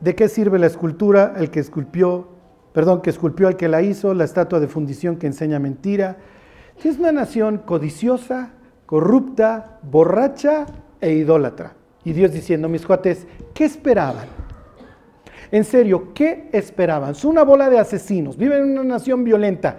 ¿de 0.00 0.14
qué 0.14 0.28
sirve 0.28 0.58
la 0.58 0.66
escultura? 0.66 1.34
El 1.36 1.50
que 1.50 1.60
esculpió, 1.60 2.28
perdón, 2.72 3.02
que 3.02 3.10
esculpió 3.10 3.48
al 3.48 3.56
que 3.56 3.68
la 3.68 3.82
hizo, 3.82 4.14
la 4.14 4.24
estatua 4.24 4.60
de 4.60 4.68
fundición 4.68 5.16
que 5.16 5.26
enseña 5.26 5.58
mentira. 5.58 6.18
Es 6.82 6.98
una 6.98 7.10
nación 7.10 7.58
codiciosa, 7.58 8.52
corrupta, 8.86 9.78
borracha 9.82 10.66
e 11.00 11.12
idólatra. 11.12 11.77
Y 12.08 12.14
Dios 12.14 12.32
diciendo, 12.32 12.70
mis 12.70 12.86
cuates, 12.86 13.26
¿qué 13.52 13.66
esperaban? 13.66 14.28
En 15.50 15.62
serio, 15.62 16.14
¿qué 16.14 16.48
esperaban? 16.54 17.14
Son 17.14 17.32
una 17.32 17.42
bola 17.42 17.68
de 17.68 17.78
asesinos, 17.78 18.38
viven 18.38 18.62
en 18.62 18.70
una 18.78 18.84
nación 18.84 19.24
violenta. 19.24 19.76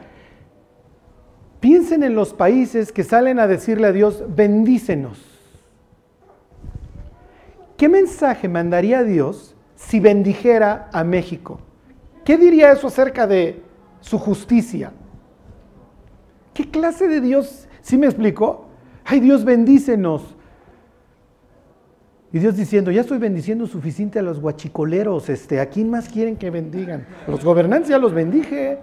Piensen 1.59 2.03
en 2.03 2.13
los 2.13 2.36
países 2.36 2.91
que 2.91 3.03
salen 3.03 3.39
a 3.39 3.47
decirle 3.47 3.88
a 3.88 3.91
Dios, 3.91 4.23
bendícenos. 4.27 5.19
¿Qué 7.77 7.89
mensaje 7.89 8.47
mandaría 8.47 9.01
Dios 9.01 9.55
si 9.75 9.99
bendijera 9.99 10.88
a 10.93 11.03
México? 11.03 11.59
¿Qué 12.25 12.38
diría 12.38 12.71
eso 12.73 12.86
acerca 12.86 13.25
de 13.25 13.63
su 14.01 14.19
justicia? 14.19 14.91
¿Qué 16.53 16.69
clase 16.69 17.07
de 17.07 17.21
Dios? 17.21 17.67
¿Sí 17.82 17.97
me 17.97 18.05
explico? 18.05 18.67
Ay, 19.03 19.19
Dios 19.19 19.43
bendícenos. 19.43 20.36
Y 22.32 22.39
Dios 22.39 22.55
diciendo, 22.55 22.91
ya 22.91 23.01
estoy 23.01 23.17
bendiciendo 23.17 23.65
suficiente 23.65 24.19
a 24.19 24.21
los 24.21 24.39
guachicoleros, 24.39 25.30
este, 25.30 25.59
¿a 25.59 25.67
quién 25.67 25.89
más 25.89 26.09
quieren 26.09 26.38
que 26.38 26.51
bendigan? 26.51 27.07
Los 27.27 27.43
gobernantes 27.43 27.89
ya 27.89 27.97
los 27.97 28.13
bendije. 28.13 28.77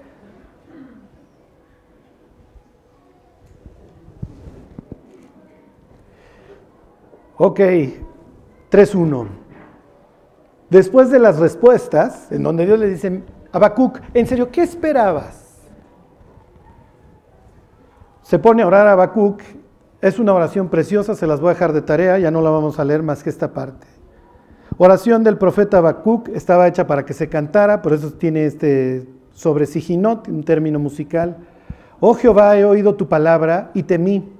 Ok, 7.37 7.61
3.1. 8.71 9.29
Después 10.69 11.11
de 11.11 11.21
las 11.21 11.39
respuestas, 11.39 12.33
en 12.33 12.43
donde 12.43 12.67
Dios 12.67 12.79
le 12.81 12.89
dice, 12.89 13.23
Habacuc, 13.53 14.01
en 14.13 14.27
serio, 14.27 14.51
¿qué 14.51 14.63
esperabas? 14.63 15.61
Se 18.23 18.41
pone 18.41 18.63
a 18.63 18.67
orar 18.67 18.89
a 18.89 18.93
Habacuc, 18.93 19.41
es 20.07 20.19
una 20.19 20.33
oración 20.33 20.69
preciosa, 20.69 21.15
se 21.15 21.27
las 21.27 21.41
voy 21.41 21.51
a 21.51 21.55
dejar 21.55 21.73
de 21.73 21.83
tarea, 21.83 22.19
ya 22.19 22.31
no 22.31 22.41
la 22.41 22.51
vamos 22.51 22.79
a 22.79 22.85
leer 22.85 23.03
más 23.03 23.23
que 23.23 23.31
esta 23.31 23.53
parte. 23.53 23.87
Oración 24.79 25.25
del 25.25 25.37
profeta 25.37 25.79
Habacuc 25.79 26.29
estaba 26.29 26.69
hecha 26.69 26.87
para 26.87 27.05
que 27.05 27.13
se 27.13 27.29
cantara, 27.29 27.83
por 27.83 27.93
eso 27.93 28.13
tiene 28.13 28.47
este 28.47 29.09
sobre 29.33 29.67
Sijinot, 29.67 30.29
un 30.29 30.45
término 30.45 30.79
musical. 30.79 31.37
Oh 31.99 32.15
Jehová, 32.15 32.57
he 32.57 32.65
oído 32.65 32.95
tu 32.95 33.09
palabra 33.09 33.71
y 33.75 33.83
temí 33.83 34.37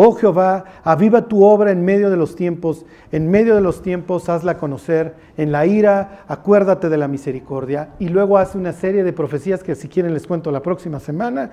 Oh 0.00 0.12
Jehová, 0.12 0.64
aviva 0.84 1.26
tu 1.26 1.42
obra 1.42 1.72
en 1.72 1.84
medio 1.84 2.08
de 2.08 2.16
los 2.16 2.36
tiempos, 2.36 2.86
en 3.10 3.28
medio 3.32 3.56
de 3.56 3.60
los 3.60 3.82
tiempos 3.82 4.28
hazla 4.28 4.56
conocer, 4.56 5.16
en 5.36 5.50
la 5.50 5.66
ira 5.66 6.20
acuérdate 6.28 6.88
de 6.88 6.96
la 6.96 7.08
misericordia. 7.08 7.96
Y 7.98 8.06
luego 8.06 8.38
hace 8.38 8.58
una 8.58 8.72
serie 8.72 9.02
de 9.02 9.12
profecías 9.12 9.64
que 9.64 9.74
si 9.74 9.88
quieren 9.88 10.14
les 10.14 10.28
cuento 10.28 10.52
la 10.52 10.62
próxima 10.62 11.00
semana 11.00 11.50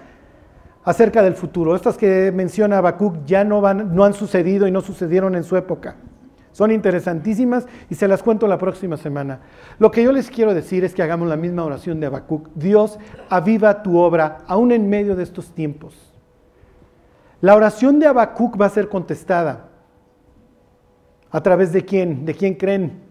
acerca 0.86 1.24
del 1.24 1.36
futuro. 1.36 1.76
Estas 1.76 1.98
que 1.98 2.32
menciona 2.32 2.78
Habacuc 2.78 3.26
ya 3.26 3.44
no, 3.44 3.60
van, 3.60 3.94
no 3.94 4.06
han 4.06 4.14
sucedido 4.14 4.68
y 4.68 4.72
no 4.72 4.82
sucedieron 4.82 5.36
en 5.36 5.44
su 5.44 5.58
época. 5.58 5.98
Son 6.52 6.72
interesantísimas 6.72 7.68
y 7.90 7.96
se 7.96 8.08
las 8.08 8.24
cuento 8.24 8.48
la 8.48 8.58
próxima 8.58 8.96
semana. 8.96 9.42
Lo 9.78 9.92
que 9.92 10.04
yo 10.04 10.14
les 10.14 10.30
quiero 10.30 10.54
decir 10.54 10.86
es 10.86 10.94
que 10.94 11.04
hagamos 11.04 11.28
la 11.28 11.36
misma 11.36 11.66
oración 11.66 12.00
de 12.00 12.06
Habacuc. 12.06 12.48
Dios, 12.56 12.98
aviva 13.30 13.84
tu 13.84 13.98
obra 13.98 14.38
aún 14.48 14.72
en 14.72 14.88
medio 14.88 15.18
de 15.18 15.24
estos 15.24 15.54
tiempos. 15.54 16.14
La 17.42 17.56
oración 17.56 18.00
de 18.00 18.08
Habacuc 18.08 18.60
va 18.60 18.68
a 18.68 18.70
ser 18.70 18.88
contestada. 18.88 19.70
¿A 21.30 21.44
través 21.44 21.74
de 21.74 21.84
quién? 21.84 22.24
¿De 22.24 22.34
quién 22.34 22.54
creen? 22.54 23.02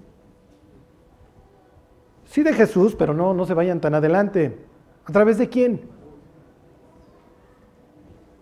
Sí 2.25 2.43
de 2.43 2.55
Jesús, 2.55 2.97
pero 2.97 3.13
no, 3.13 3.35
no 3.35 3.45
se 3.45 3.53
vayan 3.53 3.81
tan 3.81 3.95
adelante. 3.95 4.65
¿A 5.05 5.13
través 5.13 5.37
de 5.37 5.51
quién? 5.51 5.94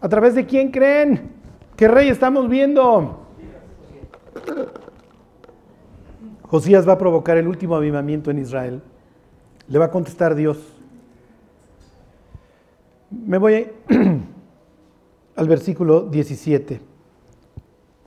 ¿A 0.03 0.09
través 0.09 0.35
de 0.35 0.45
quién 0.45 0.73
creen? 0.73 1.31
¿Qué 1.77 1.87
rey 1.87 2.09
estamos 2.09 2.49
viendo? 2.49 3.21
Josías 6.43 6.87
va 6.87 6.95
a 6.95 6.99
provocar 6.99 7.39
el 7.39 7.47
último 7.47 7.77
avivamiento 7.77 8.33
en 8.33 8.39
Israel. 8.39 8.83
Le 9.69 9.79
va 9.79 9.87
a 9.87 9.91
contestar 9.93 10.35
Dios. 10.35 10.59
Me 13.11 13.39
voy 13.39 13.71
al 15.37 15.49
versículo 15.49 16.03
17. 16.03 16.81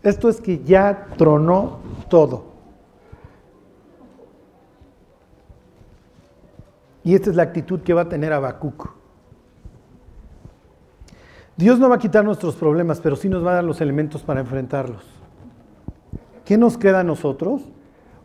Esto 0.04 0.28
es 0.28 0.42
que 0.42 0.62
ya 0.66 1.08
tronó 1.18 1.80
todo. 2.10 2.44
Y 7.06 7.16
esta 7.16 7.30
es 7.30 7.38
la 7.38 7.44
actitud 7.44 7.80
que 7.80 7.94
va 7.94 8.02
a 8.02 8.10
tener 8.10 8.34
Habacuc. 8.34 9.05
Dios 11.58 11.80
no 11.80 11.88
va 11.90 11.96
a 11.96 12.00
quitar 12.00 12.26
nuestros 12.26 12.56
problemas, 12.56 13.00
pero 13.00 13.16
sí 13.16 13.30
nos 13.30 13.46
va 13.46 13.52
a 13.52 13.56
dar 13.56 13.64
los 13.64 13.80
elementos 13.80 14.24
para 14.24 14.42
enfrentarlos. 14.42 15.04
¿Qué 16.44 16.58
nos 16.58 16.78
queda 16.78 17.00
a 17.00 17.04
nosotros? 17.04 17.62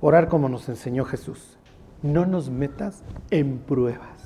Orar 0.01 0.28
como 0.28 0.49
nos 0.49 0.68
enseñó 0.68 1.05
Jesús. 1.05 1.59
No 2.03 2.26
nos 2.26 2.51
metas 2.51 3.03
en 3.31 3.59
pruebas. 3.59 4.20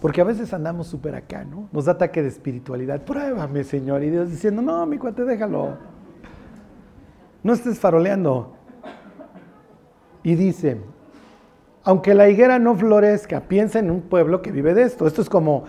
Porque 0.00 0.20
a 0.20 0.24
veces 0.24 0.54
andamos 0.54 0.86
súper 0.86 1.14
acá, 1.14 1.44
¿no? 1.44 1.68
Nos 1.72 1.84
da 1.84 1.92
ataque 1.92 2.22
de 2.22 2.28
espiritualidad. 2.28 3.02
Pruébame, 3.02 3.64
Señor. 3.64 4.02
Y 4.02 4.10
Dios 4.10 4.30
diciendo, 4.30 4.62
no, 4.62 4.86
mi 4.86 4.96
cuate, 4.96 5.24
déjalo. 5.24 5.76
No 7.42 7.52
estés 7.52 7.78
faroleando. 7.78 8.54
Y 10.22 10.34
dice, 10.36 10.80
aunque 11.90 12.14
la 12.14 12.28
higuera 12.28 12.60
no 12.60 12.76
florezca, 12.76 13.40
piensa 13.48 13.80
en 13.80 13.90
un 13.90 14.02
pueblo 14.02 14.42
que 14.42 14.52
vive 14.52 14.74
de 14.74 14.82
esto. 14.82 15.08
Esto 15.08 15.22
es 15.22 15.28
como, 15.28 15.64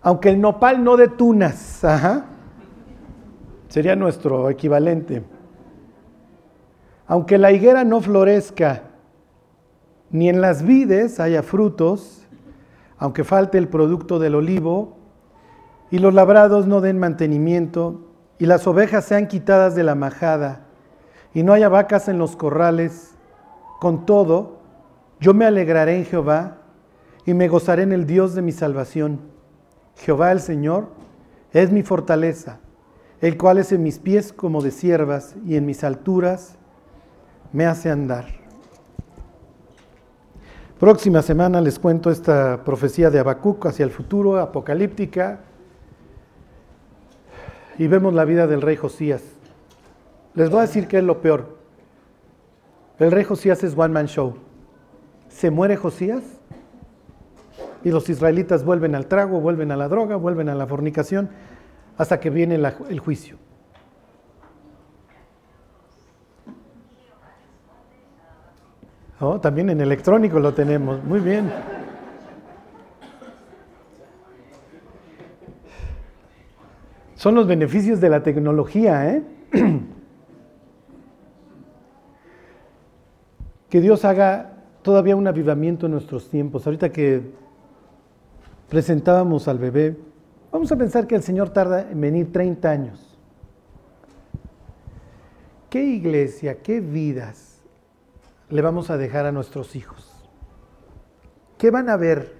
aunque 0.00 0.30
el 0.30 0.40
nopal 0.40 0.82
no 0.82 0.96
de 0.96 1.08
tunas, 1.08 1.84
sería 3.68 3.94
nuestro 3.94 4.48
equivalente. 4.48 5.24
Aunque 7.06 7.36
la 7.36 7.52
higuera 7.52 7.84
no 7.84 8.00
florezca, 8.00 8.84
ni 10.08 10.30
en 10.30 10.40
las 10.40 10.62
vides 10.62 11.20
haya 11.20 11.42
frutos, 11.42 12.26
aunque 12.96 13.22
falte 13.22 13.58
el 13.58 13.68
producto 13.68 14.18
del 14.18 14.36
olivo, 14.36 14.96
y 15.90 15.98
los 15.98 16.14
labrados 16.14 16.66
no 16.66 16.80
den 16.80 16.98
mantenimiento, 16.98 18.06
y 18.38 18.46
las 18.46 18.66
ovejas 18.66 19.04
sean 19.04 19.28
quitadas 19.28 19.74
de 19.74 19.84
la 19.84 19.94
majada, 19.94 20.62
y 21.34 21.42
no 21.42 21.52
haya 21.52 21.68
vacas 21.68 22.08
en 22.08 22.16
los 22.16 22.36
corrales, 22.36 23.18
con 23.80 24.06
todo, 24.06 24.57
yo 25.20 25.34
me 25.34 25.44
alegraré 25.44 25.96
en 25.96 26.04
Jehová, 26.04 26.58
y 27.26 27.34
me 27.34 27.48
gozaré 27.48 27.82
en 27.82 27.92
el 27.92 28.06
Dios 28.06 28.34
de 28.34 28.40
mi 28.40 28.52
salvación. 28.52 29.20
Jehová 29.96 30.32
el 30.32 30.40
Señor 30.40 30.88
es 31.52 31.70
mi 31.70 31.82
fortaleza, 31.82 32.60
el 33.20 33.36
cual 33.36 33.58
es 33.58 33.70
en 33.70 33.82
mis 33.82 33.98
pies 33.98 34.32
como 34.32 34.62
de 34.62 34.70
siervas, 34.70 35.34
y 35.44 35.56
en 35.56 35.66
mis 35.66 35.84
alturas 35.84 36.56
me 37.52 37.66
hace 37.66 37.90
andar. 37.90 38.26
Próxima 40.80 41.20
semana 41.22 41.60
les 41.60 41.78
cuento 41.78 42.10
esta 42.10 42.64
profecía 42.64 43.10
de 43.10 43.18
Habacuc 43.18 43.66
hacia 43.66 43.84
el 43.84 43.90
futuro, 43.90 44.38
apocalíptica, 44.38 45.40
y 47.76 47.88
vemos 47.88 48.14
la 48.14 48.24
vida 48.24 48.46
del 48.46 48.62
rey 48.62 48.76
Josías. 48.76 49.22
Les 50.34 50.48
voy 50.48 50.60
a 50.60 50.62
decir 50.62 50.88
qué 50.88 50.98
es 50.98 51.04
lo 51.04 51.20
peor. 51.20 51.58
El 52.98 53.10
rey 53.10 53.24
Josías 53.24 53.62
es 53.64 53.76
one 53.76 53.92
man 53.92 54.06
show. 54.06 54.47
Se 55.38 55.52
muere 55.52 55.76
Josías 55.76 56.24
y 57.84 57.92
los 57.92 58.08
israelitas 58.08 58.64
vuelven 58.64 58.96
al 58.96 59.06
trago, 59.06 59.40
vuelven 59.40 59.70
a 59.70 59.76
la 59.76 59.86
droga, 59.86 60.16
vuelven 60.16 60.48
a 60.48 60.56
la 60.56 60.66
fornicación, 60.66 61.30
hasta 61.96 62.18
que 62.18 62.28
viene 62.28 62.56
el 62.56 62.98
juicio. 62.98 63.36
Oh, 69.20 69.38
también 69.40 69.70
en 69.70 69.80
electrónico 69.80 70.40
lo 70.40 70.54
tenemos. 70.54 71.04
Muy 71.04 71.20
bien. 71.20 71.52
Son 77.14 77.36
los 77.36 77.46
beneficios 77.46 78.00
de 78.00 78.08
la 78.08 78.24
tecnología, 78.24 79.14
¿eh? 79.14 79.22
que 83.70 83.80
Dios 83.80 84.04
haga 84.04 84.57
todavía 84.88 85.16
un 85.16 85.26
avivamiento 85.26 85.84
en 85.84 85.92
nuestros 85.92 86.30
tiempos. 86.30 86.66
Ahorita 86.66 86.88
que 86.90 87.20
presentábamos 88.70 89.46
al 89.46 89.58
bebé, 89.58 89.98
vamos 90.50 90.72
a 90.72 90.76
pensar 90.76 91.06
que 91.06 91.14
el 91.14 91.22
Señor 91.22 91.50
tarda 91.50 91.90
en 91.90 92.00
venir 92.00 92.32
30 92.32 92.70
años. 92.70 93.18
¿Qué 95.68 95.84
iglesia, 95.84 96.62
qué 96.62 96.80
vidas 96.80 97.60
le 98.48 98.62
vamos 98.62 98.88
a 98.88 98.96
dejar 98.96 99.26
a 99.26 99.32
nuestros 99.32 99.76
hijos? 99.76 100.10
¿Qué 101.58 101.70
van 101.70 101.90
a 101.90 101.98
ver? 101.98 102.38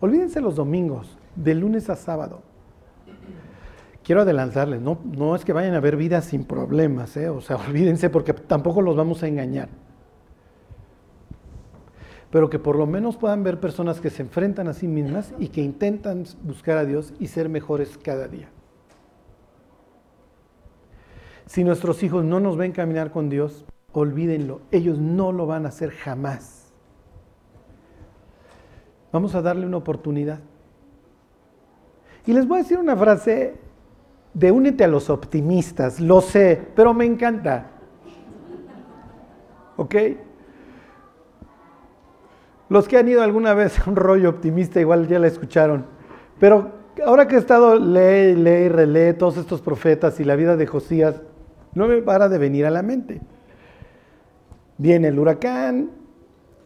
Olvídense 0.00 0.42
los 0.42 0.54
domingos, 0.54 1.16
de 1.34 1.54
lunes 1.54 1.88
a 1.88 1.96
sábado. 1.96 2.42
Quiero 4.04 4.20
adelantarles, 4.20 4.82
no, 4.82 4.98
no 5.02 5.34
es 5.34 5.46
que 5.46 5.54
vayan 5.54 5.74
a 5.74 5.80
ver 5.80 5.96
vidas 5.96 6.26
sin 6.26 6.44
problemas, 6.44 7.16
¿eh? 7.16 7.30
o 7.30 7.40
sea, 7.40 7.56
olvídense 7.68 8.10
porque 8.10 8.34
tampoco 8.34 8.82
los 8.82 8.94
vamos 8.94 9.22
a 9.22 9.28
engañar. 9.28 9.70
Pero 12.30 12.50
que 12.50 12.58
por 12.58 12.76
lo 12.76 12.86
menos 12.86 13.16
puedan 13.16 13.42
ver 13.42 13.58
personas 13.58 14.00
que 14.00 14.10
se 14.10 14.22
enfrentan 14.22 14.68
a 14.68 14.74
sí 14.74 14.86
mismas 14.86 15.32
y 15.38 15.48
que 15.48 15.62
intentan 15.62 16.24
buscar 16.42 16.76
a 16.76 16.84
Dios 16.84 17.14
y 17.18 17.28
ser 17.28 17.48
mejores 17.48 17.96
cada 17.98 18.28
día. 18.28 18.50
Si 21.46 21.64
nuestros 21.64 22.02
hijos 22.02 22.24
no 22.24 22.40
nos 22.40 22.58
ven 22.58 22.72
caminar 22.72 23.10
con 23.10 23.30
Dios, 23.30 23.64
olvídenlo, 23.92 24.60
ellos 24.70 24.98
no 24.98 25.32
lo 25.32 25.46
van 25.46 25.64
a 25.64 25.68
hacer 25.68 25.90
jamás. 25.90 26.70
Vamos 29.10 29.34
a 29.34 29.40
darle 29.40 29.66
una 29.66 29.78
oportunidad. 29.78 30.40
Y 32.26 32.34
les 32.34 32.46
voy 32.46 32.58
a 32.58 32.62
decir 32.62 32.78
una 32.78 32.94
frase 32.94 33.56
de 34.34 34.52
únete 34.52 34.84
a 34.84 34.88
los 34.88 35.08
optimistas, 35.08 35.98
lo 36.00 36.20
sé, 36.20 36.60
pero 36.76 36.92
me 36.92 37.06
encanta. 37.06 37.70
¿Ok? 39.78 39.94
Los 42.68 42.86
que 42.86 42.98
han 42.98 43.08
ido 43.08 43.22
alguna 43.22 43.54
vez 43.54 43.78
a 43.78 43.88
un 43.88 43.96
rollo 43.96 44.28
optimista 44.28 44.80
igual 44.80 45.08
ya 45.08 45.18
la 45.18 45.26
escucharon. 45.26 45.86
Pero 46.38 46.72
ahora 47.04 47.26
que 47.26 47.36
he 47.36 47.38
estado, 47.38 47.76
lee, 47.76 48.34
lee, 48.34 48.68
relee 48.68 49.14
todos 49.14 49.36
estos 49.38 49.60
profetas 49.60 50.20
y 50.20 50.24
la 50.24 50.36
vida 50.36 50.56
de 50.56 50.66
Josías, 50.66 51.22
no 51.74 51.86
me 51.86 52.02
para 52.02 52.28
de 52.28 52.38
venir 52.38 52.66
a 52.66 52.70
la 52.70 52.82
mente. 52.82 53.20
Viene 54.76 55.08
el 55.08 55.18
huracán, 55.18 55.90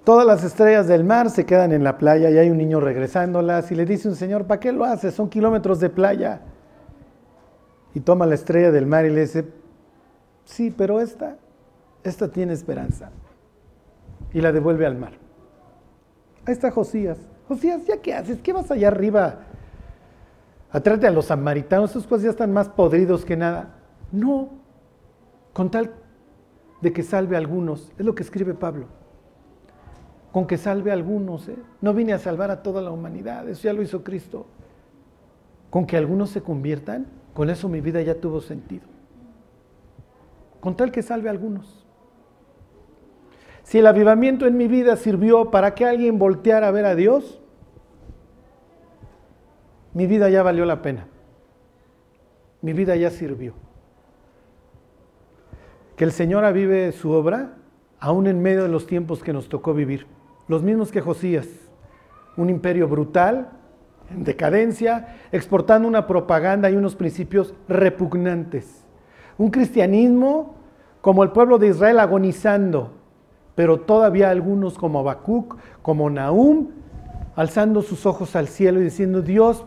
todas 0.04 0.26
las 0.26 0.44
estrellas 0.44 0.88
del 0.88 1.04
mar 1.04 1.30
se 1.30 1.46
quedan 1.46 1.72
en 1.72 1.84
la 1.84 1.98
playa 1.98 2.30
y 2.30 2.38
hay 2.38 2.50
un 2.50 2.58
niño 2.58 2.80
regresándolas 2.80 3.70
y 3.70 3.74
le 3.74 3.84
dice 3.84 4.08
un 4.08 4.16
señor, 4.16 4.46
¿para 4.46 4.60
qué 4.60 4.72
lo 4.72 4.84
haces? 4.84 5.14
Son 5.14 5.28
kilómetros 5.28 5.80
de 5.80 5.88
playa. 5.88 6.40
Y 7.94 8.00
toma 8.00 8.26
la 8.26 8.34
estrella 8.34 8.70
del 8.70 8.86
mar 8.86 9.04
y 9.04 9.10
le 9.10 9.22
dice, 9.22 9.46
sí, 10.44 10.74
pero 10.76 11.00
esta, 11.00 11.36
esta 12.02 12.28
tiene 12.28 12.54
esperanza. 12.54 13.10
Y 14.32 14.40
la 14.40 14.50
devuelve 14.50 14.86
al 14.86 14.96
mar. 14.96 15.21
Ahí 16.44 16.52
está 16.52 16.70
Josías. 16.70 17.18
Josías, 17.48 17.86
¿ya 17.86 18.00
qué 18.00 18.14
haces? 18.14 18.40
¿Qué 18.40 18.52
vas 18.52 18.70
allá 18.70 18.88
arriba? 18.88 19.40
Atrate 20.70 21.06
a 21.06 21.10
los 21.10 21.26
samaritanos, 21.26 21.90
esos 21.90 22.06
pues 22.06 22.22
ya 22.22 22.30
están 22.30 22.52
más 22.52 22.68
podridos 22.68 23.24
que 23.24 23.36
nada. 23.36 23.74
No, 24.10 24.50
con 25.52 25.70
tal 25.70 25.92
de 26.80 26.92
que 26.92 27.02
salve 27.02 27.36
a 27.36 27.38
algunos. 27.38 27.92
Es 27.98 28.04
lo 28.04 28.14
que 28.14 28.22
escribe 28.22 28.54
Pablo. 28.54 28.86
Con 30.32 30.46
que 30.46 30.56
salve 30.56 30.90
a 30.90 30.94
algunos. 30.94 31.48
¿eh? 31.48 31.56
No 31.80 31.94
vine 31.94 32.12
a 32.12 32.18
salvar 32.18 32.50
a 32.50 32.62
toda 32.62 32.80
la 32.80 32.90
humanidad. 32.90 33.48
Eso 33.48 33.64
ya 33.64 33.72
lo 33.72 33.82
hizo 33.82 34.02
Cristo. 34.02 34.46
Con 35.70 35.86
que 35.86 35.96
algunos 35.96 36.30
se 36.30 36.42
conviertan, 36.42 37.06
con 37.34 37.50
eso 37.50 37.68
mi 37.68 37.80
vida 37.80 38.02
ya 38.02 38.14
tuvo 38.14 38.40
sentido. 38.40 38.86
Con 40.60 40.76
tal 40.76 40.90
que 40.90 41.02
salve 41.02 41.28
a 41.28 41.32
algunos. 41.32 41.81
Si 43.72 43.78
el 43.78 43.86
avivamiento 43.86 44.46
en 44.46 44.58
mi 44.58 44.68
vida 44.68 44.96
sirvió 44.96 45.50
para 45.50 45.74
que 45.74 45.86
alguien 45.86 46.18
volteara 46.18 46.68
a 46.68 46.70
ver 46.72 46.84
a 46.84 46.94
Dios, 46.94 47.40
mi 49.94 50.06
vida 50.06 50.28
ya 50.28 50.42
valió 50.42 50.66
la 50.66 50.82
pena. 50.82 51.06
Mi 52.60 52.74
vida 52.74 52.96
ya 52.96 53.08
sirvió. 53.08 53.54
Que 55.96 56.04
el 56.04 56.12
Señor 56.12 56.44
avive 56.44 56.92
su 56.92 57.12
obra 57.12 57.54
aún 57.98 58.26
en 58.26 58.42
medio 58.42 58.62
de 58.62 58.68
los 58.68 58.86
tiempos 58.86 59.22
que 59.22 59.32
nos 59.32 59.48
tocó 59.48 59.72
vivir. 59.72 60.06
Los 60.48 60.62
mismos 60.62 60.92
que 60.92 61.00
Josías. 61.00 61.48
Un 62.36 62.50
imperio 62.50 62.88
brutal, 62.88 63.52
en 64.10 64.22
decadencia, 64.22 65.16
exportando 65.32 65.88
una 65.88 66.06
propaganda 66.06 66.70
y 66.70 66.76
unos 66.76 66.94
principios 66.94 67.54
repugnantes. 67.68 68.84
Un 69.38 69.50
cristianismo 69.50 70.56
como 71.00 71.22
el 71.22 71.30
pueblo 71.30 71.56
de 71.56 71.68
Israel 71.68 72.00
agonizando, 72.00 73.00
pero 73.54 73.80
todavía 73.80 74.30
algunos 74.30 74.78
como 74.78 75.00
Habacuc, 75.00 75.56
como 75.82 76.08
Nahum, 76.08 76.70
alzando 77.36 77.82
sus 77.82 78.06
ojos 78.06 78.36
al 78.36 78.48
cielo 78.48 78.80
y 78.80 78.84
diciendo, 78.84 79.22
Dios, 79.22 79.64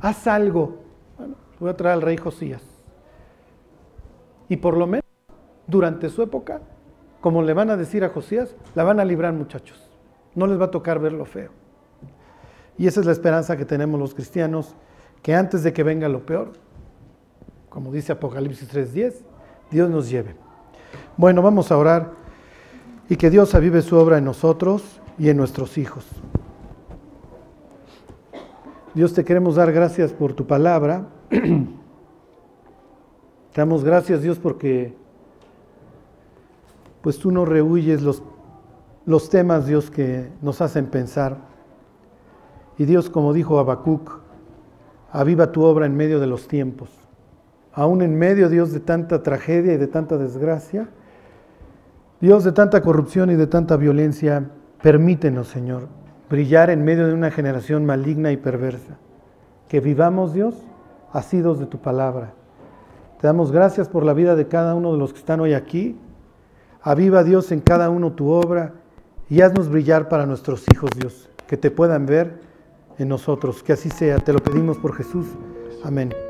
haz 0.00 0.26
algo. 0.26 0.78
Bueno, 1.18 1.34
voy 1.58 1.70
a 1.70 1.76
traer 1.76 1.94
al 1.94 2.02
rey 2.02 2.16
Josías. 2.16 2.62
Y 4.48 4.56
por 4.56 4.76
lo 4.76 4.86
menos, 4.86 5.04
durante 5.66 6.08
su 6.08 6.22
época, 6.22 6.60
como 7.20 7.42
le 7.42 7.54
van 7.54 7.70
a 7.70 7.76
decir 7.76 8.04
a 8.04 8.10
Josías, 8.10 8.54
la 8.74 8.84
van 8.84 9.00
a 9.00 9.04
librar 9.04 9.32
muchachos. 9.32 9.90
No 10.34 10.46
les 10.46 10.60
va 10.60 10.66
a 10.66 10.70
tocar 10.70 11.00
ver 11.00 11.12
lo 11.12 11.24
feo. 11.24 11.50
Y 12.78 12.86
esa 12.86 13.00
es 13.00 13.06
la 13.06 13.12
esperanza 13.12 13.56
que 13.56 13.64
tenemos 13.64 13.98
los 13.98 14.14
cristianos, 14.14 14.74
que 15.22 15.34
antes 15.34 15.62
de 15.62 15.72
que 15.72 15.82
venga 15.82 16.08
lo 16.08 16.24
peor, 16.24 16.52
como 17.68 17.90
dice 17.90 18.12
Apocalipsis 18.12 18.68
3:10, 18.68 19.24
Dios 19.70 19.90
nos 19.90 20.08
lleve. 20.08 20.36
Bueno, 21.16 21.42
vamos 21.42 21.72
a 21.72 21.78
orar 21.78 22.12
y 23.08 23.16
que 23.16 23.30
Dios 23.30 23.54
avive 23.54 23.82
su 23.82 23.96
obra 23.96 24.18
en 24.18 24.24
nosotros 24.24 25.00
y 25.18 25.28
en 25.28 25.36
nuestros 25.36 25.78
hijos. 25.78 26.04
Dios 28.94 29.12
te 29.12 29.24
queremos 29.24 29.56
dar 29.56 29.72
gracias 29.72 30.12
por 30.12 30.32
tu 30.32 30.46
palabra. 30.46 31.06
Te 33.52 33.62
damos 33.62 33.84
gracias 33.84 34.22
Dios 34.22 34.38
porque 34.38 34.94
pues 37.02 37.18
tú 37.18 37.30
no 37.30 37.44
rehuyes 37.44 38.02
los, 38.02 38.22
los 39.06 39.30
temas 39.30 39.66
Dios 39.66 39.90
que 39.90 40.30
nos 40.42 40.60
hacen 40.60 40.86
pensar. 40.86 41.38
Y 42.78 42.84
Dios 42.84 43.08
como 43.08 43.32
dijo 43.32 43.58
Habacuc, 43.58 44.20
aviva 45.12 45.52
tu 45.52 45.62
obra 45.62 45.86
en 45.86 45.96
medio 45.96 46.20
de 46.20 46.26
los 46.26 46.48
tiempos. 46.48 46.90
Aún 47.72 48.02
en 48.02 48.18
medio 48.18 48.48
Dios 48.48 48.72
de 48.72 48.80
tanta 48.80 49.22
tragedia 49.22 49.74
y 49.74 49.76
de 49.76 49.86
tanta 49.86 50.16
desgracia, 50.16 50.88
Dios 52.20 52.44
de 52.44 52.52
tanta 52.52 52.80
corrupción 52.80 53.30
y 53.30 53.34
de 53.34 53.46
tanta 53.46 53.76
violencia, 53.76 54.44
permítenos 54.82 55.48
Señor 55.48 55.88
brillar 56.28 56.70
en 56.70 56.84
medio 56.84 57.06
de 57.06 57.14
una 57.14 57.30
generación 57.30 57.84
maligna 57.84 58.32
y 58.32 58.36
perversa. 58.36 58.98
Que 59.68 59.80
vivamos, 59.80 60.32
Dios, 60.32 60.54
asidos 61.12 61.58
de 61.58 61.66
tu 61.66 61.78
palabra. 61.78 62.32
Te 63.20 63.26
damos 63.26 63.52
gracias 63.52 63.88
por 63.88 64.04
la 64.04 64.12
vida 64.12 64.36
de 64.36 64.46
cada 64.46 64.74
uno 64.74 64.92
de 64.92 64.98
los 64.98 65.12
que 65.12 65.18
están 65.18 65.40
hoy 65.40 65.54
aquí. 65.54 65.98
Aviva, 66.82 67.24
Dios, 67.24 67.50
en 67.52 67.60
cada 67.60 67.90
uno 67.90 68.12
tu 68.12 68.30
obra 68.30 68.74
y 69.28 69.40
haznos 69.40 69.68
brillar 69.68 70.08
para 70.08 70.26
nuestros 70.26 70.64
hijos, 70.72 70.90
Dios, 70.96 71.28
que 71.46 71.56
te 71.56 71.70
puedan 71.70 72.06
ver 72.06 72.40
en 72.98 73.08
nosotros. 73.08 73.62
Que 73.62 73.72
así 73.72 73.90
sea. 73.90 74.18
Te 74.18 74.32
lo 74.32 74.38
pedimos 74.38 74.78
por 74.78 74.94
Jesús. 74.94 75.26
Amén. 75.82 76.25